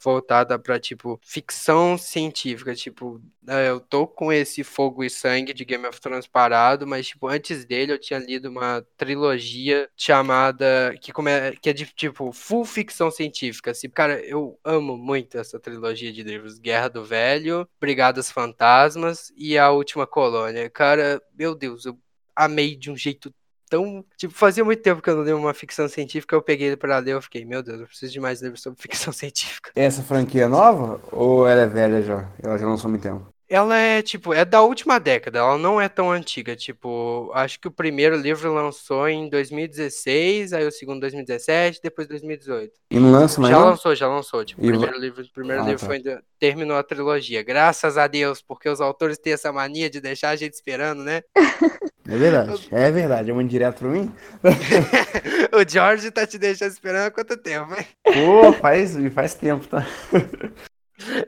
voltada 0.01 0.57
pra, 0.57 0.79
tipo, 0.79 1.19
ficção 1.23 1.97
científica. 1.97 2.73
Tipo, 2.73 3.21
é, 3.47 3.69
eu 3.69 3.79
tô 3.79 4.07
com 4.07 4.31
esse 4.31 4.63
Fogo 4.63 5.03
e 5.03 5.09
Sangue 5.09 5.53
de 5.53 5.65
Game 5.65 5.85
of 5.85 5.99
Thrones 6.01 6.25
parado, 6.25 6.87
mas, 6.87 7.07
tipo, 7.07 7.27
antes 7.27 7.65
dele 7.65 7.91
eu 7.91 7.99
tinha 7.99 8.19
lido 8.19 8.49
uma 8.49 8.83
trilogia 8.97 9.87
chamada. 9.95 10.95
que, 11.01 11.11
come, 11.11 11.29
que 11.61 11.69
é 11.69 11.73
de, 11.73 11.85
tipo, 11.85 12.31
full 12.31 12.65
ficção 12.65 13.11
científica. 13.11 13.71
Assim, 13.71 13.89
cara, 13.89 14.19
eu 14.21 14.57
amo 14.63 14.97
muito 14.97 15.37
essa 15.37 15.59
trilogia 15.59 16.11
de 16.11 16.23
livros: 16.23 16.57
Guerra 16.57 16.87
do 16.87 17.03
Velho, 17.03 17.67
Brigadas 17.79 18.31
Fantasmas 18.31 19.31
e 19.35 19.57
A 19.57 19.71
Última 19.71 20.07
Colônia. 20.07 20.69
Cara, 20.69 21.21
meu 21.37 21.55
Deus, 21.55 21.85
eu 21.85 21.97
amei 22.35 22.75
de 22.75 22.91
um 22.91 22.97
jeito 22.97 23.33
tão. 23.69 24.05
Tipo, 24.17 24.33
fazia 24.33 24.63
muito 24.63 24.81
tempo 24.81 25.01
que 25.01 25.09
eu 25.09 25.15
não 25.15 25.23
li 25.23 25.33
uma 25.33 25.53
ficção 25.53 25.87
científica, 25.87 26.35
eu 26.35 26.41
peguei 26.41 26.67
ele 26.67 26.77
pra 26.77 26.99
ler, 26.99 27.13
eu 27.13 27.21
fiquei, 27.21 27.45
meu 27.45 27.61
Deus, 27.61 27.79
eu 27.81 27.87
preciso 27.87 28.13
de 28.13 28.19
mais 28.19 28.41
livros 28.41 28.61
sobre 28.61 28.79
ficção 28.81 29.11
científica. 29.11 29.71
Essa 29.75 30.03
franquia 30.03 30.43
é 30.43 30.47
nova? 30.47 31.01
Ou 31.11 31.47
ela 31.47 31.61
é 31.61 31.67
velha 31.67 32.01
já? 32.01 32.31
Ela 32.41 32.57
já 32.57 32.65
lançou 32.65 32.89
muito 32.89 33.03
tempo? 33.03 33.34
Ela 33.47 33.77
é, 33.77 34.01
tipo, 34.01 34.33
é 34.33 34.43
da 34.43 34.61
última 34.61 34.99
década, 34.99 35.39
ela 35.39 35.57
não 35.57 35.79
é 35.79 35.87
tão 35.87 36.11
antiga. 36.11 36.55
Tipo, 36.55 37.31
acho 37.33 37.59
que 37.59 37.67
o 37.67 37.71
primeiro 37.71 38.15
livro 38.15 38.51
lançou 38.53 39.07
em 39.07 39.29
2016, 39.29 40.53
aí 40.53 40.65
o 40.65 40.71
segundo 40.71 41.01
2017, 41.01 41.79
depois 41.81 42.07
2018. 42.07 42.73
E 42.89 42.99
não 42.99 43.11
lança 43.11 43.39
mais? 43.39 43.53
Já 43.53 43.59
não? 43.59 43.67
lançou, 43.67 43.95
já 43.95 44.07
lançou. 44.07 44.43
Tipo, 44.43 44.61
o 44.61 44.67
primeiro 44.67 44.99
livro, 44.99 45.23
o 45.23 45.31
primeiro 45.31 45.61
ah, 45.61 45.65
livro 45.65 45.79
tá. 45.79 45.85
foi, 45.85 46.03
terminou 46.39 46.77
a 46.77 46.83
trilogia. 46.83 47.43
Graças 47.43 47.97
a 47.97 48.07
Deus, 48.07 48.41
porque 48.41 48.67
os 48.67 48.81
autores 48.81 49.17
têm 49.17 49.33
essa 49.33 49.51
mania 49.51 49.89
de 49.89 50.01
deixar 50.01 50.29
a 50.29 50.35
gente 50.35 50.53
esperando, 50.53 51.03
né? 51.03 51.21
É 52.07 52.17
verdade, 52.17 52.67
é 52.71 52.91
verdade. 52.91 53.31
É 53.31 53.33
muito 53.33 53.49
direto 53.49 53.79
pra 53.79 53.87
mim. 53.87 54.13
o 55.51 55.67
George 55.67 56.11
tá 56.11 56.27
te 56.27 56.37
deixando 56.37 56.69
esperando 56.69 57.07
há 57.07 57.11
quanto 57.11 57.35
tempo, 57.35 57.73
hein? 57.73 57.87
Pô, 58.03 58.53
faz, 58.53 58.95
faz 59.11 59.33
tempo, 59.33 59.67
tá? 59.67 59.83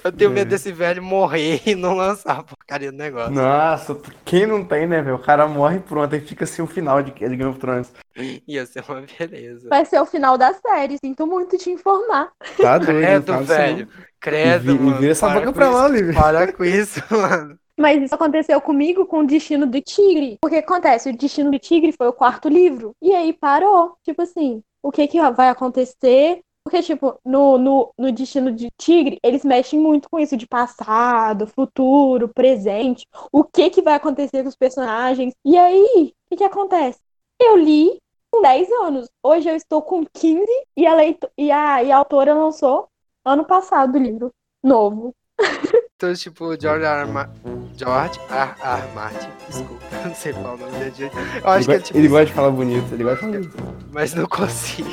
Eu 0.03 0.11
tenho 0.11 0.31
medo 0.31 0.47
é. 0.47 0.51
desse 0.51 0.71
velho 0.71 1.03
morrer 1.03 1.61
e 1.67 1.75
não 1.75 1.93
lançar 1.95 2.39
a 2.39 2.43
porcaria 2.43 2.91
do 2.91 2.97
negócio. 2.97 3.33
Nossa, 3.33 3.99
quem 4.23 4.45
não 4.45 4.63
tem, 4.63 4.87
né, 4.87 5.01
velho? 5.01 5.17
O 5.17 5.21
cara 5.21 5.47
morre 5.47 5.79
pronto 5.79 6.15
e 6.15 6.19
fica 6.21 6.45
assim 6.45 6.61
o 6.61 6.67
final 6.67 7.01
de, 7.03 7.11
de 7.11 7.35
Game 7.35 7.45
of 7.45 7.59
Thrones. 7.59 7.91
Ia 8.47 8.65
ser 8.65 8.83
uma 8.87 9.01
beleza. 9.01 9.69
Vai 9.69 9.85
ser 9.85 9.99
o 9.99 10.05
final 10.05 10.37
da 10.37 10.53
série, 10.53 10.97
sinto 11.03 11.27
muito 11.27 11.57
te 11.57 11.69
informar. 11.69 12.31
Tá 12.57 12.77
doido, 12.79 12.99
Credo, 12.99 13.43
velho. 13.43 13.87
Credo, 14.19 14.71
e, 14.71 14.79
mano. 14.79 14.97
vira 14.97 15.11
essa 15.11 15.29
boca 15.29 15.51
pra 15.51 15.69
lá, 15.69 15.87
Lívia. 15.87 16.13
Para 16.13 16.51
com 16.51 16.63
isso, 16.63 17.01
mano. 17.11 17.57
Mas 17.79 18.01
isso 18.01 18.15
aconteceu 18.15 18.59
comigo 18.59 19.05
com 19.05 19.19
o 19.19 19.27
Destino 19.27 19.67
do 19.67 19.79
Tigre. 19.79 20.37
Porque 20.41 20.55
acontece, 20.57 21.09
o 21.09 21.15
Destino 21.15 21.51
do 21.51 21.59
Tigre 21.59 21.91
foi 21.91 22.07
o 22.07 22.13
quarto 22.13 22.49
livro. 22.49 22.95
E 22.99 23.13
aí 23.13 23.31
parou. 23.33 23.95
Tipo 24.03 24.23
assim, 24.23 24.63
o 24.81 24.91
que, 24.91 25.07
que 25.07 25.19
vai 25.31 25.49
acontecer? 25.49 26.41
Porque, 26.67 26.83
tipo, 26.83 27.17
no, 27.23 27.57
no, 27.57 27.93
no 27.97 28.11
Destino 28.11 28.51
de 28.51 28.69
Tigre, 28.77 29.17
eles 29.23 29.45
mexem 29.45 29.79
muito 29.79 30.09
com 30.09 30.19
isso 30.19 30.35
de 30.35 30.45
passado, 30.45 31.47
futuro, 31.47 32.27
presente, 32.27 33.07
o 33.31 33.41
que 33.41 33.69
que 33.69 33.81
vai 33.81 33.93
acontecer 33.93 34.43
com 34.43 34.49
os 34.49 34.55
personagens. 34.57 35.33
E 35.45 35.57
aí, 35.57 36.11
o 36.11 36.29
que 36.29 36.35
que 36.35 36.43
acontece? 36.43 36.99
Eu 37.39 37.55
li 37.55 37.97
com 38.29 38.41
10 38.41 38.69
anos. 38.69 39.07
Hoje 39.23 39.47
eu 39.47 39.55
estou 39.55 39.81
com 39.81 40.05
15 40.13 40.45
e 40.75 40.85
a, 40.85 40.93
leito... 40.93 41.29
e 41.37 41.49
a, 41.49 41.81
e 41.81 41.89
a 41.89 41.97
autora 41.99 42.33
lançou 42.33 42.89
ano 43.23 43.45
passado 43.45 43.95
o 43.95 44.01
livro 44.01 44.29
novo. 44.61 45.13
Então, 45.99 46.13
tipo, 46.13 46.61
George 46.61 46.85
R. 46.85 47.11
Ma... 47.11 47.27
George 47.75 48.19
R. 48.29 48.55
R. 48.61 48.93
Martin, 48.93 49.29
desculpa, 49.47 49.83
não 50.05 50.13
sei 50.13 50.31
qual 50.31 50.53
o 50.53 50.57
nome 50.57 50.71
dele. 50.73 51.11
Eu 51.43 51.49
acho 51.49 51.57
ele 51.57 51.65
que 51.65 51.71
é, 51.71 51.79
tipo, 51.79 51.97
ele 51.97 52.07
gosta 52.07 52.25
de 52.27 52.33
falar 52.33 52.51
bonito, 52.51 52.93
ele 52.93 53.03
gosta 53.03 53.25
de 53.25 53.31
falar 53.31 53.47
bonito. 53.47 53.89
Mas 53.91 54.13
não 54.13 54.27
consigo. 54.27 54.91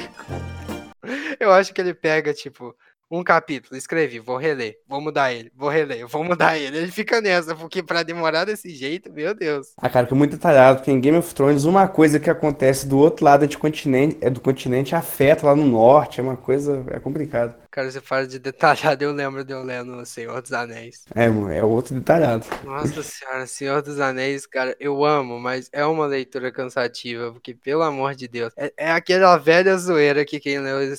Eu 1.38 1.52
acho 1.52 1.72
que 1.72 1.80
ele 1.80 1.94
pega, 1.94 2.32
tipo, 2.32 2.74
um 3.10 3.22
capítulo, 3.22 3.76
escrevi, 3.76 4.18
vou 4.18 4.36
reler, 4.36 4.76
vou 4.88 5.00
mudar 5.00 5.32
ele, 5.32 5.50
vou 5.54 5.68
reler, 5.68 6.06
vou 6.06 6.24
mudar 6.24 6.58
ele. 6.58 6.76
Ele 6.76 6.90
fica 6.90 7.20
nessa, 7.20 7.54
porque 7.54 7.82
pra 7.82 8.02
demorar 8.02 8.44
desse 8.44 8.70
jeito, 8.70 9.12
meu 9.12 9.34
Deus. 9.34 9.68
Ah, 9.76 9.88
cara, 9.88 10.06
que 10.06 10.14
é 10.14 10.16
muito 10.16 10.32
detalhado, 10.32 10.78
porque 10.78 10.90
em 10.90 11.00
Game 11.00 11.18
of 11.18 11.34
Thrones 11.34 11.64
uma 11.64 11.86
coisa 11.86 12.18
que 12.18 12.30
acontece 12.30 12.86
do 12.86 12.98
outro 12.98 13.24
lado 13.24 13.46
do 13.46 13.58
continente, 13.58 14.16
é 14.20 14.30
do 14.30 14.40
continente 14.40 14.94
afeta 14.94 15.46
lá 15.46 15.54
no 15.54 15.66
norte, 15.66 16.20
é 16.20 16.22
uma 16.22 16.36
coisa, 16.36 16.84
é 16.90 16.98
complicado. 16.98 17.54
Cara, 17.74 17.90
você 17.90 18.00
fala 18.00 18.24
de 18.24 18.38
detalhado, 18.38 19.02
eu 19.02 19.10
lembro 19.10 19.44
de 19.44 19.52
eu 19.52 19.64
lendo 19.64 20.06
Senhor 20.06 20.40
dos 20.40 20.52
Anéis. 20.52 21.04
É, 21.12 21.24
é 21.24 21.64
outro 21.64 21.92
detalhado. 21.92 22.46
Nossa 22.62 23.02
senhora, 23.02 23.48
Senhor 23.48 23.82
dos 23.82 23.98
Anéis, 23.98 24.46
cara, 24.46 24.76
eu 24.78 25.04
amo, 25.04 25.40
mas 25.40 25.68
é 25.72 25.84
uma 25.84 26.06
leitura 26.06 26.52
cansativa, 26.52 27.32
porque, 27.32 27.52
pelo 27.52 27.82
amor 27.82 28.14
de 28.14 28.28
Deus, 28.28 28.52
é, 28.56 28.72
é 28.76 28.92
aquela 28.92 29.36
velha 29.38 29.76
zoeira 29.76 30.24
que 30.24 30.38
quem 30.38 30.60
leu 30.60 30.94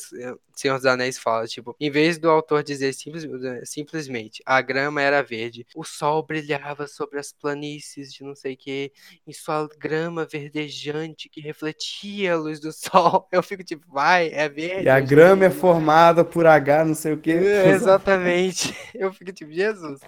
Senhor 0.55 0.77
dos 0.77 0.85
Anéis 0.85 1.19
fala, 1.19 1.45
tipo, 1.45 1.75
em 1.79 1.91
vez 1.91 2.17
do 2.17 2.29
autor 2.29 2.63
dizer 2.63 2.93
simples, 2.93 3.27
simplesmente, 3.65 4.41
a 4.45 4.61
grama 4.61 5.01
era 5.01 5.21
verde, 5.21 5.67
o 5.75 5.83
sol 5.83 6.23
brilhava 6.23 6.87
sobre 6.87 7.19
as 7.19 7.33
planícies 7.33 8.13
de 8.13 8.23
não 8.23 8.33
sei 8.33 8.53
o 8.53 8.57
que, 8.57 8.91
em 9.27 9.33
sua 9.33 9.67
grama 9.77 10.25
verdejante 10.25 11.27
que 11.27 11.41
refletia 11.41 12.33
a 12.33 12.37
luz 12.37 12.59
do 12.59 12.71
sol, 12.73 13.27
eu 13.31 13.43
fico 13.43 13.63
tipo, 13.63 13.85
vai, 13.91 14.29
é 14.29 14.47
verde. 14.47 14.85
E 14.85 14.89
a 14.89 14.99
grama 14.99 15.45
é 15.45 15.49
formada 15.49 16.23
por 16.23 16.45
a 16.45 16.57
não 16.85 16.95
sei 16.95 17.13
o 17.13 17.17
que. 17.17 17.31
É, 17.31 17.69
exatamente. 17.75 18.75
Eu 18.93 19.13
fico 19.13 19.31
tipo, 19.31 19.51
Jesus. 19.51 19.99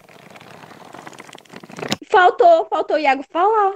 Faltou, 2.10 2.66
faltou 2.70 2.96
o 2.96 3.00
Iago 3.00 3.24
falar 3.30 3.76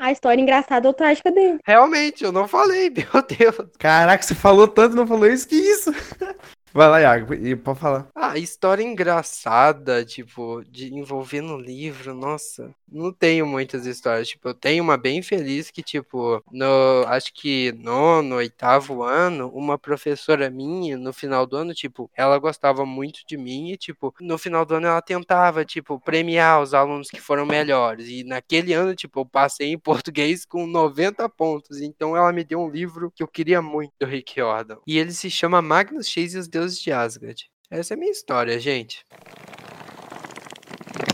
a 0.00 0.10
história 0.10 0.40
engraçada 0.40 0.88
ou 0.88 0.94
trágica 0.94 1.30
dele. 1.30 1.58
Realmente, 1.64 2.24
eu 2.24 2.32
não 2.32 2.48
falei, 2.48 2.88
meu 2.90 3.22
Deus. 3.22 3.70
Caraca, 3.78 4.22
você 4.22 4.34
falou 4.34 4.66
tanto 4.66 4.96
não 4.96 5.06
falou 5.06 5.26
isso? 5.26 5.46
Que 5.46 5.56
isso? 5.56 5.92
Vai 6.72 6.88
lá, 6.88 7.00
Iago, 7.00 7.34
e 7.34 7.54
pode 7.56 7.80
falar. 7.80 8.06
Ah, 8.14 8.38
história 8.38 8.82
engraçada, 8.82 10.04
tipo, 10.04 10.62
de 10.64 10.94
envolver 10.94 11.40
no 11.40 11.58
livro, 11.58 12.14
nossa, 12.14 12.70
não 12.90 13.12
tenho 13.12 13.46
muitas 13.46 13.86
histórias. 13.86 14.28
Tipo, 14.28 14.48
eu 14.48 14.54
tenho 14.54 14.82
uma 14.82 14.96
bem 14.96 15.22
feliz 15.22 15.70
que, 15.70 15.82
tipo, 15.82 16.42
no, 16.50 17.04
acho 17.06 17.32
que 17.32 17.72
nono, 17.72 18.36
oitavo 18.36 19.02
ano, 19.02 19.48
uma 19.54 19.78
professora 19.78 20.50
minha, 20.50 20.96
no 20.96 21.12
final 21.12 21.46
do 21.46 21.56
ano, 21.56 21.74
tipo, 21.74 22.10
ela 22.16 22.38
gostava 22.38 22.84
muito 22.84 23.20
de 23.26 23.36
mim 23.36 23.70
e, 23.70 23.76
tipo, 23.76 24.14
no 24.20 24.38
final 24.38 24.64
do 24.64 24.74
ano 24.74 24.86
ela 24.88 25.02
tentava, 25.02 25.64
tipo, 25.64 26.00
premiar 26.00 26.60
os 26.62 26.74
alunos 26.74 27.08
que 27.08 27.20
foram 27.20 27.46
melhores. 27.46 28.08
E 28.08 28.24
naquele 28.24 28.72
ano, 28.72 28.94
tipo, 28.94 29.20
eu 29.20 29.26
passei 29.26 29.72
em 29.72 29.78
português 29.78 30.44
com 30.44 30.66
90 30.66 31.28
pontos. 31.28 31.80
Então 31.80 32.16
ela 32.16 32.32
me 32.32 32.44
deu 32.44 32.60
um 32.60 32.70
livro 32.70 33.10
que 33.10 33.22
eu 33.22 33.28
queria 33.28 33.62
muito 33.62 33.92
do 33.98 34.06
Rick 34.06 34.34
Jordan. 34.36 34.78
E 34.86 34.98
ele 34.98 35.12
se 35.12 35.30
chama 35.30 35.62
Magnus 35.62 36.08
Chase 36.08 36.36
e 36.36 36.40
os 36.40 36.48
Deuses 36.48 36.80
de 36.80 36.92
Asgard. 36.92 37.50
Essa 37.70 37.94
é 37.94 37.96
a 37.96 37.98
minha 37.98 38.10
história, 38.10 38.58
gente. 38.58 39.04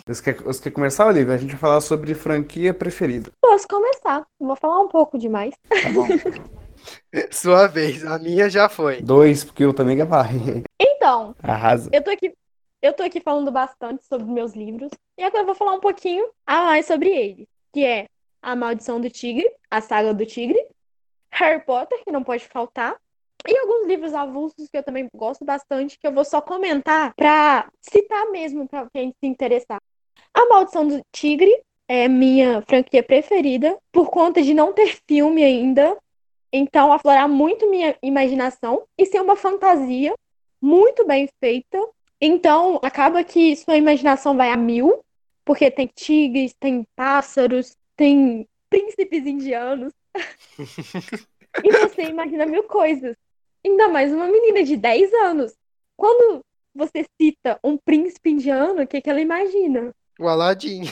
Você 0.08 0.22
quer, 0.22 0.40
você 0.40 0.62
quer 0.62 0.70
começar, 0.70 1.04
Olivia? 1.04 1.34
A 1.34 1.36
gente 1.36 1.50
vai 1.50 1.58
falar 1.58 1.80
sobre 1.80 2.14
franquia 2.14 2.72
preferida. 2.72 3.32
Posso 3.42 3.66
começar. 3.66 4.24
Vou 4.38 4.54
falar 4.54 4.80
um 4.80 4.86
pouco 4.86 5.18
demais. 5.18 5.52
Tá 5.68 5.90
bom. 5.92 6.06
Sua 7.32 7.66
vez, 7.66 8.04
a 8.04 8.16
minha 8.16 8.48
já 8.48 8.68
foi. 8.68 9.02
Dois, 9.02 9.42
porque 9.42 9.64
eu 9.64 9.74
também 9.74 10.00
vai. 10.04 10.30
Então, 10.80 11.34
Arrasa. 11.42 11.90
eu 11.92 12.04
tô 12.04 12.10
aqui. 12.10 12.32
Eu 12.80 12.92
tô 12.92 13.02
aqui 13.02 13.20
falando 13.20 13.50
bastante 13.50 14.04
sobre 14.04 14.26
meus 14.30 14.54
livros. 14.54 14.92
E 15.18 15.24
agora 15.24 15.42
eu 15.42 15.46
vou 15.46 15.56
falar 15.56 15.72
um 15.72 15.80
pouquinho 15.80 16.30
a 16.46 16.66
mais 16.66 16.86
sobre 16.86 17.08
ele. 17.08 17.48
Que 17.72 17.84
é 17.84 18.06
A 18.40 18.54
Maldição 18.54 19.00
do 19.00 19.10
Tigre, 19.10 19.50
a 19.68 19.80
Saga 19.80 20.14
do 20.14 20.24
Tigre, 20.24 20.68
Harry 21.32 21.64
Potter, 21.64 22.00
que 22.04 22.12
não 22.12 22.22
pode 22.22 22.46
faltar. 22.46 22.96
E 23.44 23.58
alguns 23.58 23.88
livros 23.88 24.14
avulsos 24.14 24.68
que 24.70 24.78
eu 24.78 24.84
também 24.84 25.08
gosto 25.16 25.44
bastante, 25.44 25.98
que 25.98 26.06
eu 26.06 26.12
vou 26.12 26.24
só 26.24 26.40
comentar 26.40 27.12
pra 27.16 27.68
citar 27.80 28.30
mesmo, 28.30 28.68
pra 28.68 28.86
quem 28.92 29.10
se 29.10 29.26
interessar. 29.26 29.80
A 30.36 30.44
Maldição 30.50 30.86
do 30.86 31.00
Tigre 31.10 31.50
é 31.88 32.06
minha 32.08 32.60
franquia 32.68 33.02
preferida, 33.02 33.74
por 33.90 34.10
conta 34.10 34.42
de 34.42 34.52
não 34.52 34.70
ter 34.70 34.94
filme 35.08 35.42
ainda. 35.42 35.96
Então, 36.52 36.92
aflorar 36.92 37.26
muito 37.26 37.70
minha 37.70 37.96
imaginação 38.02 38.86
e 38.98 39.06
ser 39.06 39.22
uma 39.22 39.34
fantasia 39.34 40.12
muito 40.60 41.06
bem 41.06 41.26
feita. 41.40 41.82
Então, 42.20 42.78
acaba 42.82 43.24
que 43.24 43.56
sua 43.56 43.78
imaginação 43.78 44.36
vai 44.36 44.50
a 44.50 44.58
mil, 44.58 45.02
porque 45.42 45.70
tem 45.70 45.86
tigres, 45.86 46.52
tem 46.60 46.86
pássaros, 46.94 47.74
tem 47.96 48.46
príncipes 48.68 49.26
indianos. 49.26 49.94
e 51.64 51.72
você 51.72 52.02
imagina 52.02 52.44
mil 52.44 52.64
coisas. 52.64 53.16
Ainda 53.64 53.88
mais 53.88 54.12
uma 54.12 54.26
menina 54.26 54.62
de 54.62 54.76
10 54.76 55.14
anos. 55.14 55.54
Quando 55.96 56.44
você 56.74 57.06
cita 57.18 57.58
um 57.64 57.78
príncipe 57.78 58.28
indiano, 58.28 58.82
o 58.82 58.86
que, 58.86 59.00
que 59.00 59.08
ela 59.08 59.20
imagina? 59.22 59.94
O 60.18 60.28
Aladdin. 60.28 60.82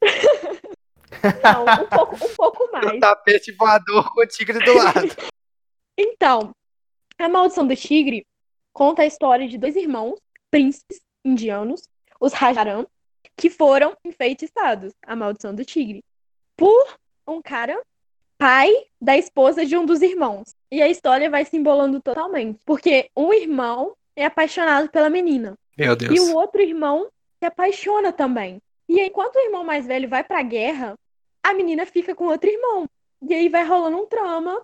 Não, 1.42 1.62
um 1.64 1.86
pouco, 1.88 2.14
um 2.16 2.34
pouco 2.34 2.64
O 2.68 2.72
mais. 2.72 3.00
tapete 3.00 3.52
voador 3.52 4.12
com 4.14 4.20
o 4.22 4.26
tigre 4.26 4.58
do 4.64 4.74
lado. 4.74 5.08
Então, 6.02 6.54
A 7.18 7.28
Maldição 7.28 7.66
do 7.66 7.76
Tigre 7.76 8.24
conta 8.72 9.02
a 9.02 9.06
história 9.06 9.46
de 9.46 9.58
dois 9.58 9.76
irmãos, 9.76 10.18
príncipes 10.50 10.98
indianos, 11.22 11.82
os 12.18 12.32
Rajaram, 12.32 12.86
que 13.36 13.50
foram 13.50 13.94
enfeitiçados, 14.02 14.94
a 15.06 15.14
Maldição 15.14 15.54
do 15.54 15.62
Tigre, 15.62 16.02
por 16.56 16.96
um 17.26 17.42
cara, 17.42 17.78
pai 18.38 18.72
da 18.98 19.14
esposa 19.14 19.66
de 19.66 19.76
um 19.76 19.84
dos 19.84 20.00
irmãos. 20.00 20.54
E 20.72 20.80
a 20.80 20.88
história 20.88 21.28
vai 21.28 21.44
se 21.44 21.54
embolando 21.54 22.00
totalmente, 22.00 22.58
porque 22.64 23.10
um 23.14 23.30
irmão 23.30 23.94
é 24.16 24.24
apaixonado 24.24 24.88
pela 24.88 25.10
menina 25.10 25.54
Meu 25.76 25.92
e 25.92 25.96
Deus. 25.96 26.18
o 26.18 26.34
outro 26.34 26.62
irmão 26.62 27.10
se 27.40 27.46
apaixona 27.46 28.12
também. 28.12 28.60
E 28.88 29.00
aí, 29.00 29.08
enquanto 29.08 29.36
o 29.36 29.40
irmão 29.40 29.64
mais 29.64 29.86
velho 29.86 30.08
vai 30.08 30.22
pra 30.22 30.42
guerra, 30.42 30.94
a 31.42 31.54
menina 31.54 31.86
fica 31.86 32.14
com 32.14 32.26
outro 32.26 32.50
irmão. 32.50 32.86
E 33.22 33.34
aí 33.34 33.48
vai 33.48 33.64
rolando 33.64 33.98
um 33.98 34.06
trama. 34.06 34.60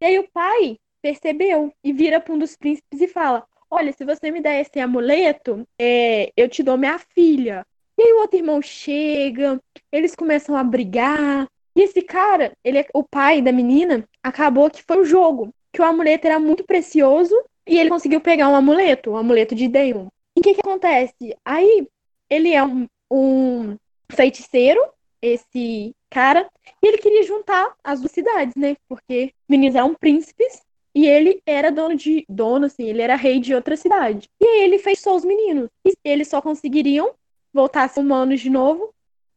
E 0.00 0.06
aí 0.06 0.18
o 0.18 0.28
pai 0.30 0.76
percebeu 1.02 1.72
e 1.82 1.92
vira 1.92 2.20
pra 2.20 2.34
um 2.34 2.38
dos 2.38 2.56
príncipes 2.56 3.00
e 3.00 3.08
fala: 3.08 3.46
Olha, 3.70 3.92
se 3.92 4.04
você 4.04 4.30
me 4.30 4.40
der 4.40 4.60
esse 4.60 4.78
amuleto, 4.80 5.66
é, 5.78 6.30
eu 6.36 6.48
te 6.48 6.62
dou 6.62 6.76
minha 6.76 6.98
filha. 6.98 7.66
E 7.98 8.02
aí 8.02 8.12
o 8.12 8.20
outro 8.20 8.38
irmão 8.38 8.60
chega, 8.60 9.60
eles 9.92 10.14
começam 10.14 10.56
a 10.56 10.64
brigar. 10.64 11.46
E 11.76 11.82
esse 11.82 12.02
cara, 12.02 12.52
ele 12.64 12.78
é 12.78 12.86
o 12.92 13.04
pai 13.04 13.40
da 13.40 13.52
menina, 13.52 14.04
acabou 14.22 14.70
que 14.70 14.82
foi 14.82 15.00
um 15.00 15.04
jogo, 15.04 15.54
que 15.72 15.80
o 15.80 15.84
amuleto 15.84 16.26
era 16.26 16.38
muito 16.38 16.64
precioso 16.64 17.34
e 17.66 17.78
ele 17.78 17.90
conseguiu 17.90 18.20
pegar 18.20 18.48
um 18.48 18.56
amuleto, 18.56 19.10
o 19.10 19.16
amuleto 19.16 19.54
de 19.54 19.68
Daemon. 19.68 20.08
E 20.36 20.40
o 20.40 20.42
que 20.42 20.54
que 20.54 20.60
acontece? 20.60 21.36
Aí 21.44 21.86
ele 22.30 22.52
é 22.52 22.64
um, 22.64 22.86
um 23.10 23.76
feiticeiro, 24.10 24.80
esse 25.20 25.94
cara, 26.08 26.48
e 26.82 26.86
ele 26.86 26.98
queria 26.98 27.22
juntar 27.24 27.74
as 27.84 28.00
duas 28.00 28.12
cidades, 28.12 28.54
né? 28.54 28.76
Porque 28.88 29.32
meninos 29.48 29.74
eram 29.74 29.94
príncipes 29.94 30.62
e 30.94 31.06
ele 31.06 31.42
era 31.44 31.70
dono 31.70 31.96
de 31.96 32.24
dono, 32.28 32.66
assim, 32.66 32.84
ele 32.84 33.02
era 33.02 33.16
rei 33.16 33.38
de 33.38 33.54
outra 33.54 33.76
cidade. 33.76 34.28
E 34.40 34.46
aí 34.46 34.62
ele 34.62 34.78
fechou 34.78 35.14
os 35.16 35.24
meninos. 35.24 35.68
E 35.84 35.92
eles 36.04 36.28
só 36.28 36.40
conseguiriam 36.40 37.12
voltar 37.52 37.84
a 37.84 37.88
ser 37.88 38.00
humanos 38.00 38.40
de 38.40 38.48
novo 38.48 38.94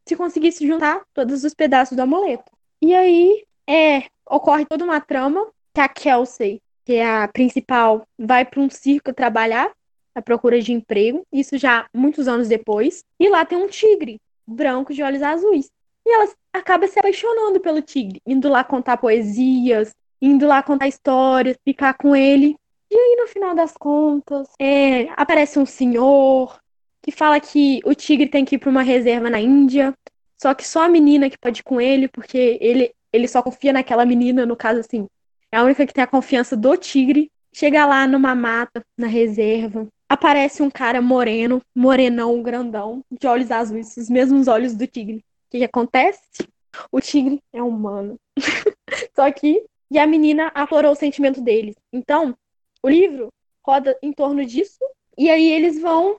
se 0.07 0.15
conseguisse 0.15 0.67
juntar 0.67 1.03
todos 1.13 1.43
os 1.43 1.53
pedaços 1.53 1.95
do 1.95 2.01
amuleto. 2.01 2.51
E 2.81 2.93
aí 2.93 3.45
é, 3.67 4.03
ocorre 4.29 4.65
toda 4.65 4.83
uma 4.83 4.99
trama 4.99 5.49
que 5.73 5.81
a 5.81 5.87
Kelsey, 5.87 6.61
que 6.85 6.95
é 6.95 7.05
a 7.05 7.27
principal, 7.27 8.05
vai 8.17 8.45
para 8.45 8.59
um 8.59 8.69
circo 8.69 9.13
trabalhar 9.13 9.71
à 10.15 10.21
procura 10.21 10.61
de 10.61 10.73
emprego, 10.73 11.25
isso 11.31 11.57
já 11.57 11.85
muitos 11.93 12.27
anos 12.27 12.47
depois. 12.47 13.03
E 13.19 13.29
lá 13.29 13.45
tem 13.45 13.57
um 13.57 13.67
tigre 13.67 14.19
branco 14.45 14.93
de 14.93 15.01
olhos 15.03 15.21
azuis. 15.21 15.69
E 16.05 16.13
ela 16.13 16.29
acaba 16.51 16.87
se 16.87 16.99
apaixonando 16.99 17.59
pelo 17.59 17.81
tigre, 17.81 18.21
indo 18.25 18.49
lá 18.49 18.63
contar 18.63 18.97
poesias, 18.97 19.91
indo 20.21 20.45
lá 20.45 20.61
contar 20.61 20.87
histórias, 20.87 21.57
ficar 21.63 21.93
com 21.95 22.15
ele. 22.15 22.55
E 22.91 22.95
aí, 22.95 23.17
no 23.19 23.27
final 23.27 23.55
das 23.55 23.73
contas, 23.73 24.47
é, 24.59 25.09
aparece 25.17 25.57
um 25.57 25.65
senhor 25.65 26.59
que 27.01 27.11
fala 27.11 27.39
que 27.39 27.81
o 27.83 27.93
tigre 27.93 28.27
tem 28.29 28.45
que 28.45 28.55
ir 28.55 28.59
para 28.59 28.69
uma 28.69 28.81
reserva 28.81 29.29
na 29.29 29.39
Índia, 29.39 29.93
só 30.41 30.53
que 30.53 30.67
só 30.67 30.83
a 30.83 30.89
menina 30.89 31.29
que 31.29 31.37
pode 31.37 31.61
ir 31.61 31.63
com 31.63 31.79
ele, 31.79 32.07
porque 32.07 32.57
ele, 32.61 32.93
ele 33.11 33.27
só 33.27 33.41
confia 33.41 33.73
naquela 33.73 34.05
menina, 34.05 34.45
no 34.45 34.55
caso 34.55 34.79
assim, 34.79 35.07
é 35.51 35.57
a 35.57 35.63
única 35.63 35.85
que 35.85 35.93
tem 35.93 36.03
a 36.03 36.07
confiança 36.07 36.57
do 36.57 36.75
tigre. 36.75 37.31
Chega 37.53 37.85
lá 37.85 38.07
numa 38.07 38.33
mata, 38.33 38.83
na 38.97 39.05
reserva, 39.05 39.87
aparece 40.13 40.61
um 40.61 40.69
cara 40.69 41.01
moreno, 41.01 41.61
morenão, 41.75 42.41
grandão, 42.43 43.03
de 43.11 43.25
olhos 43.27 43.49
azuis, 43.49 43.97
os 43.97 44.09
mesmos 44.09 44.47
olhos 44.47 44.75
do 44.75 44.85
tigre. 44.85 45.17
O 45.17 45.23
que, 45.49 45.57
que 45.57 45.63
acontece? 45.63 46.47
O 46.91 47.01
tigre 47.01 47.41
é 47.51 47.61
humano. 47.61 48.15
Só 49.15 49.31
que, 49.31 49.65
e 49.89 49.97
a 49.97 50.05
menina 50.05 50.51
aflorou 50.53 50.91
o 50.91 50.95
sentimento 50.95 51.41
deles. 51.41 51.75
Então, 51.91 52.37
o 52.83 52.89
livro 52.89 53.29
roda 53.65 53.97
em 54.03 54.13
torno 54.13 54.45
disso, 54.45 54.79
e 55.17 55.29
aí 55.31 55.51
eles 55.51 55.81
vão 55.81 56.17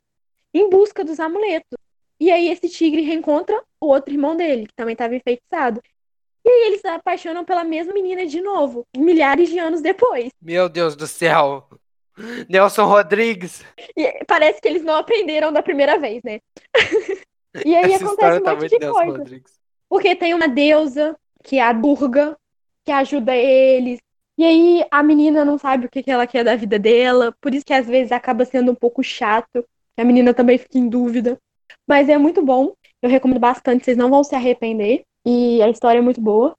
em 0.53 0.69
busca 0.69 1.05
dos 1.05 1.21
amuletos. 1.21 1.79
E 2.19 2.33
aí 2.33 2.49
esse 2.49 2.69
tigre 2.69 3.03
reencontra 3.03 3.63
o 3.81 3.87
outro 3.87 4.13
irmão 4.13 4.37
dele, 4.37 4.67
que 4.67 4.75
também 4.75 4.95
estava 4.95 5.15
enfeitiçado. 5.15 5.81
E 6.45 6.49
aí 6.49 6.67
eles 6.67 6.81
se 6.81 6.89
apaixonam 6.89 7.45
pela 7.45 7.63
mesma 7.63 7.93
menina 7.93 8.27
de 8.27 8.41
novo, 8.41 8.85
milhares 8.97 9.49
de 9.49 9.59
anos 9.59 9.81
depois. 9.81 10.31
Meu 10.43 10.69
Deus 10.69 10.97
do 10.97 11.07
céu. 11.07 11.69
Nelson 12.49 12.87
Rodrigues. 12.87 13.65
E 13.97 14.25
parece 14.27 14.61
que 14.61 14.69
eles 14.69 14.83
não 14.83 14.95
aprenderam 14.97 15.53
da 15.53 15.63
primeira 15.63 15.99
vez, 15.99 16.23
né? 16.23 16.41
e 17.65 17.75
aí 17.75 17.93
Essa 17.93 18.05
acontece 18.05 18.39
um 18.39 18.43
tá 18.43 18.51
monte 18.51 18.61
muito 18.61 18.71
de 18.71 18.79
Nelson 18.79 18.99
coisa. 18.99 19.19
Rodrigues. 19.19 19.53
Porque 19.89 20.17
tem 20.17 20.35
uma 20.35 20.49
deusa, 20.49 21.17
que 21.43 21.59
é 21.59 21.63
a 21.63 21.73
Durga, 21.73 22.37
que 22.85 22.93
ajuda 22.93 23.35
eles. 23.35 23.99
E 24.37 24.45
aí 24.45 24.85
a 24.91 25.03
menina 25.03 25.45
não 25.45 25.59
sabe 25.59 25.87
o 25.87 25.89
que 25.89 26.03
que 26.03 26.11
ela 26.11 26.27
quer 26.27 26.45
da 26.45 26.57
vida 26.57 26.79
dela, 26.79 27.35
por 27.41 27.55
isso 27.55 27.65
que 27.65 27.73
às 27.73 27.87
vezes 27.87 28.11
acaba 28.11 28.45
sendo 28.45 28.73
um 28.73 28.75
pouco 28.75 29.03
chato. 29.03 29.65
A 29.97 30.05
menina 30.05 30.35
também 30.35 30.59
fica 30.59 30.79
em 30.79 30.89
dúvida. 30.89 31.39
Mas 31.87 32.09
é 32.09 32.19
muito 32.19 32.43
bom, 32.43 32.73
eu 33.01 33.09
recomendo 33.09 33.39
bastante, 33.39 33.85
vocês 33.85 33.97
não 33.97 34.11
vão 34.11 34.25
se 34.25 34.35
arrepender. 34.35 35.05
E 35.25 35.63
a 35.63 35.69
história 35.69 35.99
é 35.99 36.03
muito 36.03 36.21
boa. 36.21 36.57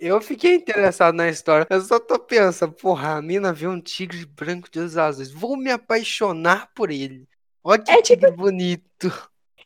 Eu 0.00 0.20
fiquei 0.20 0.54
interessado 0.54 1.14
na 1.14 1.28
história. 1.28 1.66
Eu 1.68 1.80
só 1.82 2.00
tô 2.00 2.18
pensando, 2.18 2.72
porra, 2.72 3.16
a 3.16 3.22
mina 3.22 3.52
vê 3.52 3.66
um 3.66 3.80
tigre 3.80 4.24
branco 4.24 4.70
de 4.70 4.78
olhos 4.78 4.96
azuis. 4.96 5.30
Vou 5.30 5.56
me 5.56 5.70
apaixonar 5.70 6.70
por 6.74 6.90
ele. 6.90 7.28
Olha 7.62 7.82
que 7.82 7.90
É 7.90 7.96
tipo- 8.00 8.20
tigre 8.20 8.30
bonito. 8.32 9.08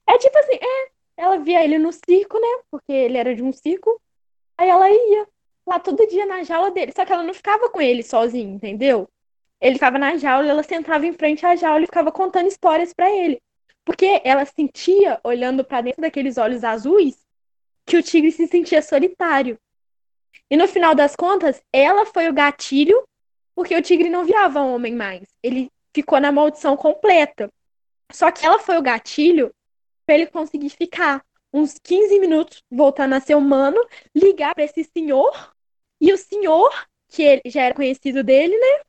É 0.06 0.18
tipo 0.18 0.36
assim, 0.36 0.56
é, 0.60 0.88
ela 1.16 1.38
via 1.38 1.62
ele 1.64 1.78
no 1.78 1.92
circo, 1.92 2.38
né? 2.38 2.62
Porque 2.70 2.92
ele 2.92 3.16
era 3.16 3.34
de 3.34 3.42
um 3.42 3.52
circo. 3.52 4.00
Aí 4.58 4.68
ela 4.68 4.90
ia 4.90 5.26
lá 5.66 5.78
todo 5.78 6.06
dia 6.08 6.26
na 6.26 6.42
jaula 6.42 6.70
dele. 6.72 6.92
Só 6.94 7.04
que 7.04 7.12
ela 7.12 7.22
não 7.22 7.32
ficava 7.32 7.70
com 7.70 7.80
ele 7.80 8.02
sozinha, 8.02 8.52
entendeu? 8.52 9.08
Ele 9.60 9.74
ficava 9.74 9.98
na 9.98 10.16
jaula, 10.16 10.48
ela 10.48 10.62
sentava 10.62 11.06
em 11.06 11.12
frente 11.12 11.46
à 11.46 11.54
jaula 11.56 11.84
e 11.84 11.86
ficava 11.86 12.10
contando 12.10 12.48
histórias 12.48 12.92
pra 12.92 13.08
ele. 13.08 13.40
Porque 13.84 14.20
ela 14.24 14.44
sentia, 14.44 15.20
olhando 15.22 15.64
pra 15.64 15.80
dentro 15.80 16.02
daqueles 16.02 16.36
olhos 16.38 16.64
azuis, 16.64 17.16
que 17.86 17.96
o 17.96 18.02
tigre 18.02 18.32
se 18.32 18.46
sentia 18.46 18.82
solitário. 18.82 19.56
E 20.50 20.56
no 20.56 20.68
final 20.68 20.94
das 20.94 21.16
contas, 21.16 21.62
ela 21.72 22.06
foi 22.06 22.28
o 22.28 22.32
gatilho, 22.32 23.02
porque 23.54 23.74
o 23.74 23.82
tigre 23.82 24.08
não 24.08 24.24
virava 24.24 24.60
homem 24.60 24.94
mais. 24.94 25.22
Ele 25.42 25.70
ficou 25.94 26.20
na 26.20 26.32
maldição 26.32 26.76
completa. 26.76 27.50
Só 28.12 28.30
que 28.30 28.44
ela 28.44 28.58
foi 28.58 28.76
o 28.76 28.82
gatilho 28.82 29.52
para 30.04 30.14
ele 30.16 30.26
conseguir 30.26 30.70
ficar 30.70 31.24
uns 31.52 31.78
15 31.82 32.18
minutos 32.18 32.62
voltando 32.70 33.14
a 33.14 33.20
ser 33.20 33.36
humano, 33.36 33.80
ligar 34.14 34.54
para 34.54 34.64
esse 34.64 34.84
senhor, 34.84 35.54
e 36.00 36.12
o 36.12 36.18
senhor, 36.18 36.70
que 37.08 37.22
ele 37.22 37.42
já 37.46 37.62
era 37.62 37.74
conhecido 37.74 38.24
dele, 38.24 38.56
né? 38.58 38.82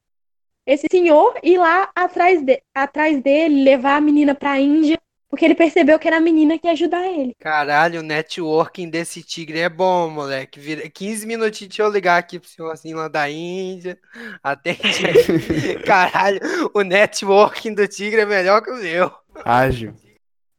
Esse 0.65 0.87
senhor 0.89 1.39
ir 1.43 1.59
lá 1.59 1.91
atrás, 1.95 2.41
de, 2.41 2.61
atrás 2.73 3.21
dele, 3.21 3.63
levar 3.63 3.97
a 3.97 4.01
menina 4.01 4.33
pra 4.33 4.59
Índia, 4.59 4.99
porque 5.35 5.43
ele 5.43 5.53
percebeu 5.53 5.99
que 5.99 6.07
era 6.07 6.15
a 6.17 6.21
menina 6.21 6.57
que 6.57 6.65
ia 6.65 6.71
ajudar 6.71 7.05
ele. 7.05 7.35
Caralho, 7.39 7.99
o 7.99 8.03
networking 8.03 8.89
desse 8.89 9.21
tigre 9.21 9.59
é 9.59 9.67
bom, 9.67 10.09
moleque. 10.09 10.59
Vira 10.61 10.89
15 10.89 11.27
minutinhos 11.27 11.75
de 11.75 11.81
eu 11.81 11.89
ligar 11.89 12.17
aqui 12.17 12.39
pro 12.39 12.47
senhor 12.49 12.71
assim 12.71 12.93
lá 12.93 13.09
da 13.09 13.29
Índia. 13.29 13.99
Atende 14.41 14.79
aí. 15.05 15.79
Caralho, 15.85 16.39
o 16.73 16.81
networking 16.83 17.73
do 17.73 17.85
tigre 17.85 18.21
é 18.21 18.25
melhor 18.25 18.61
que 18.61 18.71
o 18.71 18.77
meu. 18.77 19.11
Ágil. 19.43 19.93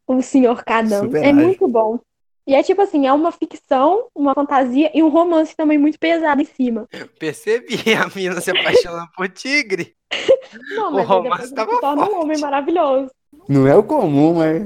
O 0.06 0.20
senhor 0.20 0.62
Cadão. 0.62 1.04
Super 1.04 1.24
É 1.24 1.30
ágil. 1.30 1.34
muito 1.34 1.66
bom. 1.66 1.98
E 2.46 2.54
é 2.54 2.62
tipo 2.62 2.80
assim, 2.82 3.06
é 3.06 3.12
uma 3.12 3.32
ficção, 3.32 4.06
uma 4.14 4.32
fantasia 4.34 4.90
e 4.94 5.02
um 5.02 5.08
romance 5.08 5.56
também 5.56 5.78
muito 5.78 5.98
pesado 5.98 6.40
em 6.40 6.44
cima. 6.44 6.86
Percebi 7.18 7.76
a 7.96 8.06
mina 8.14 8.40
se 8.40 8.50
apaixonando 8.50 9.08
por 9.16 9.28
tigre. 9.28 9.96
Não, 10.70 10.90
O 10.90 10.92
mas 10.92 11.00
aí 11.00 11.06
romance 11.06 11.54
tava 11.54 11.74
se 11.74 11.80
torna 11.80 12.02
um 12.02 12.06
forte. 12.06 12.24
homem 12.24 12.38
maravilhoso. 12.38 13.10
Não 13.48 13.66
é 13.66 13.74
o 13.76 13.82
comum, 13.82 14.34
mas. 14.34 14.62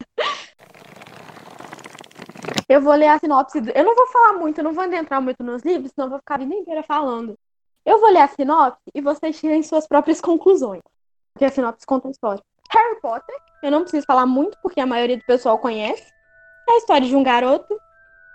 Eu 2.68 2.80
vou 2.80 2.94
ler 2.94 3.08
a 3.08 3.18
sinopse. 3.18 3.60
do- 3.60 3.70
Eu 3.70 3.84
não 3.84 3.94
vou 3.94 4.06
falar 4.08 4.32
muito, 4.34 4.58
eu 4.58 4.64
não 4.64 4.72
vou 4.72 4.82
adentrar 4.84 5.20
muito 5.20 5.42
nos 5.44 5.62
livros, 5.62 5.92
senão 5.94 6.06
eu 6.06 6.10
vou 6.10 6.18
ficar 6.20 6.36
a 6.36 6.38
vida 6.38 6.54
inteira 6.54 6.82
falando. 6.82 7.34
Eu 7.84 8.00
vou 8.00 8.10
ler 8.10 8.20
a 8.20 8.28
sinopse 8.28 8.80
e 8.94 9.00
vocês 9.00 9.38
tirem 9.38 9.62
suas 9.62 9.86
próprias 9.86 10.20
conclusões. 10.22 10.80
Porque 11.34 11.44
a 11.44 11.50
sinopse 11.50 11.84
conta 11.86 12.08
a 12.08 12.10
história. 12.10 12.42
Harry 12.70 12.98
Potter, 13.00 13.36
eu 13.62 13.70
não 13.70 13.82
preciso 13.82 14.06
falar 14.06 14.24
muito, 14.24 14.56
porque 14.62 14.80
a 14.80 14.86
maioria 14.86 15.18
do 15.18 15.24
pessoal 15.24 15.58
conhece. 15.58 16.04
É 16.68 16.72
a 16.72 16.76
história 16.78 17.06
de 17.06 17.14
um 17.14 17.22
garoto 17.22 17.76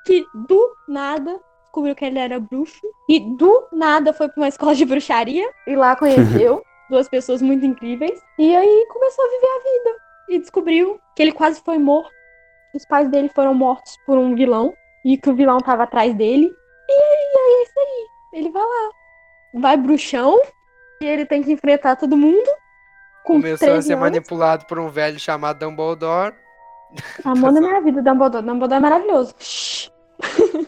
que 0.05 0.23
do 0.47 0.71
nada 0.87 1.39
descobriu 1.65 1.95
que 1.95 2.05
ele 2.05 2.19
era 2.19 2.39
bruxo. 2.39 2.79
E 3.09 3.19
do 3.19 3.67
nada 3.71 4.13
foi 4.13 4.27
pra 4.29 4.39
uma 4.41 4.47
escola 4.49 4.75
de 4.75 4.85
bruxaria. 4.85 5.49
E 5.65 5.75
lá 5.75 5.95
conheceu 5.95 6.61
duas 6.89 7.07
pessoas 7.09 7.41
muito 7.41 7.65
incríveis. 7.65 8.21
E 8.37 8.55
aí 8.55 8.87
começou 8.89 9.25
a 9.25 9.29
viver 9.29 9.47
a 9.47 9.59
vida. 9.59 9.99
E 10.29 10.39
descobriu 10.39 10.99
que 11.15 11.21
ele 11.21 11.31
quase 11.31 11.61
foi 11.61 11.77
morto. 11.77 12.11
Os 12.73 12.85
pais 12.85 13.09
dele 13.09 13.29
foram 13.29 13.53
mortos 13.53 13.97
por 14.05 14.17
um 14.17 14.35
vilão. 14.35 14.73
E 15.05 15.17
que 15.17 15.29
o 15.29 15.35
vilão 15.35 15.57
tava 15.59 15.83
atrás 15.83 16.13
dele. 16.13 16.51
E 16.89 16.91
aí, 16.91 17.33
aí 17.37 17.53
é 17.53 17.63
isso 17.63 17.79
aí. 17.79 18.39
Ele 18.39 18.51
vai 18.51 18.63
lá. 18.63 18.89
Vai 19.55 19.77
bruxão. 19.77 20.39
E 21.01 21.05
ele 21.05 21.25
tem 21.25 21.41
que 21.43 21.51
enfrentar 21.51 21.95
todo 21.95 22.17
mundo. 22.17 22.49
Com 23.23 23.33
Começou 23.33 23.67
a 23.67 23.71
13 23.71 23.87
ser 23.87 23.93
anos. 23.93 24.03
manipulado 24.03 24.65
por 24.65 24.79
um 24.79 24.89
velho 24.89 25.19
chamado 25.19 25.59
Dumbledore. 25.59 26.33
Amor 27.23 27.53
da 27.53 27.59
minha 27.61 27.81
vida, 27.81 28.01
Dumbledore. 28.01 28.45
Dumbledore 28.45 28.77
é 28.77 28.81
maravilhoso. 28.81 29.35
Shhh. 29.39 29.89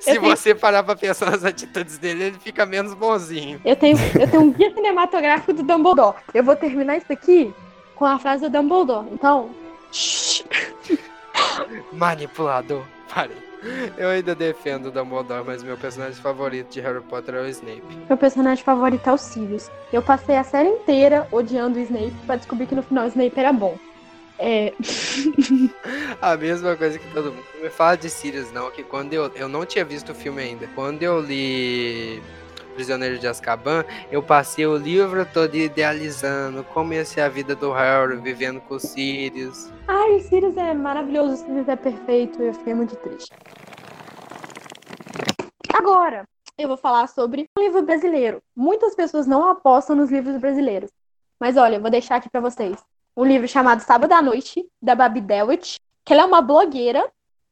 Se 0.00 0.18
você 0.18 0.54
parar 0.54 0.82
pra 0.82 0.96
pensar 0.96 1.30
nas 1.30 1.44
atitudes 1.44 1.98
dele, 1.98 2.24
ele 2.24 2.38
fica 2.38 2.64
menos 2.64 2.94
bonzinho. 2.94 3.60
Eu 3.64 3.76
tenho, 3.76 3.96
eu 4.18 4.28
tenho 4.28 4.42
um 4.42 4.52
guia 4.52 4.72
cinematográfico 4.72 5.52
do 5.52 5.62
Dumbledore. 5.62 6.16
Eu 6.34 6.42
vou 6.42 6.56
terminar 6.56 6.96
isso 6.96 7.12
aqui 7.12 7.52
com 7.94 8.04
a 8.04 8.18
frase 8.18 8.42
do 8.42 8.50
Dumbledore. 8.50 9.06
Então. 9.12 9.50
Manipulador. 11.92 12.82
Parei. 13.12 13.48
Eu 13.96 14.08
ainda 14.08 14.34
defendo 14.34 14.86
o 14.86 14.90
Dumbledore, 14.90 15.44
mas 15.44 15.62
meu 15.62 15.76
personagem 15.76 16.14
favorito 16.14 16.70
de 16.70 16.80
Harry 16.80 17.00
Potter 17.00 17.34
é 17.34 17.40
o 17.40 17.48
Snape. 17.48 17.82
Meu 18.08 18.16
personagem 18.16 18.62
favorito 18.62 19.08
é 19.08 19.12
o 19.12 19.18
Sirius. 19.18 19.68
Eu 19.92 20.00
passei 20.00 20.36
a 20.36 20.44
série 20.44 20.68
inteira 20.68 21.26
odiando 21.32 21.78
o 21.78 21.82
Snape 21.82 22.14
pra 22.24 22.36
descobrir 22.36 22.66
que 22.66 22.74
no 22.74 22.82
final 22.82 23.04
o 23.04 23.08
Snape 23.08 23.38
era 23.38 23.52
bom. 23.52 23.76
É. 24.38 24.72
A 26.22 26.36
mesma 26.36 26.76
coisa 26.76 26.98
que 26.98 27.12
todo 27.12 27.32
mundo. 27.32 27.44
Não 27.54 27.62
me 27.62 27.70
fala 27.70 27.96
de 27.96 28.08
Sirius, 28.08 28.52
não, 28.52 28.70
que 28.70 28.82
quando 28.82 29.12
eu. 29.12 29.26
Eu 29.34 29.48
não 29.48 29.66
tinha 29.66 29.84
visto 29.84 30.12
o 30.12 30.14
filme 30.14 30.42
ainda. 30.42 30.68
Quando 30.74 31.02
eu 31.02 31.20
li 31.20 32.22
Prisioneiro 32.74 33.18
de 33.18 33.26
Azkaban, 33.26 33.84
eu 34.08 34.22
passei 34.22 34.64
o 34.64 34.76
livro 34.76 35.26
todo 35.26 35.56
idealizando 35.56 36.62
como 36.72 36.94
ia 36.94 37.04
ser 37.04 37.22
a 37.22 37.28
vida 37.28 37.56
do 37.56 37.72
Harry, 37.72 38.16
vivendo 38.18 38.60
com 38.60 38.76
o 38.76 38.80
Sirius. 38.80 39.72
Ai, 39.88 40.12
o 40.12 40.20
Sirius 40.20 40.56
é 40.56 40.72
maravilhoso, 40.74 41.34
o 41.34 41.36
Sirius 41.38 41.68
é 41.68 41.74
perfeito. 41.74 42.40
Eu 42.40 42.54
fiquei 42.54 42.74
muito 42.74 42.94
triste. 42.94 43.32
Agora, 45.74 46.24
eu 46.56 46.68
vou 46.68 46.76
falar 46.76 47.08
sobre 47.08 47.48
um 47.58 47.62
livro 47.62 47.82
brasileiro. 47.82 48.40
Muitas 48.54 48.94
pessoas 48.94 49.26
não 49.26 49.48
apostam 49.48 49.96
nos 49.96 50.10
livros 50.10 50.36
brasileiros. 50.36 50.90
Mas 51.40 51.56
olha, 51.56 51.76
eu 51.76 51.80
vou 51.80 51.90
deixar 51.90 52.16
aqui 52.16 52.30
pra 52.30 52.40
vocês. 52.40 52.76
Um 53.18 53.24
livro 53.24 53.48
chamado 53.48 53.80
Sábado 53.80 54.12
à 54.12 54.22
Noite, 54.22 54.64
da 54.80 54.94
Babi 54.94 55.20
Dewitt, 55.20 55.80
que 56.04 56.12
ela 56.12 56.22
é 56.22 56.24
uma 56.24 56.40
blogueira. 56.40 57.04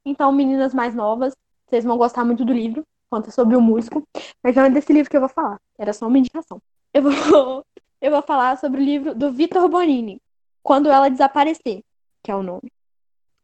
Então, 0.04 0.30
meninas 0.30 0.72
mais 0.72 0.94
novas, 0.94 1.34
vocês 1.66 1.82
vão 1.82 1.98
gostar 1.98 2.24
muito 2.24 2.44
do 2.44 2.52
livro. 2.52 2.84
Conta 3.10 3.32
sobre 3.32 3.56
o 3.56 3.60
músico. 3.60 4.06
Mas 4.44 4.54
não 4.54 4.62
é 4.62 4.70
desse 4.70 4.92
livro 4.92 5.10
que 5.10 5.16
eu 5.16 5.20
vou 5.20 5.28
falar. 5.28 5.58
Era 5.76 5.92
só 5.92 6.06
uma 6.06 6.18
indicação. 6.18 6.62
Eu 6.94 7.02
vou, 7.02 7.10
eu 8.00 8.12
vou 8.12 8.22
falar 8.22 8.56
sobre 8.58 8.80
o 8.80 8.84
livro 8.84 9.12
do 9.12 9.32
Vitor 9.32 9.68
Bonini, 9.68 10.22
Quando 10.62 10.88
Ela 10.88 11.08
Desaparecer, 11.08 11.82
que 12.22 12.30
é 12.30 12.36
o 12.36 12.44
nome. 12.44 12.70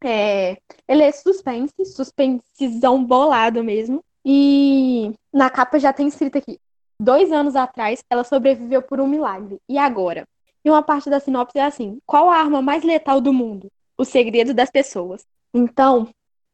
É, 0.01 0.55
ele 0.87 1.03
é 1.03 1.11
suspense, 1.11 1.73
suspensezão 1.83 3.03
bolado 3.03 3.61
mesmo. 3.65 4.01
E 4.23 5.13
na 5.33 5.49
capa 5.49 5.77
já 5.77 5.91
tem 5.91 6.07
escrito 6.07 6.37
aqui: 6.37 6.57
dois 6.97 7.33
anos 7.33 7.57
atrás, 7.57 8.01
ela 8.09 8.23
sobreviveu 8.23 8.81
por 8.81 9.01
um 9.01 9.07
milagre. 9.07 9.57
E 9.67 9.77
agora? 9.77 10.25
E 10.63 10.69
uma 10.69 10.81
parte 10.81 11.09
da 11.09 11.19
sinopse 11.19 11.57
é 11.57 11.65
assim: 11.65 11.99
qual 12.05 12.29
a 12.29 12.37
arma 12.37 12.61
mais 12.61 12.83
letal 12.83 13.19
do 13.19 13.33
mundo? 13.33 13.71
O 13.97 14.05
segredo 14.05 14.53
das 14.53 14.71
pessoas. 14.71 15.25
Então, 15.53 16.09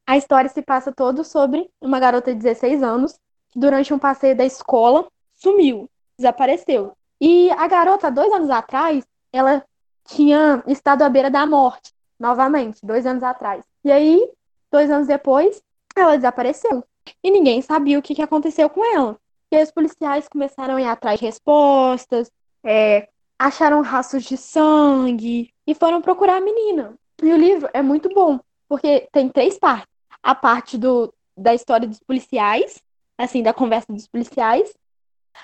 a 0.06 0.18
história 0.18 0.50
se 0.50 0.62
passa 0.62 0.92
todo 0.92 1.24
sobre 1.24 1.70
uma 1.80 2.00
garota 2.00 2.34
de 2.34 2.42
16 2.42 2.82
anos 2.82 3.14
que, 3.50 3.60
durante 3.60 3.94
um 3.94 4.00
passeio 4.00 4.36
da 4.36 4.46
escola, 4.46 5.08
sumiu, 5.36 5.90
desapareceu. 6.18 6.94
E 7.22 7.52
a 7.52 7.68
garota, 7.68 8.10
dois 8.10 8.32
anos 8.34 8.50
atrás, 8.50 9.06
ela 9.32 9.64
tinha 10.06 10.64
estado 10.68 11.04
à 11.04 11.10
beira 11.10 11.30
da 11.30 11.46
morte, 11.46 11.94
novamente, 12.20 12.80
dois 12.84 13.06
anos 13.06 13.24
atrás. 13.24 13.64
E 13.84 13.92
aí, 13.92 14.30
dois 14.72 14.90
anos 14.90 15.08
depois, 15.08 15.62
ela 15.96 16.16
desapareceu. 16.16 16.84
E 17.24 17.32
ninguém 17.32 17.62
sabia 17.62 18.00
o 18.00 18.02
que, 18.02 18.16
que 18.16 18.22
aconteceu 18.22 18.70
com 18.70 18.84
ela. 18.96 19.18
E 19.52 19.56
aí 19.56 19.64
os 19.64 19.72
policiais 19.72 20.28
começaram 20.28 20.76
a 20.76 20.82
ir 20.82 20.86
atrás 20.86 21.20
de 21.20 21.26
respostas, 21.26 22.32
é, 22.64 23.08
acharam 23.40 23.82
rastros 23.82 24.26
de 24.26 24.36
sangue 24.36 25.54
e 25.66 25.74
foram 25.74 26.02
procurar 26.02 26.38
a 26.38 26.42
menina. 26.42 26.94
E 27.24 27.32
o 27.32 27.38
livro 27.38 27.70
é 27.74 27.82
muito 27.82 28.10
bom, 28.10 28.38
porque 28.68 29.08
tem 29.14 29.30
três 29.30 29.58
partes. 29.58 29.88
A 30.22 30.36
parte 30.36 30.78
do, 30.78 31.14
da 31.38 31.54
história 31.54 31.88
dos 31.88 32.00
policiais, 32.02 32.84
assim, 33.18 33.42
da 33.42 33.54
conversa 33.54 33.88
dos 33.92 34.08
policiais. 34.08 34.74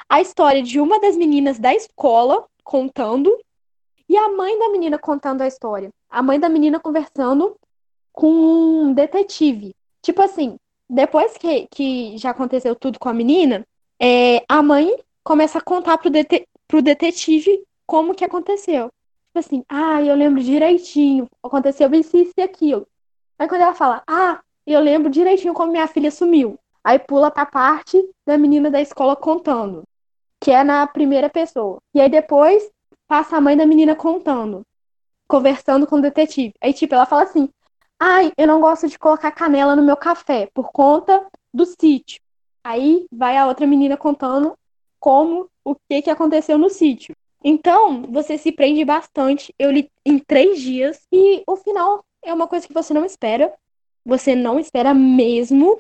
A 0.10 0.20
história 0.20 0.62
de 0.62 0.80
uma 0.82 1.00
das 1.00 1.16
meninas 1.16 1.58
da 1.58 1.74
escola 1.74 2.46
contando. 2.64 3.34
E 4.08 4.18
a 4.18 4.30
mãe 4.30 4.60
da 4.60 4.70
menina 4.70 5.00
contando 5.00 5.42
a 5.42 5.48
história. 5.48 5.90
A 6.10 6.22
mãe 6.22 6.40
da 6.40 6.50
menina 6.50 6.80
conversando 6.80 7.56
com 8.12 8.28
um 8.28 8.94
detetive. 8.94 9.74
Tipo 10.02 10.22
assim, 10.22 10.58
depois 10.90 11.38
que, 11.38 11.68
que 11.72 12.18
já 12.18 12.32
aconteceu 12.32 12.76
tudo 12.76 13.00
com 13.00 13.10
a 13.10 13.14
menina, 13.14 13.66
é, 14.00 14.44
a 14.48 14.62
mãe 14.62 14.96
começa 15.24 15.58
a 15.58 15.62
contar 15.62 15.98
pro, 15.98 16.10
dete 16.10 16.48
pro 16.68 16.82
detetive 16.82 17.64
como 17.86 18.16
que 18.16 18.26
aconteceu. 18.26 18.90
Tipo 19.28 19.40
assim, 19.40 19.64
ah, 19.68 20.02
eu 20.02 20.16
lembro 20.16 20.42
direitinho, 20.42 21.28
aconteceu 21.44 21.92
isso, 21.94 22.16
isso 22.18 22.34
e 22.38 22.42
aquilo. 22.42 22.88
Aí 23.38 23.48
quando 23.48 23.62
ela 23.62 23.74
fala, 23.74 24.04
ah, 24.08 24.42
eu 24.66 24.80
lembro 24.80 25.10
direitinho 25.10 25.54
como 25.54 25.72
minha 25.72 25.88
filha 25.88 26.10
sumiu. 26.10 26.58
Aí 26.84 27.00
pula 27.00 27.32
pra 27.32 27.46
parte 27.46 28.02
da 28.26 28.38
menina 28.38 28.70
da 28.70 28.80
escola 28.80 29.16
contando, 29.16 29.84
que 30.40 30.52
é 30.52 30.64
na 30.64 30.86
primeira 30.86 31.30
pessoa. 31.30 31.78
E 31.94 32.00
aí 32.00 32.10
depois 32.10 32.70
passa 33.08 33.38
a 33.38 33.42
mãe 33.42 33.58
da 33.58 33.66
menina 33.66 33.96
contando, 33.96 34.62
conversando 35.28 35.88
com 35.88 35.98
o 35.98 36.02
detetive. 36.02 36.54
Aí, 36.62 36.74
tipo, 36.74 36.94
ela 36.94 37.06
fala 37.06 37.24
assim: 37.24 37.50
ai, 38.00 38.32
eu 38.38 38.48
não 38.48 38.62
gosto 38.62 38.88
de 38.88 39.00
colocar 39.00 39.32
canela 39.32 39.76
no 39.76 39.84
meu 39.84 39.98
café 39.98 40.48
por 40.54 40.72
conta 40.72 41.26
do 41.54 41.66
sítio. 41.66 42.22
Aí 42.64 43.06
vai 43.12 43.38
a 43.38 43.48
outra 43.48 43.66
menina 43.66 43.98
contando 43.98 44.56
como, 45.00 45.50
o 45.64 45.76
que 45.90 46.02
que 46.04 46.10
aconteceu 46.10 46.58
no 46.58 46.70
sítio. 46.70 47.15
Então, 47.48 48.02
você 48.02 48.40
se 48.40 48.52
prende 48.52 48.84
bastante. 48.84 49.54
Eu 49.60 49.70
li 49.70 49.92
em 50.04 50.18
três 50.18 50.60
dias 50.60 51.06
e 51.12 51.44
o 51.46 51.56
final 51.56 52.04
é 52.24 52.34
uma 52.34 52.48
coisa 52.48 52.66
que 52.66 52.74
você 52.74 52.92
não 52.92 53.06
espera. 53.06 53.54
Você 54.04 54.36
não 54.36 54.60
espera 54.60 54.96
mesmo. 54.96 55.80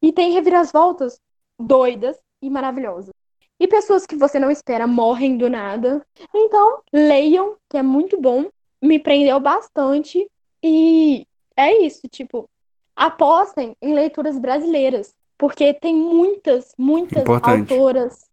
E 0.00 0.12
tem 0.12 0.30
reviravoltas 0.30 1.20
doidas 1.58 2.16
e 2.40 2.48
maravilhosas. 2.48 3.12
E 3.58 3.66
pessoas 3.66 4.06
que 4.06 4.14
você 4.14 4.38
não 4.38 4.52
espera 4.52 4.86
morrem 4.86 5.36
do 5.36 5.50
nada. 5.50 6.06
Então, 6.32 6.80
leiam, 6.92 7.56
que 7.68 7.76
é 7.76 7.82
muito 7.82 8.16
bom. 8.20 8.46
Me 8.80 9.00
prendeu 9.00 9.40
bastante. 9.40 10.30
E 10.62 11.26
é 11.56 11.76
isso, 11.82 12.02
tipo, 12.08 12.48
apostem 12.94 13.76
em 13.82 13.94
leituras 13.94 14.38
brasileiras, 14.38 15.12
porque 15.36 15.74
tem 15.74 15.96
muitas, 15.96 16.72
muitas 16.78 17.22
Importante. 17.22 17.72
autoras 17.72 18.30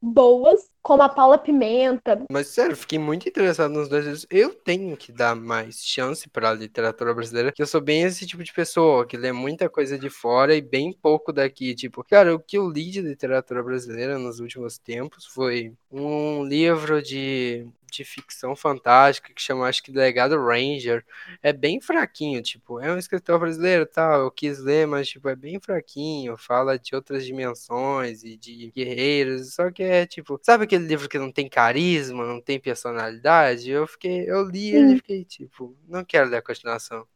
boas, 0.00 0.68
como 0.88 1.02
a 1.02 1.08
Paula 1.10 1.36
Pimenta. 1.36 2.24
Mas 2.32 2.46
sério, 2.46 2.74
fiquei 2.74 2.98
muito 2.98 3.28
interessado 3.28 3.70
nos 3.70 3.90
dois 3.90 4.06
livros. 4.06 4.26
Eu 4.30 4.54
tenho 4.54 4.96
que 4.96 5.12
dar 5.12 5.36
mais 5.36 5.84
chance 5.84 6.26
pra 6.30 6.54
literatura 6.54 7.12
brasileira, 7.12 7.52
que 7.52 7.60
eu 7.60 7.66
sou 7.66 7.82
bem 7.82 8.04
esse 8.04 8.26
tipo 8.26 8.42
de 8.42 8.50
pessoa, 8.54 9.04
que 9.04 9.14
lê 9.14 9.30
muita 9.30 9.68
coisa 9.68 9.98
de 9.98 10.08
fora 10.08 10.54
e 10.54 10.62
bem 10.62 10.90
pouco 10.90 11.30
daqui. 11.30 11.74
Tipo, 11.74 12.02
cara, 12.02 12.34
o 12.34 12.40
que 12.40 12.56
eu 12.56 12.70
li 12.70 12.88
de 12.90 13.02
literatura 13.02 13.62
brasileira 13.62 14.18
nos 14.18 14.40
últimos 14.40 14.78
tempos 14.78 15.26
foi 15.26 15.74
um 15.92 16.42
livro 16.42 17.02
de, 17.02 17.66
de 17.90 18.04
ficção 18.04 18.54
fantástica 18.54 19.32
que 19.32 19.40
chama, 19.40 19.66
acho 19.66 19.82
que 19.82 19.92
Delegado 19.92 20.36
Ranger. 20.36 21.04
É 21.42 21.52
bem 21.52 21.80
fraquinho, 21.80 22.42
tipo, 22.42 22.80
é 22.80 22.92
um 22.92 22.98
escritor 22.98 23.38
brasileiro, 23.38 23.86
tal, 23.86 24.20
eu 24.20 24.30
quis 24.30 24.58
ler, 24.58 24.86
mas 24.86 25.08
tipo, 25.08 25.28
é 25.28 25.36
bem 25.36 25.58
fraquinho, 25.60 26.36
fala 26.36 26.78
de 26.78 26.94
outras 26.94 27.24
dimensões 27.24 28.22
e 28.24 28.36
de 28.36 28.72
guerreiros, 28.74 29.54
só 29.54 29.70
que 29.70 29.82
é 29.82 30.06
tipo, 30.06 30.38
sabe 30.42 30.66
aquele 30.78 30.86
livro 30.86 31.08
que 31.08 31.18
não 31.18 31.32
tem 31.32 31.48
carisma, 31.48 32.24
não 32.24 32.40
tem 32.40 32.58
personalidade? 32.60 33.70
Eu 33.70 33.86
fiquei, 33.86 34.24
eu 34.30 34.44
li 34.44 34.70
ele 34.70 34.86
e 34.86 34.88
Sim. 34.90 34.96
fiquei 34.96 35.24
tipo, 35.24 35.76
não 35.86 36.04
quero 36.04 36.30
ler 36.30 36.38
a 36.38 36.42
continuação. 36.42 37.06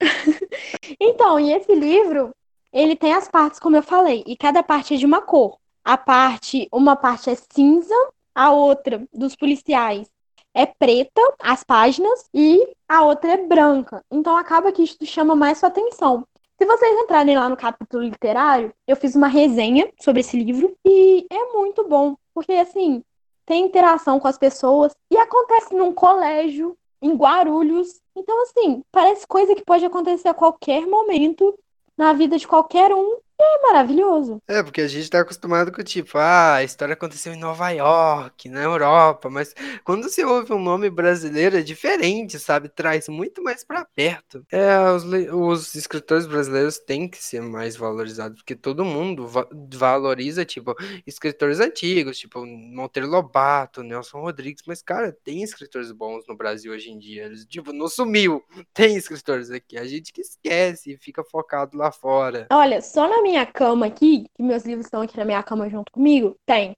Então, 1.00 1.38
e 1.38 1.52
esse 1.52 1.74
livro, 1.74 2.34
ele 2.72 2.94
tem 2.94 3.12
as 3.12 3.28
partes, 3.28 3.58
como 3.58 3.76
eu 3.76 3.82
falei, 3.82 4.22
e 4.26 4.36
cada 4.36 4.62
parte 4.62 4.94
é 4.94 4.96
de 4.96 5.06
uma 5.06 5.22
cor. 5.22 5.58
A 5.84 5.96
parte, 5.96 6.68
uma 6.72 6.94
parte 6.96 7.30
é 7.30 7.34
cinza, 7.34 7.94
a 8.34 8.52
outra 8.52 9.02
dos 9.12 9.34
policiais 9.34 10.08
é 10.54 10.66
preta, 10.66 11.20
as 11.40 11.64
páginas, 11.64 12.28
e 12.32 12.74
a 12.88 13.02
outra 13.04 13.32
é 13.32 13.46
branca. 13.46 14.04
Então 14.10 14.36
acaba 14.36 14.70
que 14.70 14.82
isso 14.82 15.04
chama 15.06 15.34
mais 15.34 15.58
sua 15.58 15.68
atenção. 15.68 16.26
Se 16.58 16.66
vocês 16.66 17.00
entrarem 17.00 17.36
lá 17.36 17.48
no 17.48 17.56
capítulo 17.56 18.04
literário, 18.04 18.72
eu 18.86 18.96
fiz 18.96 19.16
uma 19.16 19.28
resenha 19.28 19.90
sobre 20.00 20.20
esse 20.20 20.36
livro 20.36 20.76
e 20.84 21.26
é 21.30 21.52
muito 21.52 21.88
bom, 21.88 22.16
porque 22.34 22.52
assim, 22.52 23.02
tem 23.44 23.66
interação 23.66 24.20
com 24.20 24.28
as 24.28 24.38
pessoas 24.38 24.94
e 25.10 25.16
acontece 25.16 25.74
num 25.74 25.92
colégio 25.92 26.76
em 27.00 27.14
Guarulhos. 27.14 28.00
Então, 28.16 28.42
assim, 28.42 28.82
parece 28.92 29.26
coisa 29.26 29.54
que 29.54 29.64
pode 29.64 29.84
acontecer 29.84 30.28
a 30.28 30.34
qualquer 30.34 30.86
momento 30.86 31.58
na 31.96 32.12
vida 32.12 32.38
de 32.38 32.46
qualquer 32.46 32.94
um. 32.94 33.18
É 33.44 33.62
maravilhoso. 33.62 34.40
É, 34.46 34.62
porque 34.62 34.80
a 34.80 34.88
gente 34.88 35.08
tá 35.10 35.20
acostumado 35.20 35.72
com 35.72 35.82
tipo, 35.82 36.16
ah, 36.18 36.54
a 36.56 36.64
história 36.64 36.94
aconteceu 36.94 37.32
em 37.32 37.38
Nova 37.38 37.70
York, 37.70 38.48
na 38.48 38.62
Europa, 38.62 39.28
mas 39.30 39.54
quando 39.84 40.04
você 40.08 40.24
ouve 40.24 40.52
um 40.52 40.60
nome 40.62 40.88
brasileiro 40.90 41.56
é 41.56 41.62
diferente, 41.62 42.38
sabe? 42.38 42.68
Traz 42.68 43.08
muito 43.08 43.42
mais 43.42 43.64
pra 43.64 43.84
perto. 43.84 44.44
É, 44.50 44.78
os, 44.90 45.04
os 45.32 45.74
escritores 45.74 46.26
brasileiros 46.26 46.78
têm 46.78 47.08
que 47.08 47.22
ser 47.22 47.40
mais 47.42 47.76
valorizados, 47.76 48.38
porque 48.38 48.54
todo 48.54 48.84
mundo 48.84 49.26
va- 49.26 49.48
valoriza, 49.74 50.44
tipo, 50.44 50.74
escritores 51.06 51.60
antigos, 51.60 52.18
tipo 52.18 52.44
Monteiro 52.46 53.08
Lobato, 53.08 53.82
Nelson 53.82 54.20
Rodrigues, 54.20 54.62
mas, 54.66 54.82
cara, 54.82 55.12
tem 55.24 55.42
escritores 55.42 55.90
bons 55.92 56.24
no 56.28 56.36
Brasil 56.36 56.72
hoje 56.72 56.90
em 56.90 56.98
dia. 56.98 57.24
Eles, 57.24 57.44
tipo, 57.44 57.72
não 57.72 57.88
sumiu. 57.88 58.42
Tem 58.74 58.96
escritores 58.96 59.50
aqui. 59.50 59.76
A 59.78 59.84
gente 59.84 60.12
que 60.12 60.20
esquece 60.20 60.92
e 60.92 60.96
fica 60.96 61.22
focado 61.24 61.76
lá 61.76 61.90
fora. 61.90 62.46
Olha, 62.50 62.80
só 62.80 63.08
na 63.08 63.22
minha 63.22 63.31
cama 63.46 63.86
aqui, 63.86 64.26
que 64.34 64.42
meus 64.42 64.64
livros 64.64 64.86
estão 64.86 65.00
aqui 65.02 65.16
na 65.16 65.24
minha 65.24 65.42
cama 65.42 65.68
junto 65.68 65.90
comigo, 65.92 66.36
tem 66.46 66.74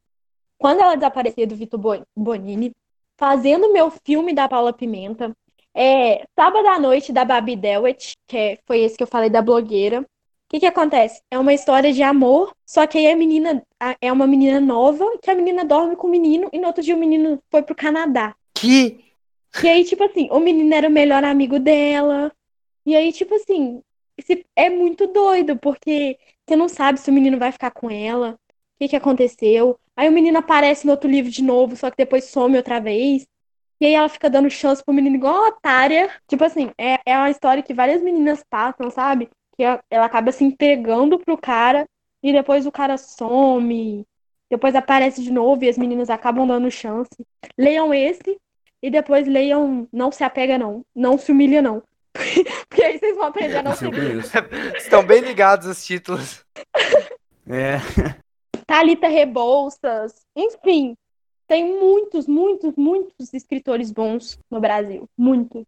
Quando 0.59 0.81
Ela 0.81 0.95
Desaparecer, 0.95 1.47
do 1.47 1.57
Vitor 1.57 1.79
Bo- 1.81 2.07
Bonini, 2.17 2.71
Fazendo 3.19 3.73
Meu 3.73 3.91
Filme, 4.05 4.33
da 4.33 4.49
Paula 4.49 4.73
Pimenta, 4.73 5.33
é, 5.75 6.25
Sábado 6.39 6.67
à 6.69 6.79
Noite, 6.79 7.13
da 7.13 7.25
Babi 7.25 7.57
Dewitt, 7.57 8.15
que 8.27 8.37
é- 8.37 8.59
foi 8.67 8.81
esse 8.81 8.97
que 8.97 9.03
eu 9.03 9.07
falei 9.09 9.29
da 9.31 9.43
blogueira. 9.43 10.01
O 10.01 10.07
que 10.49 10.61
que 10.61 10.67
acontece? 10.67 11.21
É 11.31 11.39
uma 11.39 11.53
história 11.53 11.93
de 11.93 12.03
amor, 12.03 12.53
só 12.65 12.87
que 12.87 12.99
aí 12.99 13.11
a 13.11 13.17
menina 13.17 13.63
a- 13.81 13.97
é 14.01 14.13
uma 14.13 14.27
menina 14.27 14.61
nova, 14.61 15.05
que 15.21 15.31
a 15.31 15.35
menina 15.35 15.65
dorme 15.65 15.97
com 15.97 16.07
o 16.07 16.11
menino, 16.11 16.49
e 16.53 16.59
no 16.59 16.67
outro 16.69 16.83
dia 16.83 16.95
o 16.95 16.99
menino 16.99 17.41
foi 17.51 17.63
pro 17.63 17.75
Canadá. 17.75 18.35
Que 18.55 19.01
E 19.65 19.69
aí, 19.69 19.85
tipo 19.85 20.03
assim, 20.05 20.29
o 20.31 20.39
menino 20.41 20.75
era 20.75 20.89
o 20.89 20.91
melhor 20.91 21.25
amigo 21.25 21.59
dela. 21.59 22.31
E 22.85 22.95
aí, 22.95 23.13
tipo 23.13 23.35
assim, 23.35 23.81
é 24.57 24.71
muito 24.71 25.07
doido, 25.07 25.57
porque 25.59 26.19
você 26.47 26.57
não 26.57 26.69
sabe 26.69 27.01
se 27.01 27.11
o 27.11 27.12
menino 27.12 27.39
vai 27.39 27.53
ficar 27.53 27.71
com 27.71 27.91
ela, 27.91 28.33
o 28.33 28.39
que 28.79 28.89
que 28.89 28.97
aconteceu. 28.97 29.79
Aí 29.97 30.09
o 30.09 30.12
menino 30.12 30.39
aparece 30.39 30.87
no 30.87 30.93
outro 30.93 31.09
livro 31.11 31.31
de 31.31 31.43
novo, 31.43 31.77
só 31.77 31.91
que 31.91 31.97
depois 31.97 32.25
some 32.25 32.57
outra 32.57 32.81
vez. 32.81 33.27
E 33.81 33.87
aí 33.87 33.95
ela 33.95 34.09
fica 34.09 34.31
dando 34.31 34.51
chance 34.51 34.83
pro 34.85 34.95
menino 34.95 35.17
igual 35.17 35.35
uma 35.35 35.49
otária. 35.49 36.11
Tipo 36.29 36.45
assim, 36.45 36.71
é, 36.79 36.99
é 37.07 37.17
uma 37.17 37.31
história 37.31 37.62
que 37.62 37.75
várias 37.75 38.03
meninas 38.03 38.43
passam, 38.49 38.91
sabe? 38.91 39.29
Que 39.57 39.65
a- 39.65 39.83
ela 39.91 40.07
acaba 40.07 40.33
se 40.33 40.45
entregando 40.45 41.19
pro 41.19 41.37
cara 41.39 41.87
e 42.23 42.33
depois 42.33 42.67
o 42.67 42.73
cara 42.73 42.97
some. 42.97 44.07
Depois 44.51 44.75
aparece 44.75 45.23
de 45.23 45.33
novo 45.33 45.65
e 45.65 45.69
as 45.69 45.79
meninas 45.79 46.11
acabam 46.11 46.47
dando 46.47 46.71
chance. 46.71 47.11
Leiam 47.59 47.93
esse 47.93 48.39
e 48.83 48.91
depois 48.91 49.27
leiam 49.27 49.89
Não 49.93 50.12
Se 50.12 50.25
Apega 50.25 50.59
Não. 50.59 50.85
Não 50.95 51.19
Se 51.19 51.33
Humilha 51.33 51.61
Não. 51.62 51.83
Porque 52.69 52.83
aí 52.83 52.99
vocês 52.99 53.17
vão 53.17 53.27
aprender 53.27 53.57
a 53.57 53.62
não 53.62 53.75
se 53.75 53.85
estão 54.79 55.05
bem 55.05 55.21
ligados 55.21 55.67
os 55.67 55.85
títulos. 55.85 56.45
É, 57.49 57.79
Thalita 58.67 59.09
Rebouças. 59.09 60.23
Enfim, 60.35 60.97
tem 61.47 61.79
muitos, 61.79 62.27
muitos, 62.27 62.75
muitos 62.77 63.33
escritores 63.35 63.91
bons 63.91 64.39
no 64.51 64.61
Brasil. 64.61 65.09
Muitos. 65.17 65.65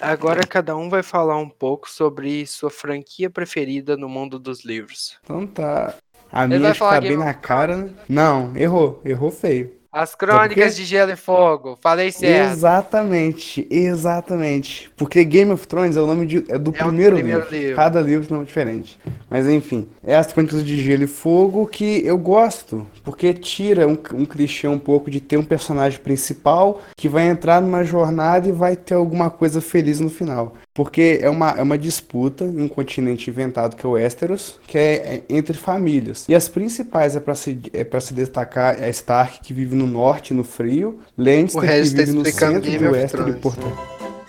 Agora 0.00 0.46
cada 0.46 0.76
um 0.76 0.88
vai 0.88 1.02
falar 1.02 1.36
um 1.38 1.48
pouco 1.48 1.90
sobre 1.90 2.46
sua 2.46 2.70
franquia 2.70 3.28
preferida 3.28 3.96
no 3.96 4.08
mundo 4.08 4.38
dos 4.38 4.64
livros. 4.64 5.18
então 5.24 5.46
tá. 5.46 5.94
A 6.30 6.44
Ele 6.44 6.58
minha 6.58 6.60
vai 6.60 6.70
acho 6.70 6.80
que 6.80 6.88
tá 6.88 7.00
bem 7.00 7.16
na 7.16 7.34
cara. 7.34 7.76
né? 7.76 7.94
Não, 8.08 8.54
errou. 8.56 9.00
Errou 9.04 9.30
feio. 9.30 9.77
As 9.90 10.14
Crônicas 10.14 10.76
de 10.76 10.84
Gelo 10.84 11.12
e 11.12 11.16
Fogo. 11.16 11.78
Falei 11.80 12.12
certo. 12.12 12.52
Exatamente, 12.52 13.66
exatamente. 13.70 14.90
Porque 14.96 15.24
Game 15.24 15.50
of 15.50 15.66
Thrones 15.66 15.96
é 15.96 16.00
o 16.00 16.06
nome 16.06 16.26
de- 16.26 16.44
é 16.48 16.58
do 16.58 16.70
É 16.70 16.74
primeiro, 16.74 17.16
primeiro 17.16 17.40
livro. 17.40 17.56
livro. 17.56 17.76
Cada 17.76 18.00
livro 18.00 18.26
é 18.28 18.30
um 18.32 18.34
nome 18.36 18.46
diferente. 18.46 18.98
Mas 19.30 19.46
enfim, 19.48 19.88
é 20.04 20.14
as 20.16 20.32
Crônicas 20.32 20.64
de 20.64 20.80
Gelo 20.82 21.04
e 21.04 21.06
Fogo 21.06 21.66
que 21.66 22.04
eu 22.04 22.18
gosto, 22.18 22.86
porque 23.02 23.32
tira 23.32 23.86
um, 23.88 23.96
um 24.14 24.24
clichê 24.26 24.68
um 24.68 24.78
pouco 24.78 25.10
de 25.10 25.20
ter 25.20 25.36
um 25.38 25.44
personagem 25.44 25.98
principal 25.98 26.80
que 26.96 27.08
vai 27.08 27.26
entrar 27.26 27.60
numa 27.62 27.82
jornada 27.82 28.46
e 28.48 28.52
vai 28.52 28.76
ter 28.76 28.94
alguma 28.94 29.30
coisa 29.30 29.60
feliz 29.60 30.00
no 30.00 30.10
final. 30.10 30.54
Porque 30.78 31.18
é 31.20 31.28
uma, 31.28 31.50
é 31.50 31.60
uma 31.60 31.76
disputa 31.76 32.44
em 32.44 32.62
um 32.62 32.68
continente 32.68 33.28
inventado 33.28 33.74
que 33.74 33.84
é 33.84 33.88
o 33.88 33.94
Westeros, 33.94 34.60
que 34.64 34.78
é, 34.78 34.92
é 34.94 35.22
entre 35.28 35.58
famílias. 35.58 36.24
E 36.28 36.36
as 36.36 36.48
principais 36.48 37.16
é 37.16 37.20
para 37.20 37.34
se, 37.34 37.58
é 37.72 37.82
pra 37.82 38.00
se 38.00 38.14
destacar 38.14 38.80
é 38.80 38.88
Stark, 38.90 39.40
que 39.40 39.52
vive 39.52 39.74
no 39.74 39.88
norte, 39.88 40.32
no 40.32 40.44
frio, 40.44 41.00
Lannister, 41.18 41.58
O 41.58 41.62
que 41.62 41.66
resto 41.66 41.96
tá 41.96 42.02
vive 42.02 42.12
no 42.12 42.22
explicando 42.22 42.64
centro 42.64 42.70
Game 42.70 42.86
of 42.86 42.94
Westeros 42.94 43.28
e. 43.28 43.38
Porto. 43.40 43.78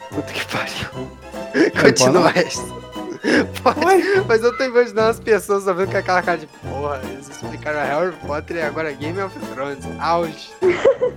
Puta 0.10 0.34
que 0.34 0.46
pariu. 0.48 1.82
Continua 1.84 2.34
pode 2.34 2.40
essa. 2.40 2.89
Pode, 3.64 4.28
mas 4.28 4.44
eu 4.44 4.56
tô 4.58 4.64
imaginando 4.64 5.10
as 5.10 5.20
pessoas 5.20 5.64
só 5.64 5.74
vendo 5.74 5.92
com 5.92 5.98
aquela 5.98 6.22
cara 6.22 6.38
de 6.38 6.48
porra. 6.48 7.02
Eles 7.12 7.30
explicaram 7.30 7.80
Harry 7.80 8.16
Potter 8.26 8.58
e 8.58 8.62
agora 8.62 8.92
Game 8.92 9.20
of 9.22 9.38
Thrones. 9.54 9.86
Auge. 10.00 10.50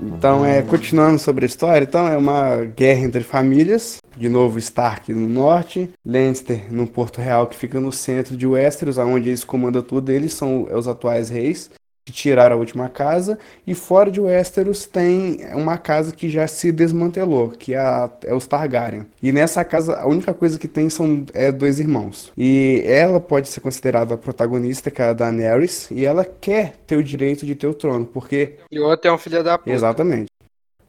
Então, 0.00 0.44
é, 0.44 0.62
continuando 0.62 1.18
sobre 1.18 1.44
a 1.44 1.48
história, 1.48 1.84
então 1.84 2.08
é 2.08 2.16
uma 2.16 2.64
guerra 2.64 3.00
entre 3.00 3.22
famílias. 3.22 3.98
De 4.16 4.28
novo, 4.28 4.58
Stark 4.58 5.12
no 5.12 5.28
norte, 5.28 5.90
Lannister 6.04 6.66
no 6.70 6.86
Porto 6.86 7.20
Real, 7.20 7.46
que 7.46 7.56
fica 7.56 7.80
no 7.80 7.90
centro 7.90 8.36
de 8.36 8.46
Westeros, 8.46 8.98
onde 8.98 9.30
eles 9.30 9.44
comandam 9.44 9.82
tudo. 9.82 10.10
Eles 10.10 10.34
são 10.34 10.68
os 10.70 10.86
atuais 10.86 11.30
reis, 11.30 11.70
que 12.04 12.12
tiraram 12.12 12.56
a 12.56 12.58
última 12.58 12.88
casa. 12.88 13.38
E 13.66 13.74
fora 13.74 14.10
de 14.10 14.20
Westeros 14.20 14.86
tem 14.86 15.38
uma 15.54 15.78
casa 15.78 16.12
que 16.12 16.28
já 16.28 16.46
se 16.46 16.72
desmantelou, 16.72 17.50
que 17.50 17.74
é, 17.74 17.78
a- 17.78 18.10
é 18.24 18.34
os 18.34 18.46
Targaryen. 18.46 19.06
E 19.22 19.30
nessa 19.32 19.64
casa, 19.64 19.96
a 19.98 20.06
única 20.06 20.34
coisa 20.34 20.58
que 20.58 20.68
tem 20.68 20.88
são 20.90 21.24
é, 21.32 21.52
dois 21.52 21.78
irmãos. 21.80 22.32
E 22.36 22.82
ela 22.86 23.20
pode 23.20 23.48
ser 23.48 23.60
considerada 23.60 24.14
a 24.14 24.18
protagonista, 24.18 24.90
que 24.90 25.00
é 25.00 25.06
a 25.06 25.12
Daenerys, 25.12 25.90
e 25.90 26.04
ela 26.04 26.24
quer 26.24 26.74
ter 26.86 26.96
o 26.96 27.04
direito 27.04 27.46
de 27.46 27.54
ter 27.54 27.66
o 27.66 27.74
trono, 27.74 28.04
porque 28.06 28.56
E 28.70 28.78
o 28.80 28.84
outro 28.86 29.08
é 29.10 29.14
um 29.14 29.18
filho 29.18 29.42
da 29.44 29.56
puta. 29.56 29.72
Exatamente. 29.74 30.30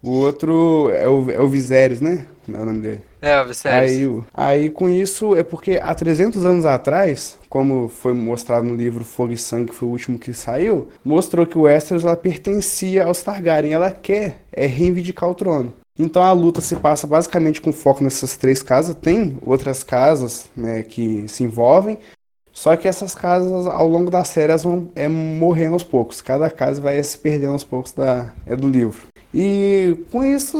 O 0.03 0.11
outro 0.11 0.89
é 0.91 1.07
o, 1.07 1.31
é 1.31 1.39
o 1.41 1.49
Viserys, 1.49 2.01
né? 2.01 2.27
Não 2.47 2.59
é 2.59 2.63
o 2.63 2.65
nome 2.65 2.81
dele. 2.81 3.01
É. 3.23 3.69
Aí, 3.69 4.23
aí, 4.33 4.69
com 4.69 4.89
isso, 4.89 5.33
é 5.33 5.43
porque 5.43 5.79
há 5.81 5.95
300 5.95 6.45
anos 6.45 6.65
atrás, 6.65 7.37
como 7.47 7.87
foi 7.87 8.13
mostrado 8.13 8.67
no 8.67 8.75
livro 8.75 9.05
Fogo 9.05 9.31
e 9.31 9.37
Sangue, 9.37 9.71
que 9.71 9.75
foi 9.75 9.87
o 9.87 9.91
último 9.91 10.19
que 10.19 10.33
saiu, 10.33 10.89
mostrou 11.05 11.45
que 11.45 11.57
o 11.57 11.61
Westeros 11.61 12.03
ela 12.03 12.17
pertencia 12.17 13.05
aos 13.05 13.23
Targaryen. 13.23 13.71
Ela 13.71 13.91
quer 13.91 14.41
é 14.51 14.65
reivindicar 14.65 15.29
o 15.29 15.35
trono. 15.35 15.73
Então 15.97 16.21
a 16.21 16.33
luta 16.33 16.59
se 16.59 16.75
passa 16.75 17.07
basicamente 17.07 17.61
com 17.61 17.71
foco 17.71 18.03
nessas 18.03 18.35
três 18.35 18.61
casas. 18.61 18.95
Tem 18.95 19.37
outras 19.45 19.83
casas 19.83 20.49
né, 20.53 20.83
que 20.83 21.25
se 21.29 21.43
envolvem, 21.43 21.99
só 22.51 22.75
que 22.75 22.87
essas 22.87 23.15
casas, 23.15 23.65
ao 23.65 23.87
longo 23.87 24.11
da 24.11 24.23
série, 24.23 24.51
elas 24.51 24.63
vão 24.63 24.91
é, 24.95 25.07
morrendo 25.07 25.73
aos 25.73 25.83
poucos. 25.83 26.21
Cada 26.21 26.49
casa 26.49 26.79
vai 26.79 27.01
se 27.03 27.17
perdendo 27.17 27.53
aos 27.53 27.63
poucos 27.63 27.91
da, 27.93 28.31
é 28.45 28.55
do 28.55 28.69
livro. 28.69 29.12
E 29.33 29.97
com 30.11 30.23
isso, 30.23 30.57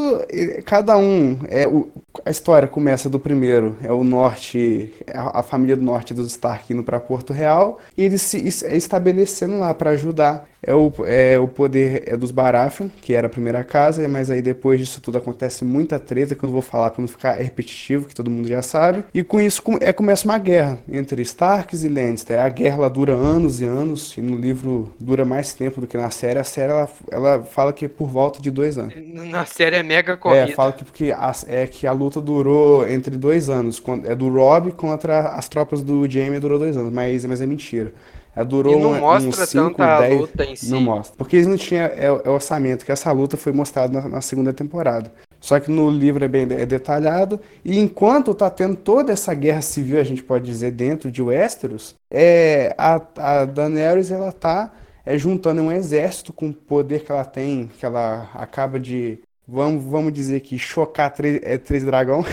cada 0.66 0.98
um, 0.98 1.38
é, 1.48 1.68
o, 1.68 1.90
a 2.26 2.32
história 2.32 2.68
começa 2.68 3.10
do 3.10 3.20
primeiro, 3.20 3.78
é 3.84 3.92
o 3.92 4.04
norte, 4.04 4.94
a, 5.14 5.40
a 5.40 5.44
família 5.44 5.76
do 5.76 5.84
norte 5.84 6.14
dos 6.14 6.28
Stark 6.28 6.72
indo 6.74 6.84
para 6.84 7.00
Porto 7.00 7.34
Real, 7.34 7.80
e 7.98 8.04
eles 8.04 8.22
se 8.22 8.38
estabelecendo 8.48 9.60
lá 9.60 9.74
para 9.74 9.92
ajudar 9.92 10.48
é 10.66 10.74
o, 10.74 10.92
é 11.06 11.38
o 11.38 11.48
poder 11.48 12.04
é 12.06 12.16
dos 12.16 12.32
Baratheon, 12.32 12.88
que 13.02 13.14
era 13.14 13.28
a 13.28 13.30
primeira 13.30 13.64
casa, 13.64 14.08
mas 14.08 14.32
aí 14.32 14.42
depois 14.42 14.80
disso 14.80 15.02
tudo 15.02 15.18
acontece 15.18 15.66
muita 15.66 16.00
treta, 16.00 16.34
que 16.34 16.44
eu 16.44 16.48
não 16.48 16.54
vou 16.54 16.62
falar 16.62 16.90
para 16.92 17.02
não 17.02 17.08
ficar 17.08 17.34
repetitivo, 17.34 18.08
que 18.08 18.16
todo 18.16 18.32
mundo 18.32 18.48
já 18.48 18.62
sabe. 18.62 19.04
E 19.14 19.24
com 19.24 19.42
isso 19.42 19.62
é, 19.82 19.92
começa 19.92 20.26
uma 20.26 20.38
guerra 20.38 20.80
entre 20.90 21.22
Starks 21.22 21.84
e 21.84 21.90
Lannister. 21.90 22.40
A 22.40 22.48
guerra 22.48 22.90
dura 22.90 23.14
anos 23.14 23.60
e 23.60 23.66
anos, 23.66 24.18
e 24.18 24.22
no 24.22 24.38
livro 24.38 24.94
dura 24.98 25.26
mais 25.26 25.54
tempo 25.54 25.82
do 25.82 25.88
que 25.88 25.98
na 25.98 26.10
série. 26.10 26.40
A 26.40 26.44
série 26.46 26.72
ela, 26.72 26.90
ela 27.12 27.44
fala 27.44 27.74
que 27.74 27.86
é 27.86 27.90
por 27.90 28.08
volta 28.08 28.42
de 28.42 28.50
dois 28.50 28.62
anos. 28.78 28.93
Na 29.30 29.45
série 29.45 29.78
é 29.78 29.84
mega 29.84 30.18
corrida. 30.18 30.51
É, 30.51 30.53
fala 30.53 30.72
que, 30.72 30.84
porque 30.84 31.11
a, 31.11 31.34
é 31.47 31.68
que 31.68 31.86
a 31.86 31.91
luta 31.91 32.20
durou 32.20 32.88
entre 32.88 33.16
dois 33.18 33.49
anos. 33.49 33.82
É 34.05 34.16
do 34.16 34.30
Rob 34.30 34.72
contra 34.72 35.30
as 35.30 35.47
tropas 35.47 35.82
do 35.82 36.09
Jaime 36.09 36.39
durou 36.39 36.57
dois 36.57 36.76
anos, 36.78 36.91
mas, 36.91 37.26
mas 37.26 37.41
é 37.41 37.45
mentira. 37.45 37.93
Ela 38.36 38.45
durou 38.45 38.80
e 38.80 38.82
não 38.82 38.99
mostra 38.99 39.30
uns 39.30 39.49
5, 39.49 39.70
tanta 39.70 39.99
10, 39.99 40.22
luta 40.22 40.45
em 40.45 40.55
si. 40.55 40.72
Não 40.72 40.82
mostra. 40.82 41.16
Porque 41.16 41.36
eles 41.36 41.47
não 41.47 41.57
tinham 41.57 41.86
é, 41.86 42.05
é 42.05 42.30
orçamento, 42.30 42.84
que 42.84 42.91
essa 42.91 43.11
luta 43.11 43.38
foi 43.38 43.51
mostrada 43.51 44.01
na, 44.01 44.09
na, 44.09 44.22
segunda 44.22 44.51
temporada. 44.51 45.11
Só 45.39 45.59
que 45.59 45.70
no 45.70 45.89
livro 45.89 46.24
é 46.24 46.28
bem 46.28 46.47
é 46.49 46.66
detalhado. 46.66 47.39
E 47.64 47.78
enquanto 47.78 48.34
tá 48.34 48.49
tendo 48.49 48.76
toda 48.76 49.11
essa 49.11 49.34
guerra 49.34 49.61
civil, 49.61 49.99
a 49.99 50.03
gente 50.03 50.24
pode 50.24 50.45
dizer, 50.45 50.72
dentro 50.72 51.11
de 51.11 51.22
Westeros, 51.22 51.95
é, 52.09 52.74
a, 52.78 52.99
a 53.18 53.45
Daenerys 53.45 54.09
ela 54.09 54.32
tá 54.32 54.72
é, 55.06 55.18
juntando 55.18 55.62
um 55.62 55.72
exército 55.72 56.32
com 56.34 56.49
o 56.49 56.54
poder 56.54 57.04
que 57.04 57.12
ela 57.12 57.26
tem, 57.26 57.68
que 57.68 57.86
ela 57.86 58.30
acaba 58.34 58.80
de 58.80 59.20
Vamos, 59.45 59.84
vamos 59.84 60.14
dizer 60.14 60.39
que 60.39 60.58
chocar 60.58 61.12
três, 61.12 61.41
é, 61.43 61.58
três 61.58 61.84
dragão. 61.84 62.24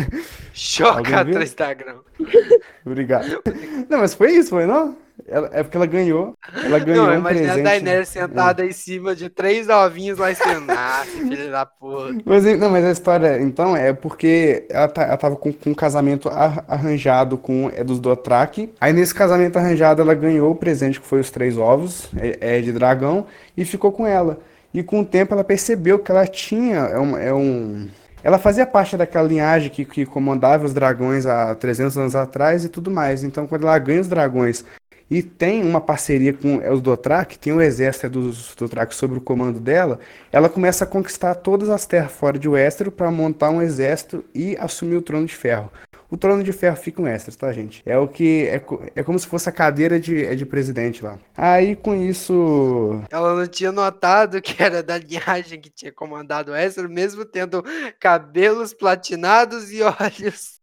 Chocar 0.52 1.24
três 1.24 1.54
dragão. 1.54 2.02
Obrigado. 2.84 3.42
Não, 3.88 4.00
mas 4.00 4.12
foi 4.12 4.32
isso, 4.32 4.50
foi 4.50 4.66
não? 4.66 4.94
Ela, 5.26 5.50
é 5.52 5.62
porque 5.62 5.76
ela 5.76 5.86
ganhou. 5.86 6.34
Ela 6.64 6.78
ganhou 6.78 7.06
não, 7.06 7.14
um 7.14 7.18
imagina 7.18 7.52
presente. 7.52 7.66
a 7.66 7.70
Daenerys 7.70 8.08
sentada 8.08 8.64
é. 8.64 8.68
em 8.68 8.72
cima 8.72 9.14
de 9.16 9.28
três 9.28 9.66
novinhos 9.66 10.18
lá 10.18 10.30
esperando. 10.30 10.68
Ah, 10.80 11.04
filha 11.04 11.50
da 11.50 11.66
porra. 11.66 12.14
Mas, 12.24 12.44
não, 12.58 12.70
mas 12.70 12.84
a 12.84 12.90
história, 12.90 13.40
então, 13.40 13.76
é 13.76 13.92
porque 13.92 14.66
ela, 14.70 14.88
tá, 14.88 15.02
ela 15.02 15.16
tava 15.16 15.36
com, 15.36 15.52
com 15.52 15.70
um 15.70 15.74
casamento 15.74 16.28
arranjado 16.28 17.36
com 17.36 17.70
é 17.74 17.82
dos 17.82 17.98
Dothraki. 17.98 18.70
Aí 18.80 18.92
nesse 18.92 19.14
casamento 19.14 19.56
arranjado 19.56 20.00
ela 20.00 20.14
ganhou 20.14 20.50
o 20.50 20.54
presente 20.54 21.00
que 21.00 21.06
foi 21.06 21.20
os 21.20 21.30
três 21.30 21.58
ovos 21.58 22.08
é, 22.16 22.58
é 22.58 22.60
de 22.60 22.72
dragão 22.72 23.26
e 23.56 23.64
ficou 23.64 23.90
com 23.90 24.06
ela. 24.06 24.38
E 24.72 24.82
com 24.82 25.00
o 25.00 25.04
tempo 25.04 25.34
ela 25.34 25.44
percebeu 25.44 25.98
que 25.98 26.10
ela 26.10 26.26
tinha 26.26 26.76
é 26.76 26.98
um, 26.98 27.16
é 27.16 27.34
um 27.34 27.88
ela 28.22 28.38
fazia 28.38 28.66
parte 28.66 28.96
daquela 28.96 29.26
linhagem 29.26 29.70
que, 29.70 29.84
que 29.84 30.04
comandava 30.04 30.64
os 30.64 30.74
dragões 30.74 31.24
há 31.24 31.54
300 31.54 31.96
anos 31.96 32.16
atrás 32.16 32.64
e 32.64 32.68
tudo 32.68 32.90
mais. 32.90 33.22
Então, 33.22 33.46
quando 33.46 33.62
ela 33.62 33.78
ganha 33.78 34.00
os 34.00 34.08
dragões 34.08 34.64
e 35.10 35.22
tem 35.22 35.62
uma 35.64 35.80
parceria 35.80 36.32
com 36.32 36.58
os 36.70 36.80
Dothraki, 36.80 37.38
tem 37.38 37.52
o 37.52 37.60
exército 37.60 38.10
dos 38.10 38.54
Dothraki 38.54 38.94
sob 38.94 39.16
o 39.16 39.20
comando 39.20 39.58
dela, 39.58 39.98
ela 40.30 40.48
começa 40.48 40.84
a 40.84 40.86
conquistar 40.86 41.34
todas 41.36 41.70
as 41.70 41.86
terras 41.86 42.12
fora 42.12 42.38
de 42.38 42.48
Westeros 42.48 42.92
para 42.94 43.10
montar 43.10 43.50
um 43.50 43.62
exército 43.62 44.24
e 44.34 44.56
assumir 44.58 44.96
o 44.96 45.02
trono 45.02 45.26
de 45.26 45.34
ferro. 45.34 45.70
O 46.10 46.16
trono 46.16 46.42
de 46.42 46.52
ferro 46.52 46.76
fica 46.76 47.02
um 47.02 47.06
extras, 47.06 47.36
tá, 47.36 47.52
gente? 47.52 47.82
É 47.84 47.98
o 47.98 48.08
que. 48.08 48.46
É, 48.46 48.62
é 48.96 49.02
como 49.02 49.18
se 49.18 49.26
fosse 49.26 49.48
a 49.48 49.52
cadeira 49.52 50.00
de, 50.00 50.24
é 50.24 50.34
de 50.34 50.46
presidente 50.46 51.04
lá. 51.04 51.18
Aí 51.36 51.76
com 51.76 51.94
isso. 51.94 53.02
Ela 53.10 53.34
não 53.34 53.46
tinha 53.46 53.70
notado 53.70 54.40
que 54.40 54.62
era 54.62 54.82
da 54.82 54.96
linhagem 54.96 55.60
que 55.60 55.68
tinha 55.68 55.92
comandado 55.92 56.52
o 56.52 56.54
extra, 56.54 56.88
mesmo 56.88 57.26
tendo 57.26 57.62
cabelos 58.00 58.72
platinados 58.72 59.70
e 59.70 59.80
olhos 59.84 60.60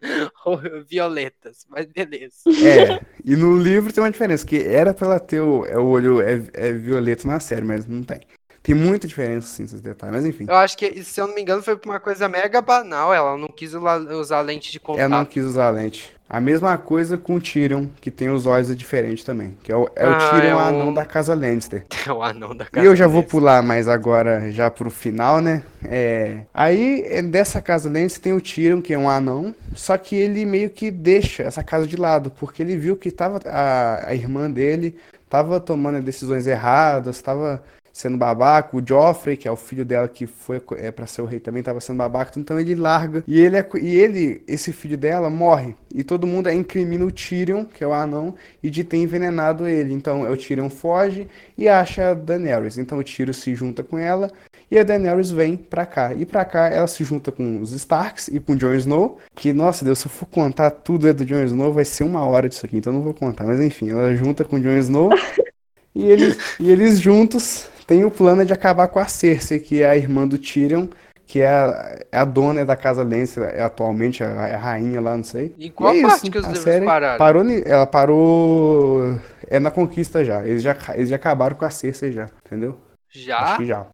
violetas. 0.90 1.66
Mas 1.70 1.86
beleza. 1.86 2.36
É, 2.48 3.00
e 3.24 3.36
no 3.36 3.56
livro 3.56 3.94
tem 3.94 4.04
uma 4.04 4.12
diferença, 4.12 4.46
que 4.46 4.58
era 4.64 4.94
pra 4.96 5.08
ela 5.08 5.20
ter 5.20 5.42
o, 5.42 5.64
é, 5.66 5.78
o 5.78 5.86
olho 5.86 6.22
é, 6.22 6.42
é 6.54 6.72
violeta 6.74 7.28
na 7.28 7.40
série, 7.40 7.64
mas 7.64 7.86
não 7.86 8.04
tem. 8.04 8.22
Tem 8.66 8.74
muita 8.74 9.08
diferença, 9.08 9.46
sim, 9.46 9.64
esses 9.64 9.80
detalhes, 9.80 10.16
mas 10.16 10.26
enfim. 10.26 10.48
Eu 10.50 10.56
acho 10.56 10.76
que, 10.76 11.04
se 11.04 11.22
eu 11.22 11.28
não 11.28 11.36
me 11.36 11.42
engano, 11.44 11.62
foi 11.62 11.78
por 11.78 11.88
uma 11.88 12.00
coisa 12.00 12.28
mega 12.28 12.60
banal. 12.64 13.14
Ela 13.14 13.38
não 13.38 13.48
quis 13.48 13.76
usar 13.76 14.42
lente 14.42 14.72
de 14.72 14.80
contato. 14.80 15.02
Ela 15.02 15.18
não 15.20 15.26
quis 15.26 15.46
usar 15.46 15.70
lente. 15.70 16.12
A 16.28 16.42
mesma 16.42 16.76
coisa 16.76 17.16
com 17.16 17.36
o 17.36 17.40
Tyrion, 17.40 17.86
que 18.02 18.10
tem 18.10 18.32
os 18.32 18.48
olhos 18.48 18.76
diferentes 18.76 19.24
também. 19.24 19.56
Que 19.62 19.72
é 19.72 19.76
o, 19.76 19.88
é 19.96 20.04
ah, 20.04 20.18
o 20.18 20.30
Tyrion 20.32 20.50
é 20.50 20.56
o... 20.56 20.60
anão 20.60 20.92
da 20.92 21.06
casa 21.06 21.36
Lannister. 21.36 21.86
É 22.08 22.12
o 22.12 22.24
anão 22.24 22.56
da 22.56 22.66
casa 22.66 22.84
E 22.84 22.90
eu 22.90 22.96
já 22.96 23.06
vou 23.06 23.22
pular 23.22 23.62
mais 23.62 23.88
agora, 23.88 24.52
já 24.52 24.72
pro 24.72 24.90
final, 24.90 25.40
né? 25.40 25.62
É... 25.84 26.40
Aí, 26.52 27.04
é, 27.06 27.22
dessa 27.22 27.62
casa 27.62 27.88
Lannister 27.88 28.24
tem 28.24 28.34
o 28.34 28.42
Tyrion, 28.42 28.82
que 28.82 28.96
é 28.96 28.98
um 28.98 29.08
anão. 29.08 29.54
Só 29.76 29.96
que 29.96 30.16
ele 30.16 30.44
meio 30.44 30.72
que 30.72 30.90
deixa 30.90 31.44
essa 31.44 31.64
casa 31.64 31.86
de 31.86 31.98
lado, 31.98 32.32
porque 32.32 32.64
ele 32.64 32.76
viu 32.76 32.98
que 32.98 33.12
tava 33.12 33.40
a, 33.46 34.10
a 34.10 34.16
irmã 34.16 34.50
dele 34.50 34.98
tava 35.30 35.60
tomando 35.60 36.02
decisões 36.02 36.48
erradas, 36.48 37.22
tava 37.22 37.64
sendo 37.96 38.18
babaca, 38.18 38.76
o 38.76 38.84
Joffrey, 38.86 39.38
que 39.38 39.48
é 39.48 39.52
o 39.52 39.56
filho 39.56 39.86
dela 39.86 40.06
que 40.10 40.28
foi 40.28 40.62
é, 40.76 40.92
para 40.92 41.08
ser 41.08 41.22
o 41.22 41.26
rei 41.26 41.40
também, 41.40 41.62
estava 41.62 41.80
sendo 41.80 41.96
babaca, 41.96 42.38
então 42.38 42.60
ele 42.60 42.76
larga 42.76 43.24
e 43.26 43.40
ele 43.40 43.56
é, 43.56 43.66
e 43.82 43.96
ele, 43.96 44.44
esse 44.50 44.74
filho 44.74 44.98
dela 44.98 45.30
morre 45.30 45.74
e 45.94 46.04
todo 46.04 46.28
mundo 46.28 46.52
incrimina 46.52 47.06
o 47.06 47.12
Tyrion, 47.12 47.64
que 47.64 47.86
é 47.86 47.88
o 47.88 47.94
anão, 47.94 48.36
e 48.62 48.70
de 48.70 48.84
ter 48.84 48.98
envenenado 48.98 49.66
ele. 49.66 49.94
Então 49.94 50.30
o 50.30 50.36
Tyrion 50.36 50.70
foge 50.70 51.26
e 51.58 51.70
acha 51.70 52.10
a 52.10 52.14
Daenerys. 52.14 52.78
Então 52.78 52.98
o 52.98 53.04
Tyrion 53.04 53.32
se 53.32 53.56
junta 53.56 53.82
com 53.82 53.98
ela 53.98 54.30
e 54.70 54.78
a 54.78 54.84
Daenerys 54.84 55.32
vem 55.32 55.56
pra 55.56 55.86
cá. 55.86 56.14
E 56.14 56.26
pra 56.26 56.44
cá 56.44 56.68
ela 56.68 56.88
se 56.88 57.02
junta 57.06 57.32
com 57.32 57.62
os 57.62 57.72
Starks 57.72 58.28
e 58.28 58.42
com 58.42 58.54
o 58.54 58.56
Jon 58.58 58.74
Snow. 58.74 59.20
Que, 59.34 59.54
nossa 59.54 59.86
Deus, 59.86 60.00
se 60.00 60.08
eu 60.08 60.12
for 60.12 60.26
contar 60.26 60.70
tudo 60.70 61.08
é 61.08 61.14
do 61.14 61.24
Jon 61.24 61.46
Snow, 61.46 61.72
vai 61.72 61.86
ser 61.86 62.04
uma 62.04 62.26
hora 62.26 62.50
disso 62.50 62.66
aqui, 62.66 62.76
então 62.76 62.92
não 62.92 63.02
vou 63.02 63.14
contar. 63.14 63.46
Mas 63.46 63.62
enfim, 63.62 63.90
ela 63.90 64.14
junta 64.18 64.44
com 64.44 64.58
o 64.58 64.60
Jon 64.60 64.78
Snow. 64.80 65.12
e, 65.96 66.04
eles, 66.04 66.38
e 66.60 66.70
eles 66.70 67.00
juntos 67.00 67.70
tem 67.86 68.04
o 68.04 68.12
plano 68.12 68.46
de 68.46 68.54
acabar 68.54 68.88
com 68.88 69.00
a 69.00 69.08
Cersei, 69.08 69.60
que 69.60 69.82
é 69.82 69.90
a 69.90 69.96
irmã 69.96 70.28
do 70.28 70.38
Tyrion, 70.38 70.88
que 71.28 71.42
é 71.42 71.48
a, 71.48 72.00
é 72.12 72.18
a 72.20 72.26
dona 72.26 72.66
da 72.66 72.76
casa 72.76 73.04
Lannister, 73.04 73.44
é 73.44 73.62
atualmente 73.62 74.24
a, 74.24 74.30
a, 74.30 74.58
rainha 74.58 75.02
lá, 75.02 75.18
não 75.18 75.24
sei. 75.24 75.56
Em 75.58 75.72
qual 75.72 75.94
é 75.94 76.02
parte 76.02 76.24
isso, 76.24 76.32
que 76.32 76.38
os 76.38 76.46
livros 76.46 76.86
pararam? 76.86 77.18
Parou, 77.18 77.44
ela 77.66 77.88
parou 77.88 79.20
é 79.48 79.60
na 79.60 79.72
conquista 79.72 80.24
já. 80.24 80.46
Eles 80.46 80.62
já 80.62 80.76
eles 80.94 81.10
já 81.10 81.16
acabaram 81.16 81.56
com 81.56 81.66
a 81.66 81.70
Cersei 81.70 82.12
já, 82.12 82.30
entendeu? 82.46 82.80
Já? 83.10 83.40
Acho 83.40 83.58
que 83.58 83.66
já. 83.66 83.88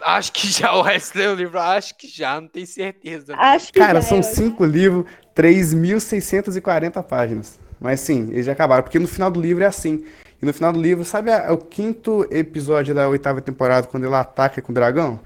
Acho 0.00 0.32
que 0.32 0.46
já 0.46 0.72
o 0.74 0.82
resto 0.82 1.18
do 1.18 1.34
livro, 1.34 1.58
acho 1.58 1.96
que 1.96 2.06
já, 2.06 2.40
não 2.40 2.46
tenho 2.46 2.66
certeza. 2.66 3.34
Acho 3.36 3.72
que 3.72 3.80
Cara, 3.80 4.00
já, 4.00 4.08
são 4.08 4.22
cinco 4.22 4.64
livros, 4.64 5.04
3.640 5.34 7.02
páginas. 7.02 7.58
Mas 7.80 8.00
sim, 8.00 8.28
eles 8.30 8.46
já 8.46 8.52
acabaram, 8.52 8.82
porque 8.82 8.98
no 8.98 9.08
final 9.08 9.30
do 9.30 9.40
livro 9.40 9.64
é 9.64 9.66
assim. 9.66 10.04
E 10.40 10.46
no 10.46 10.52
final 10.52 10.72
do 10.72 10.80
livro, 10.80 11.04
sabe 11.04 11.32
a, 11.32 11.52
o 11.52 11.58
quinto 11.58 12.26
episódio 12.30 12.94
da 12.94 13.08
oitava 13.08 13.40
temporada, 13.40 13.86
quando 13.86 14.04
ela 14.04 14.20
ataca 14.20 14.62
com 14.62 14.70
o 14.70 14.74
dragão? 14.74 15.20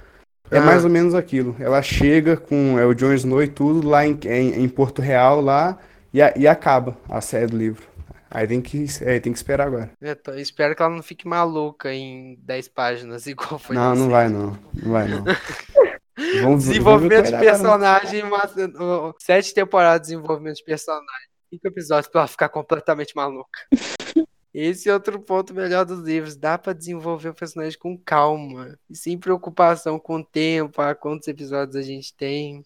É 0.51 0.59
ah. 0.59 0.63
mais 0.63 0.85
ou 0.85 0.91
menos 0.91 1.15
aquilo. 1.15 1.57
Ela 1.59 1.83
chega 1.83 2.37
com 2.37 2.79
é, 2.79 2.85
o 2.85 2.95
Jon 2.95 3.13
Snow 3.15 3.43
e 3.43 3.49
tudo 3.49 3.89
lá 3.89 4.07
em, 4.07 4.19
em, 4.25 4.63
em 4.63 4.69
Porto 4.69 5.01
Real 5.01 5.41
lá 5.41 5.79
e, 6.13 6.21
a, 6.21 6.33
e, 6.37 6.47
acaba 6.47 6.97
a 7.09 7.21
série 7.21 7.47
do 7.47 7.57
livro. 7.57 7.87
Aí 8.31 8.47
tem 8.47 8.61
que, 8.63 8.87
é, 9.03 9.21
tem 9.21 9.33
que 9.33 9.39
esperar 9.39 9.67
agora. 9.67 9.91
Eu 10.01 10.17
tô, 10.17 10.33
espero 10.35 10.75
que 10.75 10.83
ela 10.83 10.95
não 10.95 11.03
fique 11.03 11.27
maluca 11.27 11.93
em 11.93 12.39
10 12.43 12.69
páginas, 12.69 13.27
igual 13.29 13.59
foi. 13.59 13.77
Não, 13.77 13.95
não 13.95 14.11
vai 14.11 14.29
não. 14.29 14.59
Não 14.75 14.93
vai 14.93 15.09
não. 15.09 15.25
vamos, 16.43 16.65
desenvolvimento 16.65 17.31
vamos 17.31 17.31
de 17.31 17.47
personagem, 17.47 18.23
uma, 18.23 19.15
sete 19.19 19.55
temporadas 19.55 20.07
de 20.07 20.15
desenvolvimento 20.15 20.57
de 20.57 20.65
personagem. 20.65 21.29
Cinco 21.51 21.69
episódios 21.69 22.09
pra 22.11 22.23
ela 22.23 22.29
ficar 22.29 22.49
completamente 22.49 23.15
maluca. 23.15 23.59
Esse 24.55 24.91
é 24.91 24.93
outro 24.93 25.19
ponto 25.19 25.55
melhor 25.55 25.85
dos 25.85 26.01
livros. 26.01 26.37
Dá 26.37 26.59
para 26.59 26.75
desenvolver 26.75 27.31
o 27.31 27.35
personagem 27.35 27.79
com 27.79 27.97
calma 27.97 28.79
e 28.89 28.95
sem 28.95 29.19
preocupação 29.19 29.99
com 29.99 30.17
o 30.17 30.25
tempo, 30.25 30.83
a 30.83 30.95
quantos 30.95 31.27
episódios 31.27 31.77
a 31.77 31.83
gente 31.83 32.15
tem. 32.15 32.63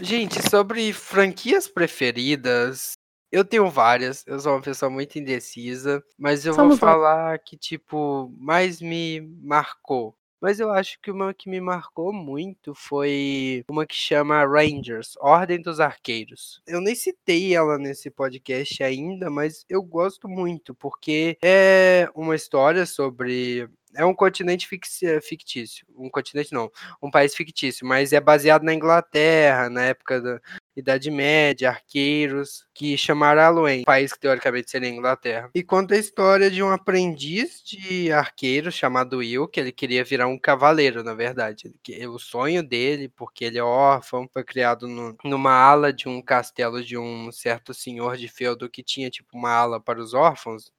Gente, 0.00 0.42
sobre 0.50 0.92
franquias 0.92 1.68
preferidas, 1.68 2.98
eu 3.30 3.44
tenho 3.44 3.70
várias. 3.70 4.22
Eu 4.26 4.38
sou 4.38 4.52
uma 4.52 4.60
pessoa 4.60 4.90
muito 4.90 5.18
indecisa, 5.18 6.04
mas 6.18 6.44
eu 6.44 6.52
Somos 6.52 6.78
vou 6.78 6.88
falar 6.88 7.38
que 7.38 7.56
tipo 7.56 8.30
mais 8.38 8.80
me 8.80 9.20
marcou. 9.42 10.14
Mas 10.42 10.58
eu 10.58 10.72
acho 10.72 10.98
que 11.00 11.08
uma 11.08 11.32
que 11.32 11.48
me 11.48 11.60
marcou 11.60 12.12
muito 12.12 12.74
foi 12.74 13.64
uma 13.70 13.86
que 13.86 13.94
chama 13.94 14.44
Rangers, 14.44 15.14
Ordem 15.20 15.62
dos 15.62 15.78
Arqueiros. 15.78 16.60
Eu 16.66 16.80
nem 16.80 16.96
citei 16.96 17.54
ela 17.54 17.78
nesse 17.78 18.10
podcast 18.10 18.82
ainda, 18.82 19.30
mas 19.30 19.64
eu 19.68 19.80
gosto 19.80 20.28
muito, 20.28 20.74
porque 20.74 21.38
é 21.40 22.08
uma 22.12 22.34
história 22.34 22.84
sobre 22.86 23.68
é 23.94 24.04
um 24.04 24.14
continente 24.14 24.66
fictício. 24.66 25.86
Um 25.96 26.10
continente 26.10 26.52
não, 26.52 26.70
um 27.00 27.10
país 27.10 27.34
fictício, 27.34 27.86
mas 27.86 28.12
é 28.12 28.20
baseado 28.20 28.62
na 28.64 28.74
Inglaterra, 28.74 29.68
na 29.68 29.84
época 29.84 30.20
da, 30.20 30.40
Idade 30.76 31.10
Média, 31.10 31.70
arqueiros, 31.70 32.66
que 32.74 32.96
chamaram 32.96 33.42
Aluen, 33.42 33.84
país 33.84 34.12
que 34.12 34.20
teoricamente 34.20 34.70
seria 34.70 34.88
a 34.88 34.92
Inglaterra. 34.92 35.50
E 35.54 35.62
conta 35.62 35.94
a 35.94 35.98
história 35.98 36.50
de 36.50 36.62
um 36.62 36.70
aprendiz 36.70 37.62
de 37.62 38.10
arqueiro 38.10 38.72
chamado 38.72 39.18
Will, 39.18 39.46
que 39.46 39.60
ele 39.60 39.72
queria 39.72 40.04
virar 40.04 40.26
um 40.26 40.38
cavaleiro, 40.38 41.02
na 41.04 41.14
verdade. 41.14 41.72
O 42.08 42.18
sonho 42.18 42.62
dele, 42.62 43.08
porque 43.08 43.44
ele 43.44 43.58
é 43.58 43.62
órfão, 43.62 44.28
foi 44.32 44.44
criado 44.44 44.88
no, 44.88 45.16
numa 45.24 45.52
ala 45.52 45.92
de 45.92 46.08
um 46.08 46.22
castelo 46.22 46.82
de 46.82 46.96
um 46.96 47.30
certo 47.30 47.74
senhor 47.74 48.16
de 48.16 48.28
feudo 48.28 48.70
que 48.70 48.82
tinha 48.82 49.10
tipo 49.10 49.36
uma 49.36 49.50
ala 49.50 49.80
para 49.80 50.00
os 50.00 50.14
órfãos, 50.14 50.72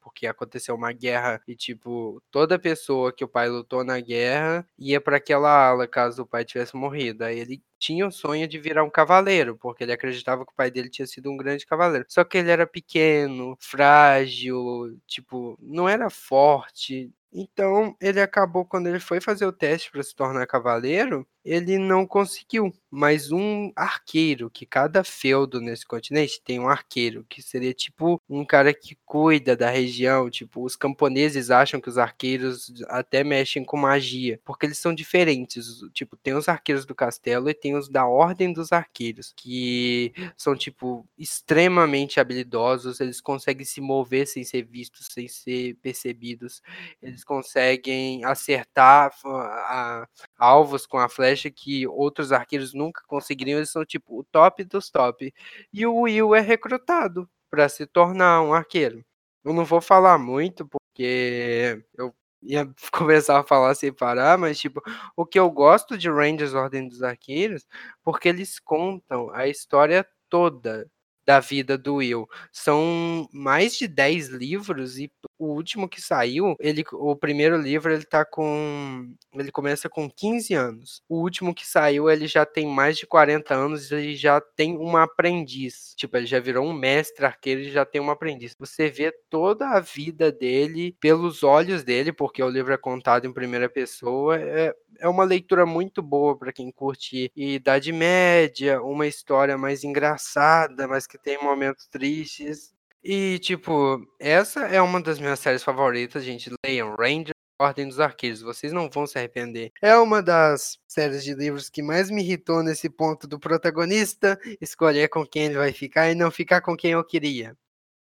porque 0.00 0.26
aconteceu 0.26 0.74
uma 0.74 0.92
guerra 0.92 1.40
e 1.46 1.54
tipo 1.56 2.22
toda 2.30 2.58
pessoa 2.58 3.12
que 3.12 3.24
o 3.24 3.28
pai 3.28 3.48
lutou 3.48 3.84
na 3.84 4.00
guerra 4.00 4.66
ia 4.78 5.00
para 5.00 5.16
aquela 5.16 5.68
ala 5.68 5.86
caso 5.86 6.22
o 6.22 6.26
pai 6.26 6.44
tivesse 6.44 6.76
morrido. 6.76 7.24
Aí 7.24 7.38
ele 7.38 7.62
tinha 7.78 8.06
o 8.06 8.10
sonho 8.12 8.46
de 8.48 8.58
virar 8.58 8.84
um 8.84 8.90
cavaleiro, 8.90 9.56
porque 9.56 9.84
ele 9.84 9.92
acreditava 9.92 10.44
que 10.44 10.52
o 10.52 10.54
pai 10.56 10.70
dele 10.70 10.90
tinha 10.90 11.06
sido 11.06 11.30
um 11.30 11.36
grande 11.36 11.64
cavaleiro. 11.66 12.06
Só 12.08 12.24
que 12.24 12.38
ele 12.38 12.50
era 12.50 12.66
pequeno, 12.66 13.56
frágil, 13.60 14.98
tipo, 15.06 15.56
não 15.60 15.88
era 15.88 16.10
forte. 16.10 17.10
Então, 17.32 17.94
ele 18.00 18.20
acabou 18.20 18.64
quando 18.64 18.86
ele 18.88 18.98
foi 19.00 19.20
fazer 19.20 19.46
o 19.46 19.52
teste 19.52 19.90
para 19.92 20.02
se 20.02 20.14
tornar 20.14 20.46
cavaleiro, 20.46 21.26
ele 21.44 21.78
não 21.78 22.06
conseguiu. 22.06 22.72
Mas 22.90 23.30
um 23.30 23.70
arqueiro, 23.76 24.50
que 24.50 24.64
cada 24.64 25.04
feudo 25.04 25.60
nesse 25.60 25.86
continente 25.86 26.40
tem 26.42 26.58
um 26.58 26.68
arqueiro, 26.68 27.24
que 27.28 27.42
seria 27.42 27.74
tipo 27.74 28.20
um 28.28 28.44
cara 28.44 28.72
que 28.72 28.96
cuida 29.04 29.56
da 29.56 29.70
região. 29.70 30.30
Tipo, 30.30 30.64
os 30.64 30.76
camponeses 30.76 31.50
acham 31.50 31.80
que 31.80 31.88
os 31.88 31.98
arqueiros 31.98 32.72
até 32.88 33.22
mexem 33.22 33.64
com 33.64 33.76
magia, 33.76 34.40
porque 34.44 34.66
eles 34.66 34.78
são 34.78 34.94
diferentes. 34.94 35.80
Tipo, 35.92 36.16
tem 36.16 36.34
os 36.34 36.48
arqueiros 36.48 36.86
do 36.86 36.94
castelo 36.94 37.50
e 37.50 37.54
tem 37.54 37.76
os 37.76 37.88
da 37.88 38.06
Ordem 38.06 38.52
dos 38.52 38.72
Arqueiros, 38.72 39.32
que 39.36 40.12
são, 40.36 40.56
tipo, 40.56 41.06
extremamente 41.18 42.20
habilidosos. 42.20 43.00
Eles 43.00 43.20
conseguem 43.20 43.64
se 43.64 43.80
mover 43.80 44.26
sem 44.26 44.44
ser 44.44 44.62
vistos, 44.64 45.08
sem 45.10 45.28
ser 45.28 45.74
percebidos. 45.82 46.62
Eles 47.02 47.24
conseguem 47.24 48.24
acertar 48.24 49.12
a, 49.24 49.28
a 49.28 50.08
alvos 50.38 50.86
com 50.86 50.98
a 50.98 51.08
flecha 51.08 51.50
que 51.50 51.86
outros 51.86 52.32
arqueiros 52.32 52.72
nunca 52.78 53.02
conseguiriam, 53.06 53.58
eles 53.58 53.70
são 53.70 53.84
tipo 53.84 54.20
o 54.20 54.24
top 54.24 54.64
dos 54.64 54.90
top. 54.90 55.32
E 55.72 55.86
o 55.86 56.02
Will 56.02 56.34
é 56.34 56.40
recrutado 56.40 57.28
para 57.50 57.68
se 57.68 57.86
tornar 57.86 58.42
um 58.42 58.54
arqueiro. 58.54 59.04
Eu 59.44 59.52
não 59.54 59.64
vou 59.64 59.80
falar 59.80 60.18
muito 60.18 60.66
porque 60.66 61.82
eu 61.96 62.14
ia 62.42 62.68
começar 62.92 63.40
a 63.40 63.44
falar 63.44 63.74
sem 63.74 63.92
parar, 63.92 64.38
mas 64.38 64.58
tipo, 64.58 64.82
o 65.16 65.26
que 65.26 65.38
eu 65.38 65.50
gosto 65.50 65.96
de 65.98 66.10
Rangers 66.10 66.54
Ordem 66.54 66.88
dos 66.88 67.02
Arqueiros, 67.02 67.66
porque 68.02 68.28
eles 68.28 68.58
contam 68.60 69.30
a 69.34 69.48
história 69.48 70.06
toda 70.28 70.90
da 71.26 71.40
vida 71.40 71.76
do 71.76 71.96
Will. 71.96 72.26
São 72.52 73.28
mais 73.32 73.76
de 73.76 73.86
10 73.88 74.28
livros 74.28 74.98
e 74.98 75.12
o 75.38 75.46
último 75.46 75.88
que 75.88 76.00
saiu, 76.00 76.56
ele 76.60 76.84
o 76.92 77.14
primeiro 77.16 77.56
livro 77.56 77.92
ele 77.92 78.04
tá 78.04 78.24
com 78.24 79.12
ele 79.34 79.50
começa 79.52 79.88
com 79.88 80.10
15 80.10 80.54
anos. 80.54 81.02
O 81.08 81.20
último 81.20 81.54
que 81.54 81.66
saiu, 81.66 82.10
ele 82.10 82.26
já 82.26 82.44
tem 82.44 82.66
mais 82.66 82.96
de 82.96 83.06
40 83.06 83.54
anos 83.54 83.90
e 83.92 84.14
já 84.16 84.40
tem 84.40 84.76
uma 84.76 85.04
aprendiz. 85.04 85.94
Tipo, 85.96 86.16
ele 86.16 86.26
já 86.26 86.40
virou 86.40 86.66
um 86.66 86.72
mestre 86.72 87.24
arqueiro 87.24 87.60
e 87.60 87.70
já 87.70 87.84
tem 87.84 88.00
uma 88.00 88.12
aprendiz. 88.12 88.54
Você 88.58 88.88
vê 88.88 89.12
toda 89.30 89.68
a 89.70 89.80
vida 89.80 90.32
dele 90.32 90.96
pelos 91.00 91.42
olhos 91.42 91.82
dele, 91.84 92.12
porque 92.12 92.42
o 92.42 92.48
livro 92.48 92.72
é 92.72 92.76
contado 92.78 93.26
em 93.26 93.32
primeira 93.32 93.68
pessoa. 93.68 94.38
É, 94.38 94.74
é 94.98 95.08
uma 95.08 95.24
leitura 95.24 95.64
muito 95.66 96.02
boa 96.02 96.36
para 96.36 96.52
quem 96.52 96.70
curte 96.72 97.30
Idade 97.36 97.92
Média, 97.92 98.82
uma 98.82 99.06
história 99.06 99.56
mais 99.56 99.84
engraçada, 99.84 100.88
mas 100.88 101.06
que 101.06 101.18
tem 101.18 101.40
momentos 101.42 101.86
tristes. 101.86 102.74
E, 103.02 103.38
tipo, 103.38 104.04
essa 104.18 104.60
é 104.66 104.80
uma 104.82 105.00
das 105.00 105.18
minhas 105.18 105.38
séries 105.40 105.62
favoritas, 105.62 106.24
gente. 106.24 106.50
Leiam 106.64 106.94
Ranger. 106.96 107.32
Ordem 107.60 107.88
dos 107.88 107.98
Arqueiros, 107.98 108.40
vocês 108.40 108.72
não 108.72 108.88
vão 108.88 109.04
se 109.04 109.18
arrepender. 109.18 109.72
É 109.82 109.96
uma 109.96 110.22
das 110.22 110.78
séries 110.86 111.24
de 111.24 111.34
livros 111.34 111.68
que 111.68 111.82
mais 111.82 112.08
me 112.08 112.22
irritou 112.22 112.62
nesse 112.62 112.88
ponto 112.88 113.26
do 113.26 113.36
protagonista 113.36 114.38
escolher 114.60 115.08
com 115.08 115.26
quem 115.26 115.46
ele 115.46 115.56
vai 115.56 115.72
ficar 115.72 116.08
e 116.08 116.14
não 116.14 116.30
ficar 116.30 116.60
com 116.60 116.76
quem 116.76 116.92
eu 116.92 117.04
queria. 117.04 117.56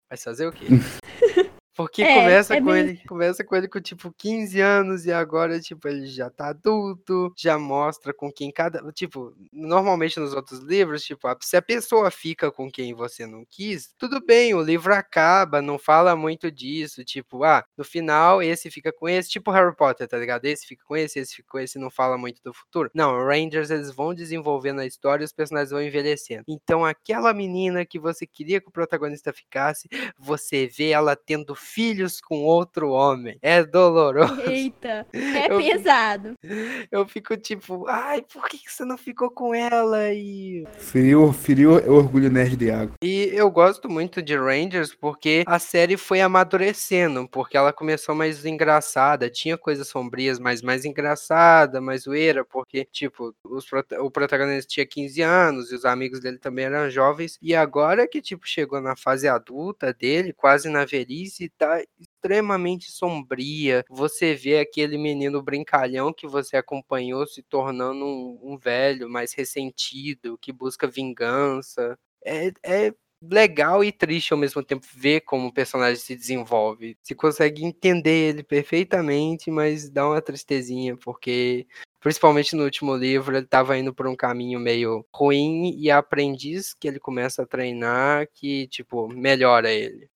Vai 0.09 0.17
fazer 0.17 0.47
o 0.47 0.53
quê? 0.53 0.67
Porque 1.75 2.03
é, 2.03 2.15
começa 2.15 2.55
é 2.55 2.59
com 2.59 2.65
bem... 2.65 2.79
ele, 2.79 2.97
começa 3.07 3.43
com 3.43 3.55
ele 3.55 3.67
com 3.67 3.79
tipo 3.79 4.13
15 4.17 4.59
anos 4.59 5.05
e 5.05 5.11
agora 5.11 5.59
tipo 5.59 5.87
ele 5.87 6.05
já 6.05 6.29
tá 6.29 6.49
adulto, 6.49 7.33
já 7.37 7.57
mostra 7.57 8.13
com 8.13 8.31
quem 8.31 8.51
cada, 8.51 8.81
tipo, 8.91 9.33
normalmente 9.51 10.19
nos 10.19 10.33
outros 10.33 10.59
livros, 10.59 11.03
tipo, 11.03 11.27
se 11.41 11.55
a 11.55 11.61
pessoa 11.61 12.11
fica 12.11 12.51
com 12.51 12.69
quem 12.69 12.93
você 12.93 13.25
não 13.25 13.45
quis, 13.49 13.93
tudo 13.97 14.23
bem, 14.23 14.53
o 14.53 14.61
livro 14.61 14.93
acaba, 14.93 15.61
não 15.61 15.79
fala 15.79 16.15
muito 16.15 16.51
disso, 16.51 17.03
tipo, 17.05 17.43
ah, 17.43 17.63
no 17.77 17.83
final 17.83 18.43
esse 18.43 18.69
fica 18.69 18.91
com 18.91 19.07
esse, 19.07 19.29
tipo 19.29 19.51
Harry 19.51 19.75
Potter, 19.75 20.07
tá 20.07 20.17
ligado? 20.17 20.45
Esse 20.45 20.65
fica 20.67 20.83
com 20.85 20.97
esse, 20.97 21.19
esse 21.19 21.35
fica 21.35 21.47
com 21.49 21.59
esse, 21.59 21.79
não 21.79 21.89
fala 21.89 22.17
muito 22.17 22.41
do 22.43 22.53
futuro. 22.53 22.91
Não, 22.93 23.25
Rangers 23.25 23.69
eles 23.69 23.91
vão 23.91 24.13
desenvolvendo 24.13 24.81
a 24.81 24.85
história 24.85 25.23
e 25.23 25.25
os 25.25 25.33
personagens 25.33 25.71
vão 25.71 25.81
envelhecendo. 25.81 26.43
Então 26.47 26.85
aquela 26.85 27.33
menina 27.33 27.85
que 27.85 27.99
você 27.99 28.27
queria 28.27 28.59
que 28.59 28.67
o 28.67 28.71
protagonista 28.71 29.31
ficasse, 29.31 29.87
você 30.17 30.67
vê 30.67 30.89
ela 30.89 31.15
tendo 31.15 31.55
filhos 31.61 32.19
com 32.19 32.43
outro 32.43 32.89
homem. 32.89 33.37
É 33.41 33.63
doloroso. 33.63 34.41
Eita, 34.49 35.05
é 35.13 35.51
eu 35.51 35.57
pesado. 35.57 36.35
Fico, 36.41 36.87
eu 36.91 37.07
fico 37.07 37.37
tipo, 37.37 37.87
ai, 37.87 38.21
por 38.21 38.47
que 38.49 38.59
você 38.67 38.83
não 38.83 38.97
ficou 38.97 39.29
com 39.29 39.53
ela? 39.53 40.11
E... 40.13 40.65
Feriu, 40.77 41.31
feriu 41.31 41.71
o 41.71 41.93
orgulho 41.93 42.29
nerd 42.29 42.55
de 42.55 42.71
água. 42.71 42.95
E 43.01 43.29
eu 43.33 43.49
gosto 43.49 43.89
muito 43.89 44.21
de 44.21 44.35
Rangers 44.35 44.93
porque 44.93 45.43
a 45.45 45.59
série 45.59 45.97
foi 45.97 46.21
amadurecendo, 46.21 47.27
porque 47.27 47.57
ela 47.57 47.71
começou 47.71 48.15
mais 48.15 48.45
engraçada, 48.45 49.29
tinha 49.29 49.57
coisas 49.57 49.87
sombrias, 49.87 50.39
mas 50.39 50.61
mais 50.61 50.85
engraçada, 50.85 51.79
mais 51.79 52.03
zoeira, 52.03 52.43
porque, 52.43 52.85
tipo, 52.85 53.33
os, 53.43 53.65
o 53.99 54.11
protagonista 54.11 54.67
tinha 54.67 54.85
15 54.85 55.21
anos 55.21 55.71
e 55.71 55.75
os 55.75 55.85
amigos 55.85 56.19
dele 56.19 56.37
também 56.37 56.65
eram 56.65 56.89
jovens, 56.89 57.37
e 57.41 57.55
agora 57.55 58.07
que, 58.07 58.21
tipo, 58.21 58.47
chegou 58.47 58.81
na 58.81 58.95
fase 58.95 59.27
adulta 59.27 59.93
dele, 59.93 60.33
quase 60.33 60.69
na 60.69 60.85
velhice, 60.85 61.50
tá 61.57 61.83
extremamente 61.99 62.91
sombria. 62.91 63.83
Você 63.89 64.33
vê 64.33 64.59
aquele 64.59 64.97
menino 64.97 65.41
brincalhão 65.41 66.13
que 66.13 66.27
você 66.27 66.57
acompanhou 66.57 67.25
se 67.27 67.41
tornando 67.43 68.05
um, 68.05 68.39
um 68.41 68.57
velho 68.57 69.09
mais 69.09 69.33
ressentido, 69.33 70.37
que 70.37 70.51
busca 70.51 70.87
vingança. 70.87 71.97
É, 72.25 72.51
é 72.63 72.93
legal 73.21 73.83
e 73.83 73.91
triste 73.91 74.33
ao 74.33 74.39
mesmo 74.39 74.63
tempo 74.63 74.85
ver 74.95 75.21
como 75.21 75.47
o 75.47 75.53
personagem 75.53 75.99
se 75.99 76.15
desenvolve. 76.15 76.97
Se 77.03 77.13
consegue 77.13 77.63
entender 77.63 78.29
ele 78.29 78.43
perfeitamente, 78.43 79.51
mas 79.51 79.89
dá 79.89 80.07
uma 80.07 80.21
tristezinha, 80.21 80.97
porque 80.97 81.67
principalmente 81.99 82.55
no 82.55 82.63
último 82.63 82.95
livro 82.95 83.35
ele 83.35 83.45
estava 83.45 83.77
indo 83.77 83.93
por 83.93 84.07
um 84.07 84.15
caminho 84.15 84.59
meio 84.59 85.05
ruim 85.13 85.75
e 85.77 85.91
a 85.91 85.99
aprendiz 85.99 86.73
que 86.73 86.87
ele 86.87 86.99
começa 86.99 87.43
a 87.43 87.45
treinar 87.45 88.27
que 88.33 88.67
tipo 88.67 89.07
melhora 89.07 89.71
ele. 89.71 90.09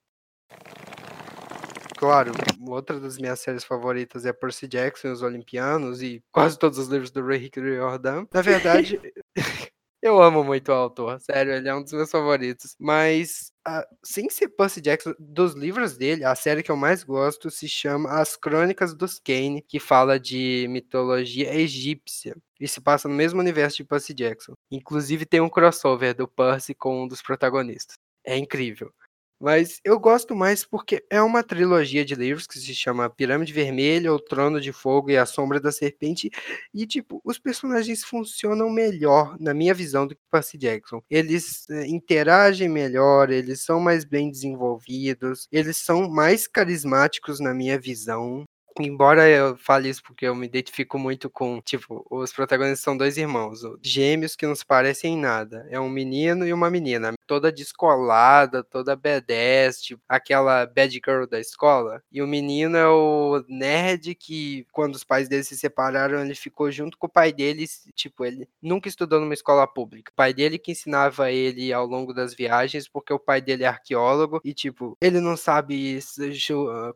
Claro, 1.98 2.34
outra 2.68 3.00
das 3.00 3.18
minhas 3.18 3.40
séries 3.40 3.64
favoritas 3.64 4.26
é 4.26 4.34
Percy 4.34 4.68
Jackson 4.68 5.08
e 5.08 5.12
os 5.12 5.22
Olimpianos 5.22 6.02
e 6.02 6.22
quase 6.32 6.60
todos 6.60 6.78
os 6.78 6.88
livros 6.88 7.12
do 7.12 7.26
Rick 7.26 7.60
Riordan. 7.60 8.28
Na 8.34 8.42
verdade, 8.42 9.00
eu 10.02 10.22
amo 10.22 10.44
muito 10.44 10.70
o 10.70 10.76
autor, 10.76 11.20
sério, 11.22 11.54
ele 11.54 11.70
é 11.70 11.74
um 11.74 11.82
dos 11.82 11.94
meus 11.94 12.12
favoritos. 12.12 12.76
Mas, 12.80 13.52
uh, 13.68 13.84
sem 14.04 14.30
ser 14.30 14.50
Percy 14.50 14.82
Jackson, 14.82 15.14
dos 15.18 15.54
livros 15.54 15.98
dele, 15.98 16.26
a 16.26 16.36
série 16.36 16.62
que 16.62 16.72
eu 16.72 16.76
mais 16.76 17.04
gosto 17.04 17.50
se 17.50 17.68
chama 17.68 18.10
As 18.10 18.36
Crônicas 18.36 18.94
dos 18.94 19.18
Kane, 19.18 19.62
que 19.62 19.80
fala 19.80 20.20
de 20.20 20.68
mitologia 20.70 21.56
egípcia. 21.56 22.36
E 22.60 22.68
se 22.68 22.82
passa 22.82 23.08
no 23.08 23.16
mesmo 23.16 23.40
universo 23.40 23.78
de 23.78 23.86
Percy 23.86 24.14
Jackson. 24.14 24.54
Inclusive 24.70 25.26
tem 25.26 25.42
um 25.42 25.50
crossover 25.50 26.14
do 26.14 26.28
Percy 26.28 26.74
com 26.74 27.04
um 27.04 27.08
dos 27.08 27.22
protagonistas. 27.22 27.96
É 28.26 28.38
incrível. 28.38 28.92
Mas 29.40 29.80
eu 29.84 30.00
gosto 30.00 30.36
mais 30.36 30.64
porque 30.66 31.04
é 31.10 31.22
uma 31.22 31.44
trilogia 31.44 32.06
de 32.06 32.16
livros 32.16 32.48
que 32.48 32.58
se 32.60 32.74
chama 32.74 33.10
Pirâmide 33.10 33.54
Vermelha, 33.54 34.14
O 34.14 34.20
Trono 34.20 34.62
de 34.62 34.72
Fogo 34.72 35.12
e 35.12 35.18
A 35.18 35.26
Sombra 35.26 35.60
da 35.60 35.72
Serpente. 35.72 36.30
E, 36.74 36.86
tipo, 36.88 37.22
os 37.24 37.38
personagens 37.38 38.04
funcionam 38.04 38.70
melhor, 38.70 39.38
na 39.40 39.54
minha 39.54 39.74
visão, 39.74 40.08
do 40.08 40.16
que 40.16 40.22
Percy 40.32 40.58
Jackson. 40.58 41.02
Eles 41.10 41.70
é, 41.70 41.86
interagem 41.88 42.70
melhor, 42.70 43.30
eles 43.30 43.64
são 43.64 43.80
mais 43.80 44.06
bem 44.06 44.32
desenvolvidos, 44.32 45.48
eles 45.52 45.78
são 45.78 46.10
mais 46.10 46.48
carismáticos, 46.48 47.40
na 47.40 47.54
minha 47.54 47.80
visão. 47.80 48.46
Embora 48.80 49.28
eu 49.30 49.56
fale 49.58 49.88
isso 49.88 50.04
porque 50.04 50.26
eu 50.26 50.36
me 50.36 50.46
identifico 50.46 51.00
muito 51.00 51.30
com, 51.30 51.62
tipo, 51.62 52.06
os 52.12 52.34
protagonistas 52.34 52.82
são 52.82 52.98
dois 52.98 53.16
irmãos, 53.18 53.62
gêmeos 53.82 54.36
que 54.36 54.46
não 54.46 54.54
se 54.54 54.66
parecem 54.66 55.14
em 55.14 55.18
nada. 55.18 55.66
É 55.70 55.80
um 55.80 55.90
menino 55.90 56.46
e 56.46 56.52
uma 56.52 56.70
menina. 56.70 57.14
Toda 57.26 57.52
descolada, 57.52 58.64
toda 58.64 58.96
badass, 58.96 59.82
tipo, 59.82 60.02
aquela 60.08 60.66
bad 60.66 60.94
girl 60.94 61.26
da 61.26 61.40
escola. 61.40 62.02
E 62.12 62.22
o 62.22 62.28
menino 62.28 62.78
é 62.78 62.88
o 62.88 63.44
nerd 63.48 64.16
que, 64.16 64.66
quando 64.72 64.96
os 64.96 65.04
pais 65.04 65.28
dele 65.28 65.44
se 65.44 65.58
separaram, 65.58 66.22
ele 66.22 66.36
ficou 66.36 66.72
junto 66.72 66.98
com 66.98 67.08
o 67.08 67.10
pai 67.10 67.32
dele, 67.32 67.66
tipo, 67.94 68.26
ele 68.26 68.48
nunca 68.62 68.88
estudou 68.88 69.20
numa 69.20 69.34
escola 69.34 69.68
pública. 69.68 70.12
O 70.12 70.16
pai 70.16 70.34
dele 70.34 70.58
que 70.58 70.72
ensinava 70.72 71.32
ele 71.32 71.72
ao 71.74 71.86
longo 71.86 72.14
das 72.14 72.34
viagens, 72.34 72.88
porque 72.88 73.14
o 73.14 73.20
pai 73.20 73.42
dele 73.42 73.64
é 73.64 73.68
arqueólogo 73.68 74.42
e, 74.44 74.54
tipo, 74.54 74.98
ele 75.02 75.20
não 75.20 75.38
sabe 75.38 76.00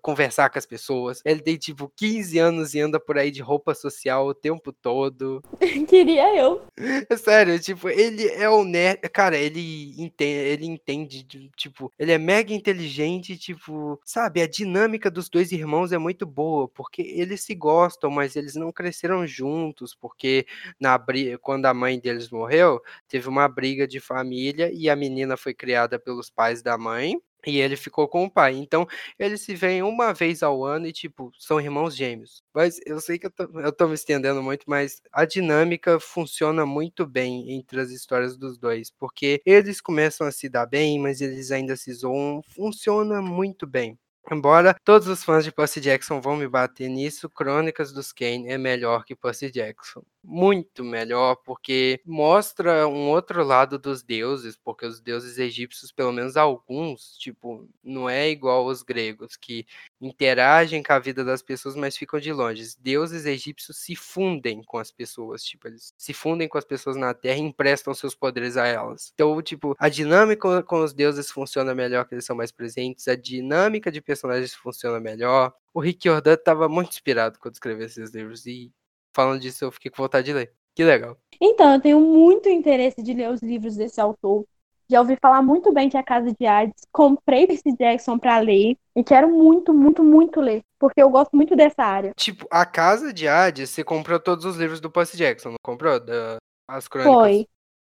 conversar 0.02 0.50
com 0.50 0.60
as 0.60 0.66
pessoas. 0.66 1.22
Ele 1.26 1.42
tem, 1.42 1.58
tipo, 1.58 1.92
15 1.96 2.40
anos 2.40 2.74
e 2.74 2.80
anda 2.80 3.00
por 3.00 3.18
aí 3.18 3.32
de 3.32 3.42
roupa 3.42 3.74
social 3.74 4.28
o 4.28 4.34
tempo 4.34 4.72
todo. 4.72 5.42
Queria 5.88 6.36
eu. 6.36 6.62
Sério, 7.18 7.60
tipo, 7.60 7.90
ele 7.90 8.28
é 8.28 8.50
o 8.50 8.64
nerd. 8.64 9.00
Cara, 9.10 9.38
ele 9.38 9.94
entende, 10.20 10.50
ele 10.50 10.66
entende, 10.66 11.52
tipo, 11.56 11.92
ele 11.98 12.12
é 12.12 12.18
mega 12.18 12.54
inteligente, 12.54 13.38
tipo, 13.38 14.00
sabe, 14.04 14.42
a 14.42 14.48
dinâmica 14.48 15.10
dos 15.10 15.30
dois 15.30 15.52
irmãos 15.52 15.92
é 15.92 15.98
muito 15.98 16.26
boa, 16.26 16.68
porque 16.68 17.02
eles 17.02 17.42
se 17.42 17.56
gostam, 17.56 18.10
mas 18.12 18.36
eles 18.36 18.56
não 18.56 18.72
cresceram 18.72 19.26
juntos, 19.26 19.96
porque 19.96 20.46
na 20.80 21.00
quando 21.42 21.66
a 21.66 21.74
mãe 21.74 22.00
deles 22.00 22.30
morreu, 22.30 22.82
teve 23.08 23.28
uma 23.30 23.48
briga 23.48 23.88
de 23.88 24.00
família 24.00 24.72
e 24.74 24.90
a 24.90 24.96
menina 24.96 25.38
foi 25.38 25.54
criada 25.54 26.00
pelos 26.00 26.30
pais 26.30 26.62
da 26.62 26.78
mãe. 26.78 27.20
E 27.48 27.58
ele 27.60 27.76
ficou 27.78 28.08
com 28.08 28.26
o 28.26 28.30
pai. 28.32 28.56
Então, 28.56 28.86
eles 29.18 29.42
se 29.42 29.56
veem 29.56 29.82
uma 29.82 30.14
vez 30.14 30.44
ao 30.44 30.64
ano 30.66 30.88
e, 30.88 30.92
tipo, 30.94 31.32
são 31.38 31.60
irmãos 31.60 31.96
gêmeos. 31.96 32.44
Mas 32.54 32.80
eu 32.86 33.00
sei 33.00 33.18
que 33.18 33.28
eu 33.28 33.32
tô, 33.32 33.44
eu 33.62 33.72
tô 33.72 33.88
me 33.88 33.94
estendendo 33.94 34.44
muito, 34.44 34.66
mas 34.68 35.02
a 35.12 35.26
dinâmica 35.26 36.00
funciona 36.00 36.66
muito 36.66 37.06
bem 37.06 37.52
entre 37.54 37.80
as 37.80 37.92
histórias 37.92 38.38
dos 38.38 38.58
dois. 38.58 38.92
Porque 38.92 39.42
eles 39.46 39.80
começam 39.82 40.28
a 40.28 40.32
se 40.32 40.50
dar 40.50 40.66
bem, 40.66 41.00
mas 41.00 41.22
eles 41.22 41.52
ainda 41.52 41.76
se 41.78 41.94
zoam. 41.94 42.42
Funciona 42.50 43.22
muito 43.22 43.66
bem. 43.66 43.98
Embora 44.32 44.76
todos 44.84 45.08
os 45.08 45.24
fãs 45.24 45.44
de 45.44 45.52
Percy 45.52 45.82
Jackson 45.82 46.22
vão 46.22 46.36
me 46.36 46.48
bater 46.48 46.88
nisso, 46.88 47.30
Crônicas 47.30 47.92
dos 47.92 48.12
Kane 48.12 48.48
é 48.48 48.58
melhor 48.58 49.04
que 49.04 49.16
Percy 49.16 49.50
Jackson. 49.50 50.04
Muito 50.24 50.84
melhor, 50.84 51.36
porque 51.38 52.00
mostra 52.06 52.88
um 52.88 53.10
outro 53.10 53.44
lado 53.44 53.80
dos 53.80 54.04
deuses, 54.04 54.56
porque 54.56 54.86
os 54.86 55.00
deuses 55.02 55.40
egípcios, 55.40 55.92
pelo 55.92 56.12
menos 56.12 56.38
alguns, 56.38 57.18
tipo, 57.18 57.68
não 57.84 58.08
é 58.10 58.30
igual 58.30 58.68
aos 58.68 58.84
gregos, 58.84 59.36
que 59.36 59.66
interagem 60.02 60.82
com 60.82 60.94
a 60.94 61.00
vida 61.00 61.24
das 61.24 61.42
pessoas, 61.42 61.76
mas 61.76 61.98
ficam 61.98 62.20
de 62.20 62.32
longe. 62.32 62.76
Deuses 62.80 63.26
egípcios 63.26 63.78
se 63.78 63.96
fundem 63.96 64.64
com 64.64 64.78
as 64.78 64.92
pessoas, 64.92 65.44
tipo, 65.44 65.68
eles 65.68 65.94
se 65.98 66.14
fundem 66.14 66.48
com 66.48 66.58
as 66.58 66.66
pessoas 66.66 66.96
na 66.96 67.14
Terra 67.14 67.38
e 67.38 67.42
emprestam 67.42 67.94
seus 67.94 68.16
poderes 68.16 68.58
a 68.58 68.66
elas. 68.66 69.12
Então, 69.14 69.42
tipo, 69.42 69.76
a 69.78 69.90
dinâmica 69.90 70.64
com 70.64 70.84
os 70.84 70.94
deuses 70.94 71.30
funciona 71.30 71.76
melhor, 71.76 72.06
que 72.06 72.16
eles 72.16 72.26
são 72.26 72.36
mais 72.36 72.52
presentes, 72.52 73.08
a 73.08 73.16
dinâmica 73.16 73.92
de 73.92 74.02
personagens 74.02 74.54
funciona 74.54 75.00
melhor. 75.00 75.54
O 75.74 75.80
Rick 75.80 76.08
Jordan 76.08 76.34
estava 76.34 76.70
muito 76.70 76.90
inspirado 76.90 77.40
quando 77.40 77.54
escreveu 77.54 77.86
esses 77.86 78.12
livros 78.12 78.46
e 78.46 78.72
falando 79.14 79.42
disso 79.42 79.66
eu 79.66 79.72
fiquei 79.72 79.92
com 79.92 80.02
vontade 80.04 80.26
de 80.26 80.34
ler. 80.34 80.54
Que 80.76 80.84
legal. 80.84 81.18
Então, 81.42 81.74
eu 81.74 81.82
tenho 81.82 82.00
muito 82.00 82.48
interesse 82.48 83.04
de 83.04 83.14
ler 83.14 83.30
os 83.30 83.42
livros 83.42 83.76
desse 83.76 84.00
autor. 84.00 84.46
Já 84.90 85.02
ouvi 85.02 85.16
falar 85.22 85.42
muito 85.44 85.72
bem 85.72 85.88
de 85.88 85.98
A 85.98 86.04
Casa 86.04 86.34
de 86.38 86.48
Hades. 86.48 86.82
Comprei 86.92 87.46
Percy 87.46 87.76
Jackson 87.78 88.18
para 88.18 88.40
ler 88.40 88.76
e 88.96 89.04
quero 89.04 89.30
muito, 89.30 89.74
muito, 89.74 90.04
muito 90.04 90.42
ler, 90.42 90.62
porque 90.80 91.02
eu 91.02 91.10
gosto 91.10 91.36
muito 91.36 91.56
dessa 91.56 91.84
área. 91.84 92.12
Tipo, 92.16 92.48
A 92.50 92.66
Casa 92.66 93.14
de 93.14 93.28
Hades, 93.28 93.70
você 93.70 93.84
comprou 93.84 94.20
todos 94.20 94.46
os 94.46 94.58
livros 94.58 94.82
do 94.82 94.90
Percy 94.90 95.16
Jackson, 95.16 95.50
não 95.50 95.58
comprou? 95.64 96.00
Da, 96.00 96.38
as 96.68 96.88
crônicas? 96.88 97.14
Foi. 97.14 97.48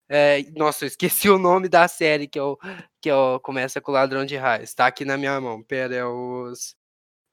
É, 0.09 0.43
nossa, 0.57 0.85
eu 0.85 0.89
esqueci 0.89 1.29
o 1.31 1.39
nome 1.39 1.69
da 1.69 1.89
série 1.89 2.29
que 2.29 2.39
eu, 2.39 2.57
que 3.03 3.11
eu 3.11 3.41
começa 3.43 3.81
com 3.81 3.91
o 3.91 3.95
Ladrão 3.95 4.25
de 4.25 4.37
Raios. 4.37 4.73
Tá 4.73 4.87
aqui 4.87 5.05
na 5.05 5.17
minha 5.17 5.41
mão. 5.41 5.63
Pera, 5.63 5.95
é 5.95 6.05
os 6.05 6.77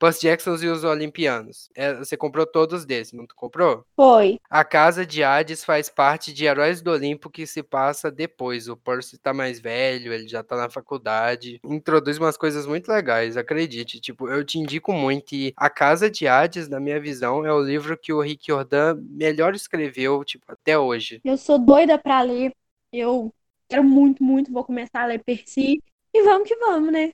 Percy 0.02 0.22
Jacksons 0.22 0.64
e 0.64 0.68
os 0.68 0.84
Olimpianos. 0.84 1.70
É, 1.76 1.94
você 1.94 2.18
comprou 2.18 2.44
todos 2.44 2.86
desses, 2.86 3.14
não 3.14 3.28
comprou? 3.36 3.86
Foi. 3.96 4.40
A 4.50 4.64
Casa 4.64 5.06
de 5.06 5.24
Hades 5.24 5.64
faz 5.64 5.90
parte 5.90 6.34
de 6.34 6.44
Heróis 6.44 6.82
do 6.82 6.90
Olimpo 6.90 7.30
que 7.30 7.46
se 7.46 7.62
passa 7.62 8.10
depois. 8.10 8.68
O 8.68 8.76
Percy 8.76 9.20
tá 9.20 9.32
mais 9.32 9.60
velho, 9.60 10.12
ele 10.12 10.28
já 10.28 10.42
tá 10.42 10.58
na 10.58 10.72
faculdade. 10.72 11.62
Introduz 11.64 12.18
umas 12.18 12.36
coisas 12.36 12.66
muito 12.66 12.92
legais, 12.92 13.38
acredite. 13.38 14.02
Tipo, 14.02 14.28
eu 14.28 14.44
te 14.44 14.58
indico 14.58 14.92
muito. 14.92 15.36
E 15.36 15.54
A 15.56 15.70
Casa 15.70 16.10
de 16.10 16.28
Hades, 16.28 16.68
na 16.68 16.80
minha 16.80 17.00
visão, 17.00 17.46
é 17.46 17.54
o 17.54 17.62
livro 17.62 17.96
que 17.96 18.12
o 18.12 18.22
Rick 18.22 18.48
Jordan 18.48 18.98
melhor 19.08 19.54
escreveu, 19.54 20.24
tipo, 20.24 20.46
até 20.48 20.80
hoje. 20.80 21.22
Eu 21.24 21.38
sou 21.38 21.60
doida 21.60 22.00
pra 22.00 22.24
ler. 22.24 22.52
Eu 22.92 23.32
quero 23.70 23.84
muito, 23.84 24.24
muito. 24.24 24.52
Vou 24.52 24.64
começar 24.64 25.04
a 25.04 25.06
ler 25.06 25.24
Percy. 25.24 25.80
E 26.12 26.24
vamos 26.24 26.48
que 26.48 26.56
vamos, 26.56 26.92
né? 26.92 27.12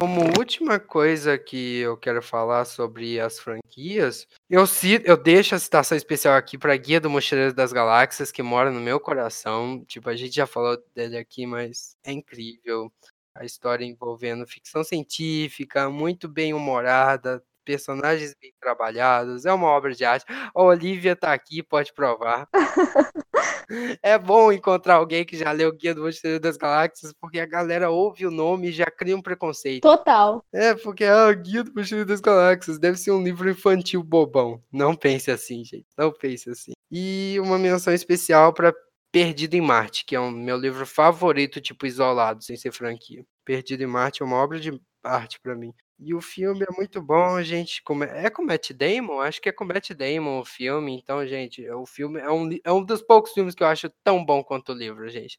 Como 0.00 0.22
última 0.38 0.80
coisa 0.80 1.36
que 1.36 1.80
eu 1.80 1.94
quero 1.94 2.22
falar 2.22 2.64
sobre 2.64 3.20
as 3.20 3.38
franquias, 3.38 4.26
eu, 4.48 4.66
cito, 4.66 5.06
eu 5.06 5.14
deixo 5.14 5.54
a 5.54 5.58
citação 5.58 5.94
especial 5.94 6.36
aqui 6.36 6.56
para 6.56 6.74
Guia 6.74 6.98
do 6.98 7.10
Mochileiro 7.10 7.52
das 7.52 7.70
Galáxias, 7.70 8.32
que 8.32 8.42
mora 8.42 8.70
no 8.70 8.80
meu 8.80 8.98
coração. 8.98 9.84
Tipo, 9.84 10.08
a 10.08 10.16
gente 10.16 10.34
já 10.34 10.46
falou 10.46 10.82
dele 10.94 11.18
aqui, 11.18 11.44
mas 11.44 11.98
é 12.02 12.12
incrível. 12.12 12.90
A 13.34 13.44
história 13.44 13.84
envolvendo 13.84 14.46
ficção 14.46 14.82
científica, 14.82 15.90
muito 15.90 16.26
bem 16.30 16.54
humorada, 16.54 17.44
personagens 17.64 18.34
bem 18.40 18.52
trabalhados, 18.60 19.44
é 19.46 19.52
uma 19.52 19.68
obra 19.68 19.92
de 19.92 20.04
arte. 20.04 20.24
A 20.28 20.62
Olivia 20.62 21.14
tá 21.16 21.32
aqui, 21.32 21.62
pode 21.62 21.92
provar. 21.92 22.48
é 24.02 24.18
bom 24.18 24.52
encontrar 24.52 24.94
alguém 24.94 25.24
que 25.24 25.36
já 25.36 25.52
leu 25.52 25.70
o 25.70 25.72
Guia 25.72 25.94
do 25.94 26.02
Mochileiro 26.02 26.40
das 26.40 26.56
Galáxias, 26.56 27.12
porque 27.20 27.38
a 27.38 27.46
galera 27.46 27.90
ouve 27.90 28.26
o 28.26 28.30
nome 28.30 28.68
e 28.68 28.72
já 28.72 28.86
cria 28.86 29.16
um 29.16 29.22
preconceito. 29.22 29.82
Total. 29.82 30.44
É, 30.52 30.74
porque 30.74 31.04
ah, 31.04 31.28
o 31.28 31.36
Guia 31.36 31.64
do 31.64 31.72
Mochileiro 31.74 32.08
das 32.08 32.20
Galáxias 32.20 32.78
deve 32.78 32.98
ser 32.98 33.12
um 33.12 33.22
livro 33.22 33.48
infantil 33.48 34.02
bobão. 34.02 34.62
Não 34.72 34.94
pense 34.94 35.30
assim, 35.30 35.64
gente. 35.64 35.86
Não 35.96 36.12
pense 36.12 36.50
assim. 36.50 36.72
E 36.90 37.36
uma 37.40 37.58
menção 37.58 37.92
especial 37.94 38.52
para 38.52 38.74
Perdido 39.12 39.54
em 39.54 39.60
Marte, 39.60 40.04
que 40.04 40.14
é 40.14 40.20
o 40.20 40.30
meu 40.30 40.56
livro 40.56 40.86
favorito, 40.86 41.60
tipo 41.60 41.84
isolado, 41.84 42.44
sem 42.44 42.56
ser 42.56 42.72
franquia. 42.72 43.24
Perdido 43.44 43.82
em 43.82 43.86
Marte 43.86 44.22
é 44.22 44.24
uma 44.24 44.36
obra 44.36 44.60
de 44.60 44.70
arte 45.02 45.40
para 45.40 45.56
mim. 45.56 45.74
E 46.02 46.14
o 46.14 46.20
filme 46.22 46.64
é 46.64 46.74
muito 46.74 47.02
bom, 47.02 47.42
gente. 47.42 47.82
É 48.14 48.30
com 48.30 48.42
Matt 48.42 48.72
Damon? 48.72 49.20
Acho 49.20 49.40
que 49.40 49.50
é 49.50 49.52
com 49.52 49.66
Matt 49.66 49.90
Damon 49.90 50.40
o 50.40 50.44
filme. 50.46 50.96
Então, 50.96 51.26
gente, 51.26 51.68
o 51.70 51.84
filme 51.84 52.18
é 52.18 52.30
um, 52.30 52.48
é 52.64 52.72
um 52.72 52.82
dos 52.82 53.02
poucos 53.02 53.32
filmes 53.32 53.54
que 53.54 53.62
eu 53.62 53.66
acho 53.66 53.90
tão 54.02 54.24
bom 54.24 54.42
quanto 54.42 54.72
o 54.72 54.74
livro, 54.74 55.06
gente. 55.10 55.38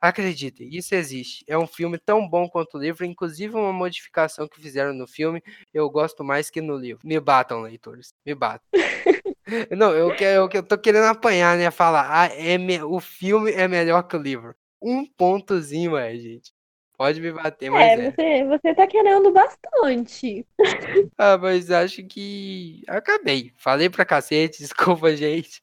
Acreditem, 0.00 0.68
isso 0.72 0.94
existe. 0.94 1.44
É 1.48 1.58
um 1.58 1.66
filme 1.66 1.98
tão 1.98 2.28
bom 2.28 2.48
quanto 2.48 2.76
o 2.76 2.80
livro, 2.80 3.04
inclusive 3.04 3.56
uma 3.56 3.72
modificação 3.72 4.46
que 4.46 4.60
fizeram 4.60 4.92
no 4.92 5.08
filme, 5.08 5.42
eu 5.74 5.90
gosto 5.90 6.22
mais 6.22 6.50
que 6.50 6.60
no 6.60 6.76
livro. 6.76 7.06
Me 7.06 7.18
batam, 7.18 7.62
leitores. 7.62 8.14
Me 8.24 8.34
batam. 8.34 8.66
Não, 9.76 9.92
eu, 9.92 10.14
eu, 10.14 10.48
eu 10.52 10.62
tô 10.62 10.78
querendo 10.78 11.06
apanhar, 11.06 11.56
né? 11.56 11.70
Falar, 11.70 12.08
ah, 12.10 12.26
é 12.26 12.58
me... 12.58 12.80
o 12.82 13.00
filme 13.00 13.50
é 13.52 13.66
melhor 13.66 14.02
que 14.04 14.16
o 14.16 14.22
livro. 14.22 14.54
Um 14.80 15.04
pontozinho 15.04 15.96
é, 15.96 16.16
gente. 16.16 16.52
Pode 16.96 17.20
me 17.20 17.30
bater, 17.30 17.70
mas 17.70 17.82
é. 17.82 18.06
É, 18.06 18.10
você, 18.10 18.44
você 18.44 18.74
tá 18.74 18.86
querendo 18.86 19.30
bastante. 19.32 20.46
Ah, 21.18 21.38
mas 21.38 21.70
acho 21.70 22.04
que 22.04 22.82
acabei. 22.88 23.52
Falei 23.56 23.88
pra 23.88 24.04
cacete, 24.04 24.58
desculpa, 24.62 25.14
gente. 25.14 25.62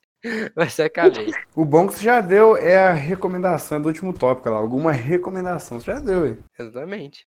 Mas 0.56 0.80
acabei. 0.80 1.32
O 1.56 1.66
bom 1.66 1.88
que 1.88 1.96
você 1.96 2.04
já 2.04 2.22
deu 2.22 2.56
é 2.56 2.78
a 2.78 2.94
recomendação 2.94 3.82
do 3.82 3.88
último 3.88 4.14
tópico 4.14 4.50
lá. 4.50 4.58
Alguma 4.58 4.92
recomendação 4.92 5.80
você 5.80 5.92
já 5.92 6.00
deu, 6.00 6.28
hein? 6.28 6.38
Exatamente. 6.58 7.26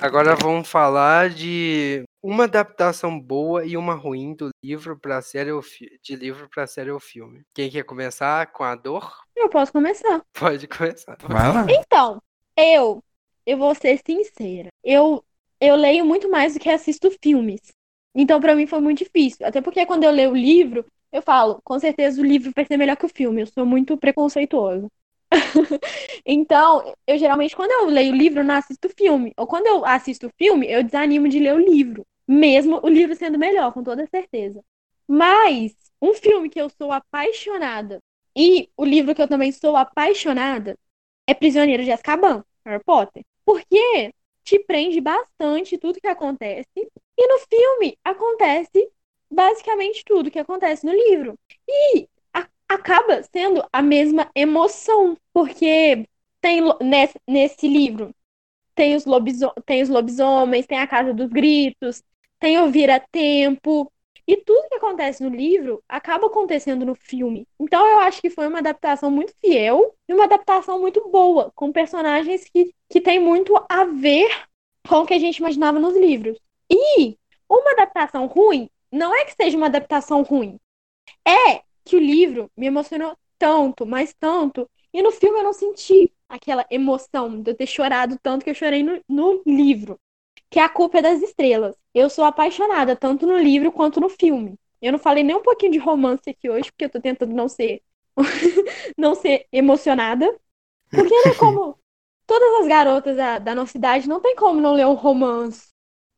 Agora 0.00 0.34
vamos 0.34 0.68
falar 0.68 1.28
de 1.28 2.04
uma 2.22 2.44
adaptação 2.44 3.18
boa 3.18 3.64
e 3.64 3.76
uma 3.76 3.94
ruim 3.94 4.34
do 4.34 4.50
livro 4.62 4.98
para 4.98 5.22
série 5.22 5.52
ou 5.52 5.62
de 6.02 6.16
livro 6.16 6.48
para 6.48 6.66
série 6.66 6.90
ou 6.90 7.00
filme. 7.00 7.42
Quem 7.54 7.70
quer 7.70 7.82
começar 7.84 8.46
com 8.52 8.62
a 8.62 8.74
dor? 8.74 9.10
Eu 9.34 9.48
posso 9.48 9.72
começar. 9.72 10.22
Pode 10.38 10.68
começar. 10.68 11.16
Vai 11.22 11.52
lá. 11.52 11.66
Então, 11.68 12.20
eu, 12.56 13.02
eu 13.46 13.56
vou 13.56 13.74
ser 13.74 13.98
sincera. 14.04 14.68
Eu, 14.84 15.24
eu 15.60 15.76
leio 15.76 16.04
muito 16.04 16.30
mais 16.30 16.54
do 16.54 16.60
que 16.60 16.68
assisto 16.68 17.10
filmes. 17.22 17.60
Então, 18.14 18.40
para 18.40 18.54
mim 18.54 18.66
foi 18.66 18.80
muito 18.80 18.98
difícil. 18.98 19.46
Até 19.46 19.60
porque 19.60 19.86
quando 19.86 20.04
eu 20.04 20.10
leio 20.10 20.32
o 20.32 20.36
livro, 20.36 20.84
eu 21.12 21.22
falo, 21.22 21.60
com 21.64 21.78
certeza 21.78 22.20
o 22.20 22.24
livro 22.24 22.52
vai 22.54 22.64
ser 22.66 22.76
melhor 22.76 22.96
que 22.96 23.06
o 23.06 23.08
filme. 23.08 23.42
Eu 23.42 23.46
sou 23.46 23.64
muito 23.64 23.96
preconceituosa. 23.96 24.88
então, 26.26 26.94
eu 27.06 27.16
geralmente, 27.16 27.54
quando 27.56 27.70
eu 27.70 27.86
leio 27.86 28.12
o 28.12 28.16
livro, 28.16 28.40
eu 28.40 28.44
não 28.44 28.56
assisto 28.56 28.88
filme. 28.90 29.32
Ou 29.36 29.46
quando 29.46 29.66
eu 29.66 29.84
assisto 29.86 30.30
filme, 30.36 30.70
eu 30.70 30.82
desanimo 30.82 31.28
de 31.28 31.38
ler 31.38 31.54
o 31.54 31.58
livro. 31.58 32.04
Mesmo 32.30 32.80
o 32.84 32.88
livro 32.88 33.16
sendo 33.16 33.36
melhor, 33.38 33.72
com 33.72 33.82
toda 33.82 34.06
certeza. 34.06 34.64
Mas, 35.08 35.74
um 36.00 36.14
filme 36.14 36.48
que 36.48 36.60
eu 36.60 36.70
sou 36.70 36.92
apaixonada 36.92 38.00
e 38.36 38.70
o 38.76 38.84
livro 38.84 39.14
que 39.14 39.20
eu 39.20 39.26
também 39.26 39.50
sou 39.50 39.76
apaixonada 39.76 40.78
é 41.26 41.34
Prisioneiro 41.34 41.82
de 41.82 41.90
Azkaban, 41.90 42.44
Harry 42.64 42.82
Potter. 42.84 43.24
Porque 43.44 44.14
te 44.44 44.60
prende 44.60 45.00
bastante 45.00 45.76
tudo 45.76 46.00
que 46.00 46.06
acontece. 46.06 46.68
E 46.76 47.26
no 47.26 47.38
filme 47.40 47.98
acontece 48.04 48.88
basicamente 49.28 50.04
tudo 50.04 50.30
que 50.30 50.38
acontece 50.38 50.86
no 50.86 50.92
livro. 50.92 51.36
E 51.68 52.08
acaba 52.68 53.24
sendo 53.24 53.64
a 53.72 53.82
mesma 53.82 54.30
emoção, 54.36 55.16
porque 55.32 56.06
tem 56.40 56.60
nesse, 56.80 57.18
nesse 57.26 57.66
livro 57.66 58.14
tem 58.80 58.96
os, 58.96 59.04
tem 59.66 59.82
os 59.82 59.88
lobisomens, 59.90 60.66
tem 60.66 60.78
a 60.78 60.86
Casa 60.86 61.12
dos 61.12 61.28
Gritos, 61.28 62.02
tem 62.40 62.58
o 62.58 62.70
Vira 62.70 62.98
Tempo, 63.12 63.92
e 64.26 64.36
tudo 64.36 64.68
que 64.68 64.76
acontece 64.76 65.22
no 65.22 65.28
livro 65.28 65.82
acaba 65.88 66.28
acontecendo 66.28 66.86
no 66.86 66.94
filme. 66.94 67.48
Então 67.58 67.84
eu 67.86 67.98
acho 67.98 68.20
que 68.20 68.30
foi 68.30 68.46
uma 68.46 68.60
adaptação 68.60 69.10
muito 69.10 69.34
fiel 69.40 69.94
e 70.08 70.14
uma 70.14 70.24
adaptação 70.24 70.80
muito 70.80 71.08
boa, 71.10 71.50
com 71.54 71.72
personagens 71.72 72.44
que, 72.44 72.72
que 72.88 73.00
tem 73.00 73.18
muito 73.18 73.54
a 73.68 73.84
ver 73.84 74.30
com 74.88 74.98
o 74.98 75.06
que 75.06 75.14
a 75.14 75.18
gente 75.18 75.38
imaginava 75.38 75.78
nos 75.78 75.96
livros. 75.96 76.38
E 76.70 77.18
uma 77.48 77.72
adaptação 77.72 78.26
ruim 78.26 78.70
não 78.92 79.12
é 79.14 79.24
que 79.24 79.34
seja 79.34 79.56
uma 79.56 79.66
adaptação 79.66 80.22
ruim, 80.22 80.58
é 81.26 81.62
que 81.84 81.96
o 81.96 82.00
livro 82.00 82.50
me 82.56 82.66
emocionou 82.66 83.16
tanto, 83.36 83.84
mas 83.84 84.14
tanto, 84.18 84.70
e 84.92 85.02
no 85.02 85.10
filme 85.10 85.40
eu 85.40 85.44
não 85.44 85.52
senti 85.52 86.12
aquela 86.28 86.64
emoção 86.70 87.42
de 87.42 87.50
eu 87.50 87.56
ter 87.56 87.66
chorado 87.66 88.16
tanto 88.22 88.44
que 88.44 88.50
eu 88.50 88.54
chorei 88.54 88.84
no, 88.84 89.02
no 89.08 89.42
livro 89.44 89.98
que 90.50 90.58
é 90.58 90.62
A 90.62 90.68
Culpa 90.68 90.98
é 90.98 91.02
das 91.02 91.22
Estrelas. 91.22 91.76
Eu 91.94 92.10
sou 92.10 92.24
apaixonada 92.24 92.96
tanto 92.96 93.26
no 93.26 93.38
livro 93.38 93.72
quanto 93.72 94.00
no 94.00 94.08
filme. 94.08 94.58
Eu 94.82 94.92
não 94.92 94.98
falei 94.98 95.22
nem 95.22 95.36
um 95.36 95.42
pouquinho 95.42 95.72
de 95.72 95.78
romance 95.78 96.28
aqui 96.28 96.50
hoje, 96.50 96.70
porque 96.72 96.86
eu 96.86 96.90
tô 96.90 97.00
tentando 97.00 97.34
não 97.34 97.48
ser 97.48 97.82
não 98.96 99.14
ser 99.14 99.46
emocionada. 99.52 100.26
Porque 100.90 101.14
é 101.14 101.34
como 101.34 101.78
todas 102.26 102.62
as 102.62 102.68
garotas 102.68 103.16
da, 103.16 103.38
da 103.38 103.54
nossa 103.54 103.76
idade 103.76 104.08
não 104.08 104.20
tem 104.20 104.34
como 104.36 104.60
não 104.60 104.74
ler 104.74 104.86
um 104.86 104.94
romance. 104.94 105.68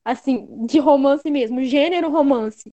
Assim, 0.05 0.66
de 0.66 0.78
romance 0.78 1.30
mesmo, 1.30 1.62
gênero 1.62 2.11
romance. 2.11 2.70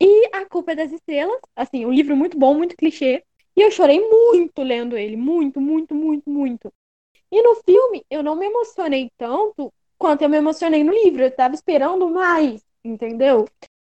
E 0.00 0.30
A 0.34 0.44
Culpa 0.46 0.72
é 0.72 0.76
das 0.76 0.92
Estrelas, 0.92 1.40
assim, 1.54 1.86
um 1.86 1.92
livro 1.92 2.16
muito 2.16 2.36
bom, 2.36 2.54
muito 2.54 2.76
clichê. 2.76 3.22
E 3.54 3.60
eu 3.60 3.70
chorei 3.70 4.00
muito 4.00 4.62
lendo 4.62 4.96
ele, 4.96 5.16
muito, 5.16 5.60
muito, 5.60 5.94
muito, 5.94 6.28
muito. 6.28 6.72
E 7.30 7.42
no 7.42 7.54
filme 7.56 8.04
eu 8.10 8.22
não 8.22 8.34
me 8.34 8.46
emocionei 8.46 9.10
tanto 9.16 9.72
quanto 10.02 10.22
eu 10.22 10.28
me 10.28 10.36
emocionei 10.36 10.82
no 10.82 10.92
livro. 10.92 11.22
Eu 11.22 11.30
tava 11.30 11.54
esperando 11.54 12.10
mais, 12.10 12.60
entendeu? 12.84 13.48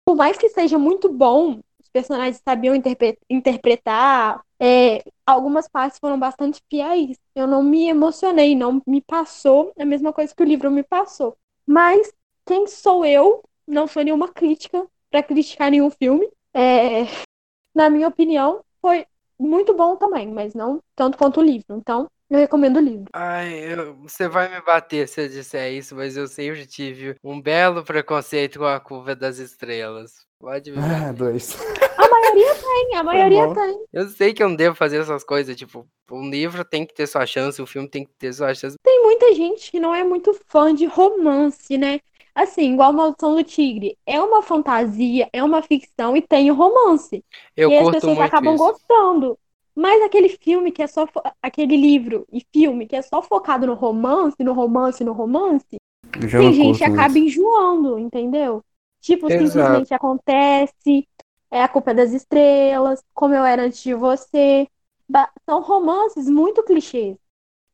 Por 0.05 0.17
mais 0.17 0.37
que 0.37 0.49
seja 0.49 0.77
muito 0.77 1.07
bom, 1.11 1.61
os 1.79 1.87
personagens 1.93 2.41
sabiam 2.43 2.75
interpre 2.75 3.17
interpretar, 3.29 4.43
é, 4.59 5.01
algumas 5.25 5.69
partes 5.69 5.97
foram 5.99 6.19
bastante 6.19 6.61
fiéis. 6.69 7.17
Eu 7.33 7.47
não 7.47 7.63
me 7.63 7.87
emocionei, 7.87 8.53
não 8.53 8.81
me 8.85 9.01
passou 9.01 9.71
a 9.79 9.85
mesma 9.85 10.11
coisa 10.11 10.35
que 10.35 10.43
o 10.43 10.45
livro 10.45 10.69
me 10.69 10.83
passou. 10.83 11.37
Mas 11.65 12.11
quem 12.45 12.67
sou 12.67 13.05
eu? 13.05 13.41
Não 13.65 13.87
sou 13.87 14.03
nenhuma 14.03 14.27
crítica 14.27 14.85
para 15.09 15.23
criticar 15.23 15.71
nenhum 15.71 15.89
filme. 15.89 16.29
É, 16.53 17.03
na 17.73 17.89
minha 17.89 18.09
opinião, 18.09 18.61
foi 18.81 19.05
muito 19.39 19.73
bom 19.73 19.95
também, 19.95 20.27
mas 20.27 20.53
não 20.53 20.81
tanto 20.97 21.17
quanto 21.17 21.39
o 21.39 21.43
livro. 21.43 21.77
Então, 21.77 22.09
eu 22.29 22.39
recomendo 22.39 22.77
o 22.77 22.81
livro. 22.81 23.05
Ai, 23.13 23.53
eu, 23.73 23.95
você 23.97 24.27
vai 24.27 24.49
me 24.49 24.61
bater 24.61 25.07
se 25.07 25.21
eu 25.21 25.29
disser 25.29 25.73
isso, 25.73 25.95
mas 25.95 26.17
eu 26.17 26.27
sempre 26.27 26.65
tive 26.65 27.15
um 27.23 27.41
belo 27.41 27.83
preconceito 27.83 28.59
com 28.59 28.65
a 28.65 28.79
curva 28.79 29.15
das 29.15 29.37
estrelas. 29.37 30.25
Pode 30.39 30.71
me 30.71 30.77
Ah, 30.79 31.11
dois. 31.11 31.55
A 31.95 32.09
maioria 32.09 32.55
tem, 32.55 32.95
a 32.97 33.03
maioria 33.03 33.53
tem. 33.53 33.85
Eu 33.93 34.07
sei 34.09 34.33
que 34.33 34.41
eu 34.41 34.49
não 34.49 34.55
devo 34.55 34.75
fazer 34.75 34.97
essas 34.97 35.23
coisas, 35.23 35.55
tipo, 35.55 35.87
um 36.11 36.29
livro 36.29 36.65
tem 36.65 36.85
que 36.85 36.93
ter 36.93 37.05
sua 37.07 37.25
chance, 37.25 37.61
o 37.61 37.63
um 37.63 37.67
filme 37.67 37.87
tem 37.87 38.03
que 38.03 38.11
ter 38.17 38.33
sua 38.33 38.53
chance. 38.53 38.77
Tem 38.81 39.03
muita 39.03 39.33
gente 39.35 39.69
que 39.69 39.79
não 39.79 39.93
é 39.93 40.03
muito 40.03 40.33
fã 40.47 40.73
de 40.73 40.85
romance, 40.85 41.77
né? 41.77 41.99
Assim, 42.35 42.73
igual 42.73 42.91
Maldição 42.91 43.35
do 43.35 43.43
Tigre. 43.43 43.97
É 44.05 44.19
uma 44.19 44.41
fantasia, 44.41 45.29
é 45.31 45.43
uma 45.43 45.61
ficção 45.61 46.17
e 46.17 46.21
tem 46.21 46.49
o 46.49 46.55
romance. 46.55 47.23
Eu 47.55 47.71
e 47.71 47.77
curto 47.77 47.89
as 47.89 47.95
pessoas 48.01 48.17
muito 48.17 48.27
acabam 48.27 48.55
isso. 48.55 48.63
gostando. 48.63 49.39
Mas 49.75 50.01
aquele 50.03 50.29
filme 50.29 50.71
que 50.71 50.81
é 50.83 50.87
só. 50.87 51.07
fo- 51.07 51.21
Aquele 51.41 51.75
livro 51.77 52.27
e 52.31 52.45
filme 52.53 52.87
que 52.87 52.95
é 52.95 53.01
só 53.01 53.21
focado 53.21 53.65
no 53.67 53.73
romance, 53.73 54.37
no 54.43 54.53
romance, 54.53 55.03
no 55.03 55.13
romance, 55.13 55.77
tem 56.37 56.53
gente 56.53 56.79
que 56.79 56.83
acaba 56.83 57.17
enjoando, 57.19 57.99
entendeu? 57.99 58.63
Tipo, 59.01 59.29
Exato. 59.29 59.43
simplesmente 59.49 59.93
acontece, 59.93 61.07
é 61.51 61.61
a 61.63 61.67
culpa 61.67 61.93
das 61.93 62.11
estrelas, 62.13 63.03
como 63.13 63.33
eu 63.35 63.43
era 63.45 63.63
antes 63.63 63.81
de 63.83 63.93
você. 63.93 64.67
Ba- 65.09 65.31
São 65.45 65.61
romances 65.61 66.29
muito 66.29 66.63
clichês. 66.63 67.17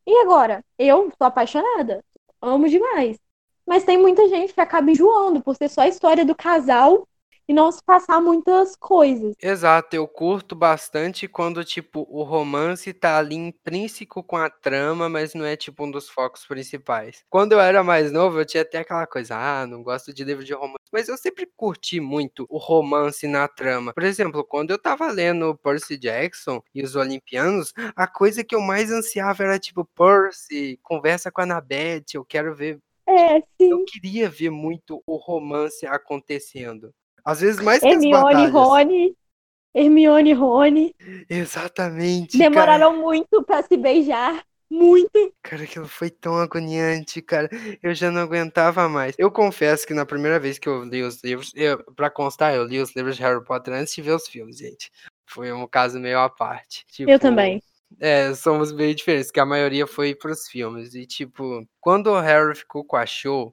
E 0.06 0.12
agora, 0.22 0.64
eu 0.78 1.10
sou 1.16 1.26
apaixonada, 1.26 2.04
amo 2.40 2.68
demais. 2.68 3.18
Mas 3.66 3.84
tem 3.84 3.98
muita 3.98 4.28
gente 4.28 4.52
que 4.52 4.60
acaba 4.60 4.90
enjoando 4.90 5.42
por 5.42 5.54
ser 5.56 5.68
só 5.68 5.82
a 5.82 5.88
história 5.88 6.24
do 6.24 6.34
casal 6.34 7.06
e 7.50 7.54
não 7.54 7.70
se 7.72 7.82
passar 7.84 8.20
muitas 8.20 8.76
coisas. 8.76 9.34
Exato, 9.42 9.96
eu 9.96 10.06
curto 10.06 10.54
bastante 10.54 11.26
quando, 11.26 11.64
tipo, 11.64 12.06
o 12.10 12.22
romance 12.22 12.92
tá 12.92 13.16
ali 13.16 13.36
intrínseco 13.36 14.22
com 14.22 14.36
a 14.36 14.50
trama, 14.50 15.08
mas 15.08 15.32
não 15.32 15.46
é, 15.46 15.56
tipo, 15.56 15.82
um 15.86 15.90
dos 15.90 16.10
focos 16.10 16.44
principais. 16.46 17.24
Quando 17.30 17.52
eu 17.52 17.60
era 17.60 17.82
mais 17.82 18.12
novo, 18.12 18.38
eu 18.38 18.44
tinha 18.44 18.62
até 18.62 18.78
aquela 18.78 19.06
coisa, 19.06 19.34
ah, 19.34 19.66
não 19.66 19.82
gosto 19.82 20.12
de 20.12 20.22
livro 20.24 20.44
de 20.44 20.52
romance. 20.52 20.76
Mas 20.92 21.08
eu 21.08 21.16
sempre 21.16 21.46
curti 21.56 22.00
muito 22.00 22.44
o 22.50 22.58
romance 22.58 23.26
na 23.26 23.48
trama. 23.48 23.94
Por 23.94 24.02
exemplo, 24.02 24.44
quando 24.44 24.72
eu 24.72 24.78
tava 24.78 25.10
lendo 25.10 25.56
Percy 25.56 25.96
Jackson 25.96 26.60
e 26.74 26.82
os 26.82 26.94
Olimpianos, 26.94 27.72
a 27.96 28.06
coisa 28.06 28.44
que 28.44 28.54
eu 28.54 28.60
mais 28.60 28.90
ansiava 28.92 29.42
era, 29.44 29.58
tipo, 29.58 29.86
Percy, 29.96 30.78
conversa 30.82 31.30
com 31.32 31.40
a 31.40 31.44
Annabeth, 31.44 32.04
eu 32.14 32.26
quero 32.26 32.54
ver 32.54 32.78
É, 33.08 33.40
sim. 33.60 33.70
eu 33.70 33.84
queria 33.86 34.28
ver 34.28 34.50
muito 34.50 35.02
o 35.06 35.16
romance 35.16 35.86
acontecendo. 35.86 36.92
Às 37.24 37.40
vezes 37.40 37.60
mais 37.62 37.80
que 37.80 37.86
as 37.86 37.94
Hermione, 37.94 38.22
batalhas. 38.22 38.52
Rony. 38.52 39.16
Hermione, 39.74 40.32
Rony. 40.32 40.94
Exatamente, 41.28 42.38
cara. 42.38 42.50
Demoraram 42.50 42.96
muito 43.00 43.42
pra 43.44 43.62
se 43.62 43.76
beijar. 43.76 44.42
Muito. 44.72 45.32
Cara, 45.42 45.64
aquilo 45.64 45.88
foi 45.88 46.10
tão 46.10 46.36
agoniante, 46.38 47.20
cara. 47.20 47.48
Eu 47.82 47.92
já 47.92 48.08
não 48.10 48.22
aguentava 48.22 48.88
mais. 48.88 49.16
Eu 49.18 49.28
confesso 49.30 49.84
que 49.84 49.92
na 49.92 50.06
primeira 50.06 50.38
vez 50.38 50.60
que 50.60 50.68
eu 50.68 50.84
li 50.84 51.02
os 51.02 51.22
livros, 51.24 51.52
eu, 51.56 51.82
pra 51.94 52.08
constar, 52.08 52.54
eu 52.54 52.64
li 52.64 52.80
os 52.80 52.94
livros 52.94 53.16
de 53.16 53.22
Harry 53.22 53.44
Potter 53.44 53.74
antes 53.74 53.92
de 53.92 54.00
ver 54.00 54.12
os 54.14 54.28
filmes, 54.28 54.58
gente. 54.58 54.90
Foi 55.26 55.52
um 55.52 55.66
caso 55.66 55.98
meio 55.98 56.20
à 56.20 56.28
parte. 56.28 56.84
Eu 57.00 57.06
Tipo, 57.06 57.18
também. 57.18 57.60
É, 57.98 58.32
somos 58.34 58.72
meio 58.72 58.94
diferentes, 58.94 59.32
que 59.32 59.40
a 59.40 59.44
maioria 59.44 59.88
foi 59.88 60.14
pros 60.14 60.46
filmes. 60.46 60.94
E, 60.94 61.04
tipo, 61.04 61.66
quando 61.80 62.06
o 62.06 62.20
Harry 62.20 62.54
ficou 62.54 62.84
com 62.84 62.96
a 62.96 63.04
Cho, 63.04 63.52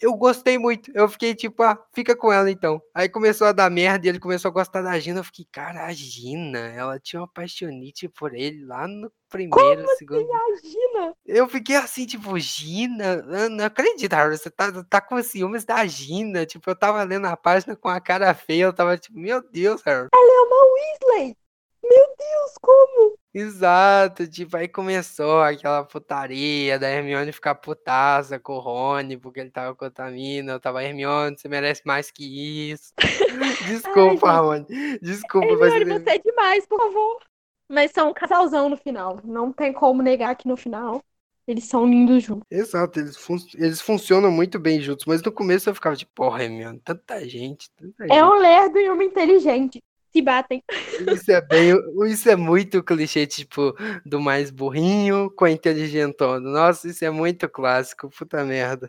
eu 0.00 0.14
gostei 0.14 0.58
muito. 0.58 0.90
Eu 0.94 1.08
fiquei 1.08 1.34
tipo, 1.34 1.62
ah, 1.62 1.78
fica 1.92 2.16
com 2.16 2.32
ela 2.32 2.50
então. 2.50 2.80
Aí 2.94 3.08
começou 3.08 3.46
a 3.46 3.52
dar 3.52 3.70
merda 3.70 4.06
e 4.06 4.08
ele 4.08 4.18
começou 4.18 4.48
a 4.48 4.52
gostar 4.52 4.82
da 4.82 4.98
Gina. 4.98 5.20
Eu 5.20 5.24
fiquei, 5.24 5.46
cara, 5.50 5.86
a 5.86 5.92
Gina, 5.92 6.58
ela 6.58 6.98
tinha 6.98 7.20
uma 7.20 7.28
paixonite 7.28 8.08
por 8.08 8.34
ele 8.34 8.64
lá 8.64 8.86
no 8.86 9.10
primeiro, 9.28 9.86
segundo. 9.96 10.20
Imagina. 10.20 11.14
Eu 11.24 11.48
fiquei 11.48 11.76
assim, 11.76 12.06
tipo, 12.06 12.38
Gina, 12.38 13.24
eu 13.28 13.50
não 13.50 13.64
acredito, 13.64 14.12
Harry, 14.12 14.36
você 14.36 14.50
tá, 14.50 14.70
tá 14.84 15.00
com 15.00 15.22
ciúmes 15.22 15.64
da 15.64 15.84
Gina. 15.86 16.46
Tipo, 16.46 16.70
eu 16.70 16.76
tava 16.76 17.02
lendo 17.02 17.26
a 17.26 17.36
página 17.36 17.74
com 17.74 17.88
a 17.88 18.00
cara 18.00 18.34
feia, 18.34 18.64
eu 18.64 18.72
tava 18.72 18.98
tipo, 18.98 19.18
meu 19.18 19.42
Deus, 19.50 19.82
Harry. 19.82 20.08
Ela 20.12 20.32
é 20.32 20.46
uma 20.46 20.64
Weasley. 20.74 21.36
Meu 21.88 22.06
Deus, 22.18 22.52
como? 22.60 23.18
Exato, 23.32 24.28
tipo, 24.28 24.56
aí 24.56 24.68
começou 24.68 25.42
aquela 25.42 25.84
putaria 25.84 26.78
da 26.78 26.88
Hermione 26.88 27.32
ficar 27.32 27.56
putaça 27.56 28.38
com 28.38 28.54
o 28.54 28.60
Rony, 28.60 29.16
porque 29.16 29.40
ele 29.40 29.50
tava 29.50 29.74
com 29.74 29.84
outra 29.84 30.08
mina, 30.10 30.52
eu 30.52 30.60
tava, 30.60 30.84
Hermione, 30.84 31.36
você 31.36 31.48
merece 31.48 31.82
mais 31.84 32.10
que 32.10 32.70
isso. 32.70 32.92
Desculpa, 33.68 34.30
Ai, 34.30 34.36
Rony, 34.38 34.98
desculpa. 35.02 35.46
Hermione, 35.48 35.84
você 35.84 36.10
é 36.10 36.18
demais, 36.18 36.66
por 36.66 36.78
favor. 36.78 37.18
Mas 37.68 37.90
são 37.90 38.10
um 38.10 38.14
casalzão 38.14 38.68
no 38.68 38.76
final. 38.76 39.18
Não 39.24 39.52
tem 39.52 39.72
como 39.72 40.02
negar 40.02 40.36
que 40.36 40.46
no 40.46 40.56
final 40.56 41.02
eles 41.46 41.64
são 41.64 41.86
lindos 41.86 42.22
juntos. 42.22 42.46
Exato, 42.50 43.00
eles, 43.00 43.16
fun 43.16 43.36
eles 43.54 43.80
funcionam 43.80 44.30
muito 44.30 44.58
bem 44.58 44.80
juntos, 44.80 45.04
mas 45.06 45.22
no 45.22 45.32
começo 45.32 45.68
eu 45.68 45.74
ficava 45.74 45.96
tipo, 45.96 46.12
porra, 46.14 46.44
Hermione, 46.44 46.80
tanta 46.80 47.26
gente, 47.28 47.70
tanta 47.72 48.04
É 48.04 48.14
gente. 48.14 48.22
um 48.22 48.34
lerdo 48.34 48.78
e 48.78 48.88
uma 48.88 49.04
inteligente. 49.04 49.82
Se 50.14 50.22
batem. 50.22 50.62
Isso 51.12 51.32
é 51.32 51.40
bem, 51.40 51.74
isso 52.06 52.30
é 52.30 52.36
muito 52.36 52.84
clichê, 52.84 53.26
tipo, 53.26 53.74
do 54.06 54.20
mais 54.20 54.48
burrinho 54.48 55.28
com 55.34 55.44
a 55.44 55.50
inteligentona. 55.50 56.38
Nossa, 56.38 56.88
isso 56.88 57.04
é 57.04 57.10
muito 57.10 57.48
clássico, 57.48 58.08
puta 58.08 58.44
merda. 58.44 58.88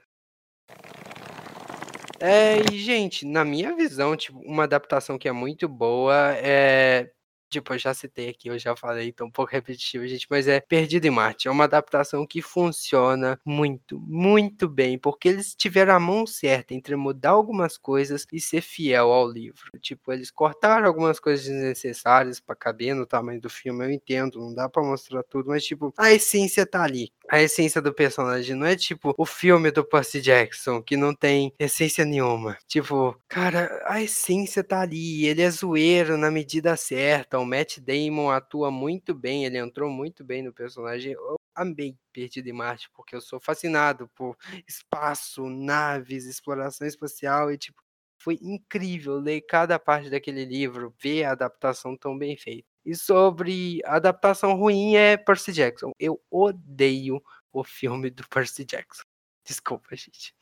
É, 2.19 2.59
e 2.71 2.77
gente, 2.77 3.25
na 3.25 3.43
minha 3.43 3.75
visão, 3.75 4.15
tipo, 4.15 4.39
uma 4.39 4.65
adaptação 4.65 5.17
que 5.17 5.27
é 5.27 5.31
muito 5.31 5.67
boa 5.67 6.33
é. 6.37 7.09
Tipo, 7.49 7.73
eu 7.73 7.79
já 7.79 7.93
citei 7.93 8.29
aqui, 8.29 8.49
eu 8.49 8.57
já 8.59 8.75
falei, 8.75 9.07
então 9.09 9.27
um 9.27 9.31
pouco 9.31 9.51
repetitivo, 9.53 10.07
gente, 10.07 10.27
mas 10.29 10.47
é 10.47 10.59
Perdido 10.59 11.05
em 11.05 11.11
Marte. 11.11 11.47
É 11.47 11.51
uma 11.51 11.65
adaptação 11.65 12.25
que 12.25 12.41
funciona 12.41 13.39
muito, 13.45 13.99
muito 14.01 14.67
bem, 14.67 14.97
porque 14.97 15.29
eles 15.29 15.55
tiveram 15.55 15.93
a 15.95 15.99
mão 15.99 16.25
certa 16.27 16.73
entre 16.73 16.95
mudar 16.95 17.31
algumas 17.31 17.77
coisas 17.77 18.25
e 18.31 18.39
ser 18.41 18.61
fiel 18.61 19.11
ao 19.11 19.29
livro. 19.29 19.71
Tipo, 19.79 20.11
eles 20.11 20.31
cortaram 20.31 20.87
algumas 20.87 21.19
coisas 21.19 21.45
desnecessárias 21.45 22.39
pra 22.39 22.55
caber 22.55 22.95
no 22.95 23.05
tamanho 23.05 23.39
do 23.41 23.49
filme, 23.49 23.85
eu 23.85 23.91
entendo, 23.91 24.39
não 24.39 24.53
dá 24.53 24.67
pra 24.69 24.83
mostrar 24.83 25.23
tudo, 25.23 25.49
mas 25.49 25.63
tipo, 25.63 25.93
a 25.97 26.11
essência 26.11 26.65
tá 26.65 26.83
ali. 26.83 27.11
A 27.29 27.41
essência 27.41 27.81
do 27.81 27.93
personagem. 27.93 28.55
Não 28.55 28.67
é 28.67 28.75
tipo 28.75 29.13
o 29.17 29.25
filme 29.25 29.71
do 29.71 29.83
Percy 29.85 30.21
Jackson, 30.21 30.81
que 30.81 30.97
não 30.97 31.13
tem 31.13 31.53
essência 31.59 32.05
nenhuma. 32.05 32.57
Tipo, 32.67 33.19
cara, 33.27 33.81
a 33.85 34.01
essência 34.01 34.63
tá 34.63 34.81
ali. 34.81 35.25
Ele 35.25 35.41
é 35.41 35.49
zoeiro 35.49 36.17
na 36.17 36.31
medida 36.31 36.75
certa. 36.77 37.39
O 37.39 37.45
Matt 37.45 37.79
Damon 37.79 38.29
atua 38.29 38.71
muito 38.71 39.13
bem, 39.13 39.45
ele 39.45 39.57
entrou 39.57 39.89
muito 39.89 40.23
bem 40.23 40.43
no 40.43 40.53
personagem. 40.53 41.13
Eu 41.13 41.35
amei 41.55 41.95
Perdido 42.11 42.47
em 42.49 42.53
Marte, 42.53 42.89
porque 42.93 43.15
eu 43.15 43.21
sou 43.21 43.39
fascinado 43.39 44.09
por 44.15 44.37
espaço, 44.67 45.49
naves, 45.49 46.25
exploração 46.25 46.87
espacial 46.87 47.51
e, 47.51 47.57
tipo, 47.57 47.81
foi 48.17 48.39
incrível 48.41 49.17
ler 49.19 49.41
cada 49.41 49.77
parte 49.79 50.09
daquele 50.09 50.45
livro, 50.45 50.93
ver 51.01 51.25
a 51.25 51.31
adaptação 51.31 51.95
tão 51.97 52.17
bem 52.17 52.35
feita. 52.37 52.74
E 52.85 52.95
sobre 52.95 53.81
adaptação 53.85 54.53
ruim 54.55 54.95
é 54.95 55.17
Percy 55.17 55.51
Jackson. 55.51 55.91
Eu 55.99 56.21
odeio 56.29 57.21
o 57.51 57.63
filme 57.63 58.09
do 58.09 58.27
Percy 58.27 58.63
Jackson. 58.63 59.03
Desculpa, 59.43 59.95
gente. 59.95 60.33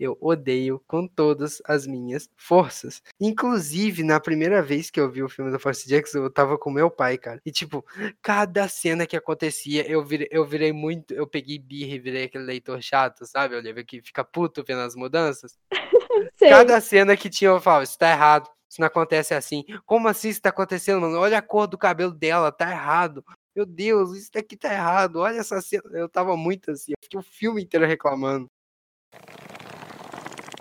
Eu 0.00 0.18
odeio 0.20 0.82
com 0.86 1.06
todas 1.06 1.62
as 1.64 1.86
minhas 1.86 2.28
forças. 2.36 3.00
Inclusive, 3.20 4.02
na 4.02 4.18
primeira 4.18 4.60
vez 4.60 4.90
que 4.90 4.98
eu 4.98 5.08
vi 5.08 5.22
o 5.22 5.28
filme 5.28 5.52
do 5.52 5.60
Percy 5.60 5.88
Jackson, 5.88 6.18
eu 6.18 6.30
tava 6.30 6.58
com 6.58 6.72
meu 6.72 6.90
pai, 6.90 7.16
cara. 7.16 7.40
E, 7.46 7.52
tipo, 7.52 7.84
cada 8.20 8.66
cena 8.66 9.06
que 9.06 9.16
acontecia, 9.16 9.88
eu 9.88 10.04
virei, 10.04 10.26
eu 10.32 10.44
virei 10.44 10.72
muito. 10.72 11.14
Eu 11.14 11.26
peguei 11.26 11.56
birra 11.56 11.94
e 11.94 11.98
virei 12.00 12.24
aquele 12.24 12.42
leitor 12.42 12.82
chato, 12.82 13.24
sabe, 13.26 13.54
Olivia? 13.54 13.84
Que 13.84 14.00
fica 14.00 14.24
puto 14.24 14.64
vendo 14.66 14.80
as 14.80 14.96
mudanças. 14.96 15.56
Sei. 16.34 16.48
Cada 16.48 16.80
cena 16.80 17.16
que 17.16 17.30
tinha, 17.30 17.50
eu 17.50 17.60
falava, 17.60 17.84
isso 17.84 17.96
tá 17.96 18.10
errado. 18.10 18.50
Isso 18.72 18.80
não 18.80 18.86
acontece 18.86 19.34
assim. 19.34 19.66
Como 19.84 20.08
assim 20.08 20.30
isso 20.30 20.40
tá 20.40 20.48
acontecendo, 20.48 21.02
mano? 21.02 21.18
Olha 21.18 21.36
a 21.36 21.42
cor 21.42 21.66
do 21.66 21.76
cabelo 21.76 22.10
dela, 22.10 22.50
tá 22.50 22.70
errado. 22.70 23.22
Meu 23.54 23.66
Deus, 23.66 24.16
isso 24.16 24.30
daqui 24.32 24.56
tá 24.56 24.72
errado. 24.72 25.16
Olha 25.16 25.36
essa 25.36 25.60
cena. 25.60 25.82
Eu 25.92 26.08
tava 26.08 26.38
muito 26.38 26.70
assim. 26.70 26.92
Eu 26.92 27.04
fiquei 27.04 27.20
o 27.20 27.22
filme 27.22 27.62
inteiro 27.62 27.84
reclamando. 27.84 28.46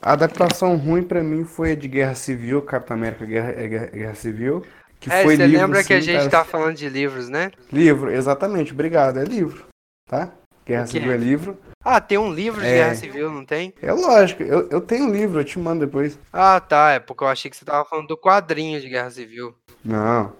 A 0.02 0.12
adaptação 0.12 0.76
ruim 0.76 1.04
pra 1.04 1.24
mim 1.24 1.46
foi 1.46 1.72
a 1.72 1.76
de 1.76 1.88
Guerra 1.88 2.14
Civil, 2.14 2.62
Capitão 2.64 2.98
América 2.98 3.26
Guerra, 3.26 3.52
é 3.52 3.68
Guerra, 3.70 3.86
Guerra 3.86 4.16
Civil. 4.16 4.66
Que 5.00 5.10
é, 5.10 5.24
foi 5.24 5.38
você 5.38 5.48
livro, 5.48 5.62
lembra 5.62 5.82
que 5.82 5.94
a 5.94 5.98
assim, 5.98 6.06
gente 6.06 6.18
cara, 6.18 6.30
tá 6.30 6.44
falando 6.44 6.76
de 6.76 6.90
livros, 6.90 7.30
né? 7.30 7.50
Livro, 7.72 8.12
exatamente, 8.12 8.74
obrigado, 8.74 9.20
é 9.20 9.24
livro, 9.24 9.68
tá? 10.06 10.34
Guerra? 10.66 10.86
Civil 10.86 11.14
é 11.14 11.18
livro. 11.18 11.58
Ah, 11.84 12.00
tem 12.00 12.18
um 12.18 12.32
livro 12.34 12.62
de 12.62 12.68
É. 12.68 12.76
Guerra 12.76 12.96
Civil, 12.96 13.32
não 13.32 13.46
tem? 13.46 13.74
É 13.82 13.92
lógico, 13.92 14.44
eu, 14.44 14.68
eu 14.70 14.82
tenho 14.82 15.06
um 15.06 15.12
livro, 15.12 15.40
eu 15.40 15.46
te 15.46 15.58
mando 15.58 15.86
depois. 15.86 16.18
Ah, 16.32 16.60
tá. 16.60 16.92
É 16.92 17.00
porque 17.00 17.24
eu 17.24 17.28
achei 17.28 17.50
que 17.50 17.58
você 17.58 17.66
tava 17.66 17.84
falando 17.86 18.08
do 18.08 18.18
quadrinho 18.18 18.80
de 18.80 18.88
Guerra 18.90 19.10
Civil. 19.10 19.56
Não. 19.84 20.34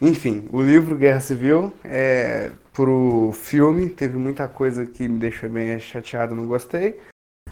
Enfim, 0.00 0.48
o 0.52 0.60
livro 0.60 0.96
Guerra 0.96 1.20
Civil, 1.20 1.72
é, 1.84 2.50
pro 2.72 3.30
filme, 3.34 3.88
teve 3.88 4.16
muita 4.18 4.48
coisa 4.48 4.84
que 4.84 5.06
me 5.08 5.18
deixou 5.18 5.48
bem 5.48 5.78
chateado, 5.78 6.34
não 6.34 6.46
gostei. 6.46 7.00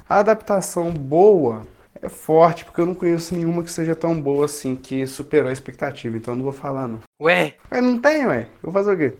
A 0.09 0.19
adaptação 0.19 0.91
boa 0.93 1.67
é 2.03 2.09
forte, 2.09 2.65
porque 2.65 2.81
eu 2.81 2.87
não 2.87 2.95
conheço 2.95 3.35
nenhuma 3.35 3.63
que 3.63 3.71
seja 3.71 3.95
tão 3.95 4.21
boa 4.21 4.45
assim, 4.45 4.77
que 4.77 5.07
superou 5.07 5.49
a 5.49 5.53
expectativa, 5.53 6.17
então 6.17 6.35
eu 6.35 6.39
não 6.39 6.45
vou 6.45 6.53
falar 6.53 6.87
não. 6.89 7.01
Ué, 7.23 7.55
Mas 7.71 7.83
não 7.83 7.99
tem, 7.99 8.27
ué. 8.27 8.49
Eu 8.63 8.71
vou 8.71 8.73
fazer 8.73 8.93
o 8.93 8.99
quê? 8.99 9.17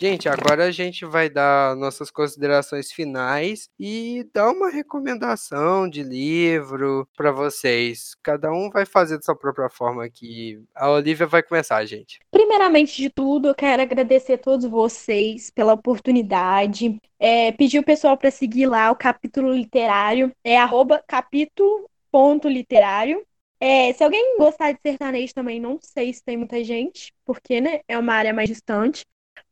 Gente, 0.00 0.30
agora 0.30 0.64
a 0.64 0.70
gente 0.70 1.04
vai 1.04 1.28
dar 1.28 1.76
nossas 1.76 2.10
considerações 2.10 2.90
finais 2.90 3.68
e 3.78 4.26
dar 4.32 4.50
uma 4.50 4.70
recomendação 4.70 5.86
de 5.86 6.02
livro 6.02 7.06
pra 7.14 7.30
vocês. 7.30 8.14
Cada 8.22 8.50
um 8.50 8.70
vai 8.70 8.86
fazer 8.86 9.18
de 9.18 9.26
sua 9.26 9.36
própria 9.36 9.68
forma 9.68 10.02
aqui. 10.02 10.58
A 10.74 10.90
Olivia 10.90 11.26
vai 11.26 11.42
começar, 11.42 11.84
gente. 11.84 12.18
Primeiramente 12.30 12.96
de 12.96 13.10
tudo, 13.10 13.48
eu 13.48 13.54
quero 13.54 13.82
agradecer 13.82 14.32
a 14.34 14.38
todos 14.38 14.64
vocês 14.64 15.50
pela 15.50 15.74
oportunidade. 15.74 16.98
É, 17.18 17.52
pedir 17.52 17.78
o 17.78 17.84
pessoal 17.84 18.16
para 18.16 18.30
seguir 18.30 18.64
lá 18.66 18.90
o 18.90 18.96
capítulo 18.96 19.52
literário, 19.52 20.32
é 20.42 20.56
arroba 20.56 21.04
capítulo.literário. 21.06 23.22
É, 23.62 23.92
se 23.92 24.02
alguém 24.02 24.38
gostar 24.38 24.72
de 24.72 24.80
sertanejo 24.80 25.34
também, 25.34 25.60
não 25.60 25.78
sei 25.82 26.14
se 26.14 26.24
tem 26.24 26.38
muita 26.38 26.64
gente, 26.64 27.12
porque 27.26 27.60
né, 27.60 27.80
é 27.86 27.98
uma 27.98 28.14
área 28.14 28.32
mais 28.32 28.48
distante. 28.48 29.04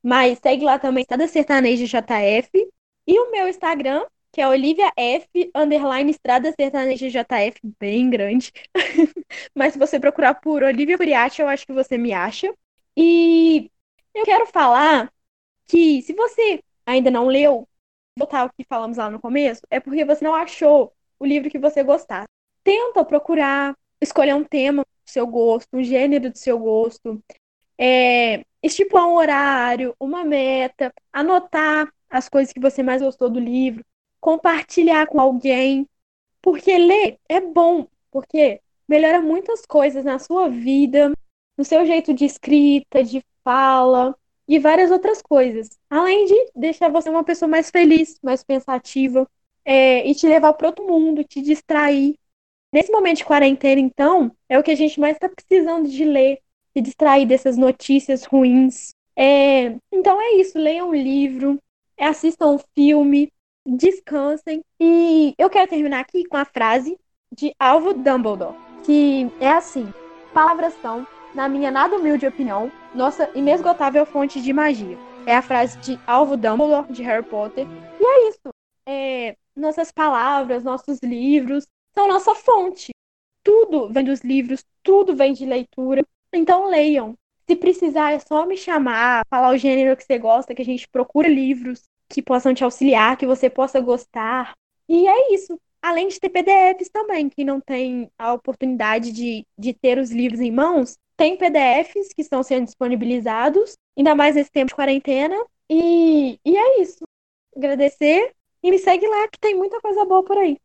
Mas 0.03 0.39
segue 0.39 0.65
lá 0.65 0.79
também 0.79 1.03
Estrada 1.03 1.27
Sertaneja 1.27 1.85
JF. 1.87 2.51
E 3.07 3.19
o 3.19 3.31
meu 3.31 3.49
Instagram, 3.49 4.05
que 4.33 4.41
é 4.41 4.49
Olivia 4.49 4.93
F, 4.97 5.51
underline 5.55 6.11
Estrada 6.11 6.53
Sertaneja 6.53 7.09
JF, 7.09 7.59
bem 7.79 8.11
grande. 8.11 8.53
Mas 9.55 9.73
se 9.73 9.79
você 9.79 9.99
procurar 9.99 10.35
por 10.35 10.63
Olivia 10.63 10.97
Curiati, 10.97 11.41
eu 11.41 11.49
acho 11.49 11.67
que 11.67 11.73
você 11.73 11.97
me 11.97 12.13
acha. 12.13 12.53
E 12.97 13.71
eu 14.15 14.25
quero 14.25 14.47
falar 14.47 15.13
que 15.67 16.03
se 16.03 16.13
você 16.13 16.63
ainda 16.87 17.11
não 17.11 17.27
leu, 17.27 17.69
botar 18.19 18.47
o 18.47 18.51
que 18.51 18.65
falamos 18.65 18.97
lá 18.97 19.11
no 19.11 19.21
começo, 19.21 19.63
é 19.71 19.79
porque 19.79 20.05
você 20.05 20.25
não 20.25 20.35
achou 20.35 20.93
o 21.19 21.27
livro 21.27 21.51
que 21.51 21.59
você 21.59 21.83
gostar. 21.83 22.25
Tenta 22.65 23.05
procurar, 23.05 23.77
escolher 24.01 24.35
um 24.35 24.45
tema 24.45 24.83
do 24.83 25.11
seu 25.11 25.27
gosto, 25.27 25.69
um 25.73 25.83
gênero 25.83 26.31
do 26.31 26.39
seu 26.39 26.59
gosto, 26.59 27.23
é, 27.79 28.45
estipular 28.63 29.07
um 29.07 29.15
horário, 29.15 29.95
uma 29.99 30.25
meta, 30.25 30.93
anotar 31.13 31.93
as 32.09 32.29
coisas 32.29 32.53
que 32.53 32.61
você 32.61 32.83
mais 32.83 33.03
gostou 33.03 33.29
do 33.29 33.39
livro, 33.39 33.85
compartilhar 34.21 35.07
com 35.07 35.21
alguém, 35.21 35.87
porque 36.43 36.77
ler 36.77 37.19
é 37.29 37.41
bom, 37.41 37.87
porque 38.11 38.61
melhora 38.89 39.21
muitas 39.21 39.67
coisas 39.67 40.05
na 40.05 40.19
sua 40.19 40.49
vida, 40.49 41.13
no 41.57 41.65
seu 41.65 41.85
jeito 41.85 42.15
de 42.15 42.25
escrita, 42.25 43.05
de 43.05 43.23
fala 43.45 44.17
e 44.47 44.59
várias 44.59 44.91
outras 44.91 45.21
coisas. 45.21 45.69
Além 45.91 46.27
de 46.27 46.51
deixar 46.57 46.89
você 46.91 47.11
uma 47.11 47.25
pessoa 47.25 47.49
mais 47.49 47.71
feliz, 47.71 48.19
mais 48.23 48.43
pensativa, 48.43 49.29
é, 49.65 50.09
e 50.09 50.15
te 50.15 50.27
levar 50.27 50.55
para 50.55 50.69
outro 50.69 50.87
mundo, 50.87 51.23
te 51.23 51.43
distrair. 51.43 52.19
Nesse 52.73 52.91
momento 52.91 53.19
de 53.19 53.25
quarentena, 53.25 53.81
então, 53.81 54.35
é 54.49 54.59
o 54.59 54.63
que 54.63 54.71
a 54.71 54.75
gente 54.75 54.99
mais 54.99 55.17
está 55.17 55.29
precisando 55.29 55.89
de 55.89 56.05
ler, 56.05 56.41
se 56.79 56.83
distrair 56.83 57.27
dessas 57.27 57.57
notícias 57.57 58.25
ruins. 58.25 58.95
É, 59.17 59.77
então 59.91 60.21
é 60.21 60.35
isso, 60.35 60.57
leiam 60.59 60.91
um 60.91 60.95
livro, 60.95 61.59
assistam 61.99 62.55
um 62.55 62.59
filme, 62.75 63.33
descansem. 63.67 64.63
E 64.81 65.35
eu 65.37 65.51
quero 65.51 65.69
terminar 65.69 66.01
aqui 66.01 66.25
com 66.25 66.37
a 66.37 66.45
frase 66.45 66.97
de 67.35 67.53
Alvo 67.59 67.93
Dumbledore, 67.93 68.55
que 68.85 69.29
é 69.41 69.51
assim: 69.51 69.93
palavras 70.33 70.73
são, 70.81 71.07
na 71.35 71.49
minha 71.49 71.71
nada 71.71 71.97
humilde 71.97 72.27
opinião, 72.27 72.71
nossa 72.95 73.29
inesgotável 73.35 74.07
fonte 74.07 74.41
de 74.41 74.53
magia. 74.53 74.97
É 75.27 75.37
a 75.37 75.43
frase 75.43 75.77
de 75.79 75.99
Alvo 76.07 76.37
Dumbledore, 76.37 76.93
de 76.93 77.03
Harry 77.03 77.25
Potter. 77.25 77.67
E 78.01 78.05
é 78.05 78.29
isso. 78.29 78.49
É, 78.87 79.37
nossas 79.55 79.91
palavras, 79.91 80.63
nossos 80.63 81.01
livros 81.03 81.67
são 81.93 82.07
nossa 82.07 82.35
fonte. 82.37 82.91
Tudo 83.43 83.93
vem 83.93 84.05
dos 84.05 84.21
livros, 84.21 84.65
tudo 84.83 85.15
vem 85.17 85.33
de 85.33 85.45
leitura. 85.45 86.03
Então 86.33 86.69
leiam. 86.69 87.15
Se 87.49 87.57
precisar, 87.57 88.13
é 88.13 88.19
só 88.19 88.45
me 88.45 88.57
chamar, 88.57 89.25
falar 89.31 89.51
o 89.51 89.57
gênero 89.57 89.97
que 89.97 90.05
você 90.05 90.19
gosta, 90.19 90.55
que 90.55 90.63
a 90.63 90.65
gente 90.65 90.87
procura 90.89 91.29
livros 91.29 91.83
que 92.09 92.23
possam 92.23 92.55
te 92.55 92.63
auxiliar, 92.65 93.17
que 93.17 93.27
você 93.27 93.49
possa 93.49 93.81
gostar. 93.81 94.55
E 94.89 95.07
é 95.07 95.35
isso. 95.35 95.59
Além 95.81 96.09
de 96.09 96.19
ter 96.19 96.29
PDFs 96.29 96.91
também, 96.91 97.29
quem 97.29 97.45
não 97.45 97.61
tem 97.61 98.11
a 98.19 98.33
oportunidade 98.33 99.13
de, 99.13 99.47
de 99.57 99.73
ter 99.73 99.99
os 99.99 100.11
livros 100.11 100.41
em 100.41 100.51
mãos, 100.51 100.99
tem 101.17 101.37
PDFs 101.37 102.13
que 102.15 102.23
estão 102.23 102.43
sendo 102.43 102.65
disponibilizados, 102.65 103.77
ainda 103.97 104.15
mais 104.15 104.35
nesse 104.35 104.51
tempo 104.51 104.69
de 104.69 104.75
quarentena. 104.75 105.37
E, 105.71 106.39
e 106.45 106.57
é 106.57 106.81
isso. 106.81 107.05
Agradecer 107.57 108.35
e 108.63 108.71
me 108.71 108.79
segue 108.79 109.07
lá 109.07 109.29
que 109.29 109.39
tem 109.39 109.55
muita 109.55 109.81
coisa 109.81 110.05
boa 110.05 110.23
por 110.23 110.37
aí. 110.37 110.57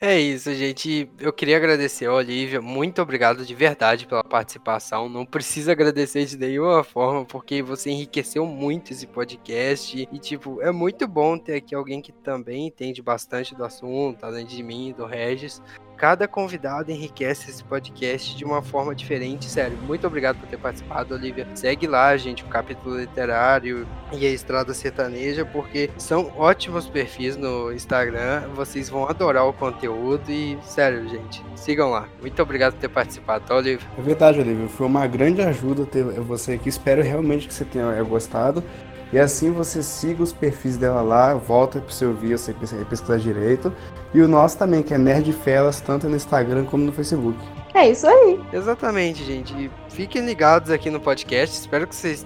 É 0.00 0.18
isso, 0.18 0.54
gente. 0.54 1.10
Eu 1.18 1.32
queria 1.32 1.56
agradecer 1.56 2.06
a 2.06 2.14
Olivia. 2.14 2.60
Muito 2.60 3.02
obrigado 3.02 3.44
de 3.44 3.54
verdade 3.54 4.06
pela 4.06 4.22
participação. 4.22 5.08
Não 5.08 5.26
precisa 5.26 5.72
agradecer 5.72 6.24
de 6.24 6.36
nenhuma 6.36 6.84
forma, 6.84 7.24
porque 7.24 7.62
você 7.62 7.90
enriqueceu 7.90 8.46
muito 8.46 8.92
esse 8.92 9.06
podcast. 9.06 10.08
E, 10.12 10.18
tipo, 10.18 10.62
é 10.62 10.70
muito 10.70 11.08
bom 11.08 11.36
ter 11.36 11.56
aqui 11.56 11.74
alguém 11.74 12.00
que 12.00 12.12
também 12.12 12.68
entende 12.68 13.02
bastante 13.02 13.54
do 13.56 13.64
assunto, 13.64 14.24
além 14.24 14.46
de 14.46 14.62
mim 14.62 14.90
e 14.90 14.92
do 14.92 15.04
Regis. 15.04 15.60
Cada 15.98 16.28
convidado 16.28 16.92
enriquece 16.92 17.50
esse 17.50 17.64
podcast 17.64 18.36
de 18.36 18.44
uma 18.44 18.62
forma 18.62 18.94
diferente, 18.94 19.46
sério. 19.46 19.76
Muito 19.78 20.06
obrigado 20.06 20.38
por 20.38 20.48
ter 20.48 20.56
participado, 20.56 21.12
Olivia. 21.12 21.44
Segue 21.56 21.88
lá, 21.88 22.16
gente, 22.16 22.44
o 22.44 22.46
capítulo 22.46 23.00
literário 23.00 23.84
e 24.12 24.24
a 24.24 24.30
Estrada 24.30 24.72
Sertaneja, 24.72 25.44
porque 25.44 25.90
são 25.98 26.32
ótimos 26.36 26.88
perfis 26.88 27.36
no 27.36 27.72
Instagram. 27.72 28.42
Vocês 28.54 28.88
vão 28.88 29.08
adorar 29.08 29.44
o 29.44 29.52
conteúdo 29.52 30.30
e, 30.30 30.56
sério, 30.62 31.08
gente, 31.08 31.44
sigam 31.56 31.90
lá. 31.90 32.08
Muito 32.20 32.40
obrigado 32.40 32.74
por 32.74 32.80
ter 32.80 32.88
participado, 32.88 33.44
tá, 33.44 33.56
Olivia? 33.56 33.84
É 33.98 34.00
verdade, 34.00 34.38
Olivia. 34.38 34.68
Foi 34.68 34.86
uma 34.86 35.04
grande 35.08 35.42
ajuda 35.42 35.84
ter 35.84 36.04
você 36.04 36.52
aqui. 36.52 36.68
Espero 36.68 37.02
realmente 37.02 37.48
que 37.48 37.52
você 37.52 37.64
tenha 37.64 38.00
gostado. 38.04 38.62
E 39.12 39.18
assim 39.18 39.50
você 39.50 39.82
siga 39.82 40.22
os 40.22 40.32
perfis 40.32 40.76
dela 40.76 41.00
lá, 41.00 41.34
volta 41.34 41.80
pro 41.80 41.92
seu 41.92 42.12
vídeo, 42.14 42.38
você 42.38 42.52
pesquisar 42.52 43.16
direito. 43.18 43.72
E 44.12 44.20
o 44.20 44.28
nosso 44.28 44.58
também, 44.58 44.82
que 44.82 44.92
é 44.92 44.98
Nerd 44.98 45.32
Felas, 45.32 45.80
tanto 45.80 46.08
no 46.08 46.16
Instagram 46.16 46.64
como 46.64 46.84
no 46.84 46.92
Facebook. 46.92 47.38
É 47.74 47.90
isso 47.90 48.06
aí. 48.06 48.40
Exatamente, 48.52 49.24
gente. 49.24 49.70
Fiquem 49.98 50.24
ligados 50.24 50.70
aqui 50.70 50.90
no 50.90 51.00
podcast. 51.00 51.58
Espero 51.58 51.84
que 51.84 51.92
vocês 51.92 52.24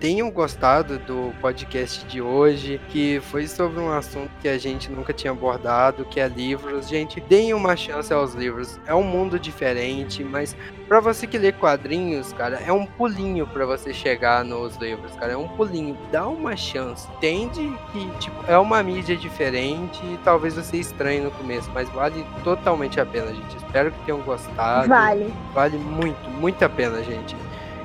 tenham 0.00 0.30
gostado 0.30 0.98
do 1.00 1.34
podcast 1.38 2.02
de 2.06 2.22
hoje, 2.22 2.80
que 2.88 3.20
foi 3.24 3.46
sobre 3.46 3.78
um 3.78 3.92
assunto 3.92 4.30
que 4.40 4.48
a 4.48 4.56
gente 4.56 4.90
nunca 4.90 5.12
tinha 5.12 5.30
abordado, 5.30 6.06
que 6.06 6.18
é 6.18 6.26
livros. 6.26 6.88
Gente, 6.88 7.20
deem 7.20 7.52
uma 7.52 7.76
chance 7.76 8.10
aos 8.10 8.32
livros. 8.32 8.80
É 8.86 8.94
um 8.94 9.02
mundo 9.02 9.38
diferente, 9.38 10.24
mas 10.24 10.56
para 10.88 10.98
você 10.98 11.26
que 11.26 11.36
lê 11.36 11.52
quadrinhos, 11.52 12.32
cara, 12.32 12.56
é 12.56 12.72
um 12.72 12.86
pulinho 12.86 13.46
para 13.46 13.66
você 13.66 13.92
chegar 13.92 14.42
nos 14.42 14.76
livros, 14.76 15.12
cara. 15.16 15.32
É 15.32 15.36
um 15.36 15.48
pulinho. 15.48 15.98
Dá 16.10 16.26
uma 16.26 16.56
chance. 16.56 17.06
Entende 17.16 17.70
que, 17.92 18.08
tipo, 18.18 18.44
é 18.46 18.56
uma 18.56 18.82
mídia 18.82 19.14
diferente 19.14 20.00
e 20.06 20.18
talvez 20.24 20.54
você 20.54 20.78
estranhe 20.78 21.20
no 21.20 21.30
começo, 21.32 21.70
mas 21.74 21.86
vale 21.90 22.24
totalmente 22.42 22.98
a 22.98 23.04
pena, 23.04 23.26
gente. 23.26 23.56
Espero 23.56 23.90
que 23.92 24.04
tenham 24.04 24.20
gostado. 24.20 24.88
Vale. 24.88 25.32
Vale 25.52 25.76
muito, 25.78 26.30
muito 26.30 26.62
a 26.64 26.68
pena, 26.68 26.93
gente. 27.02 27.36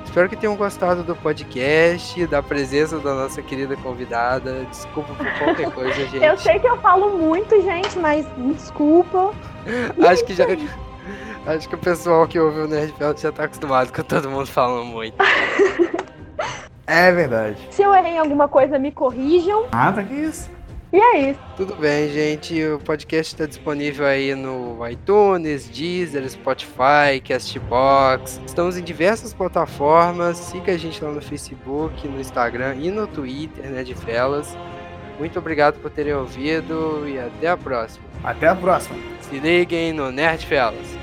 Espero 0.10 0.28
que 0.28 0.36
tenham 0.36 0.56
gostado 0.56 1.04
do 1.04 1.16
podcast, 1.16 2.26
da 2.26 2.42
presença 2.42 2.98
da 3.00 3.14
nossa 3.14 3.44
querida 3.44 3.78
convidada. 3.78 4.66
Desculpa 4.66 5.14
por 5.14 5.26
qualquer 5.38 5.70
coisa, 5.72 5.94
gente. 6.08 6.24
Eu 6.24 6.36
sei 6.38 6.58
que 6.58 6.68
eu 6.68 6.78
falo 6.78 7.16
muito, 7.16 7.62
gente, 7.62 7.98
mas 8.00 8.26
desculpa. 8.38 9.32
Acho 10.10 10.26
que 10.26 10.34
já. 10.34 10.46
Acho 11.46 11.70
que 11.70 11.76
o 11.76 11.78
pessoal 11.78 12.28
que 12.28 12.40
ouve 12.40 12.60
o 12.60 12.68
Nerdfeld 12.68 13.22
já 13.22 13.32
tá 13.32 13.44
acostumado 13.44 13.94
com 13.94 14.02
todo 14.02 14.30
mundo 14.30 14.48
falando 14.48 14.86
muito. 14.86 15.16
é 16.88 17.12
verdade. 17.12 17.58
Se 17.70 17.84
eu 17.84 17.94
errei 17.94 18.14
em 18.14 18.20
alguma 18.20 18.48
coisa, 18.48 18.80
me 18.80 18.92
corrijam. 18.92 19.68
Nada 19.72 20.04
que 20.04 20.14
isso. 20.14 20.50
E 20.92 20.98
é 20.98 21.32
isso. 21.32 21.40
Tudo 21.56 21.76
bem, 21.76 22.10
gente. 22.10 22.64
O 22.66 22.80
podcast 22.80 23.34
está 23.34 23.46
disponível 23.46 24.06
aí 24.08 24.34
no 24.34 24.88
iTunes, 24.88 25.70
Deezer, 25.70 26.28
Spotify, 26.28 27.22
Castbox. 27.24 28.42
Estamos 28.46 28.76
em 28.76 28.84
diversas 28.84 29.34
plataformas. 29.34 30.38
Siga 30.38 30.74
a 30.74 30.78
gente 30.78 31.04
lá 31.04 31.12
no 31.12 31.22
Facebook, 31.22 32.08
no 32.08 32.20
Instagram 32.20 32.76
e 32.76 32.90
no 32.90 33.06
Twitter, 33.06 33.70
né, 33.70 33.84
de 33.84 33.94
Felas. 33.94 34.58
Muito 35.20 35.38
obrigado 35.38 35.80
por 35.80 35.92
terem 35.92 36.14
ouvido 36.14 37.08
e 37.08 37.20
até 37.20 37.50
a 37.50 37.58
próxima. 37.58 38.06
Até 38.24 38.48
a 38.48 38.56
próxima. 38.56 38.98
Se 39.22 39.38
liguem 39.38 39.94
no 39.94 40.12
Nerd 40.12 40.46
Felas. 40.46 40.99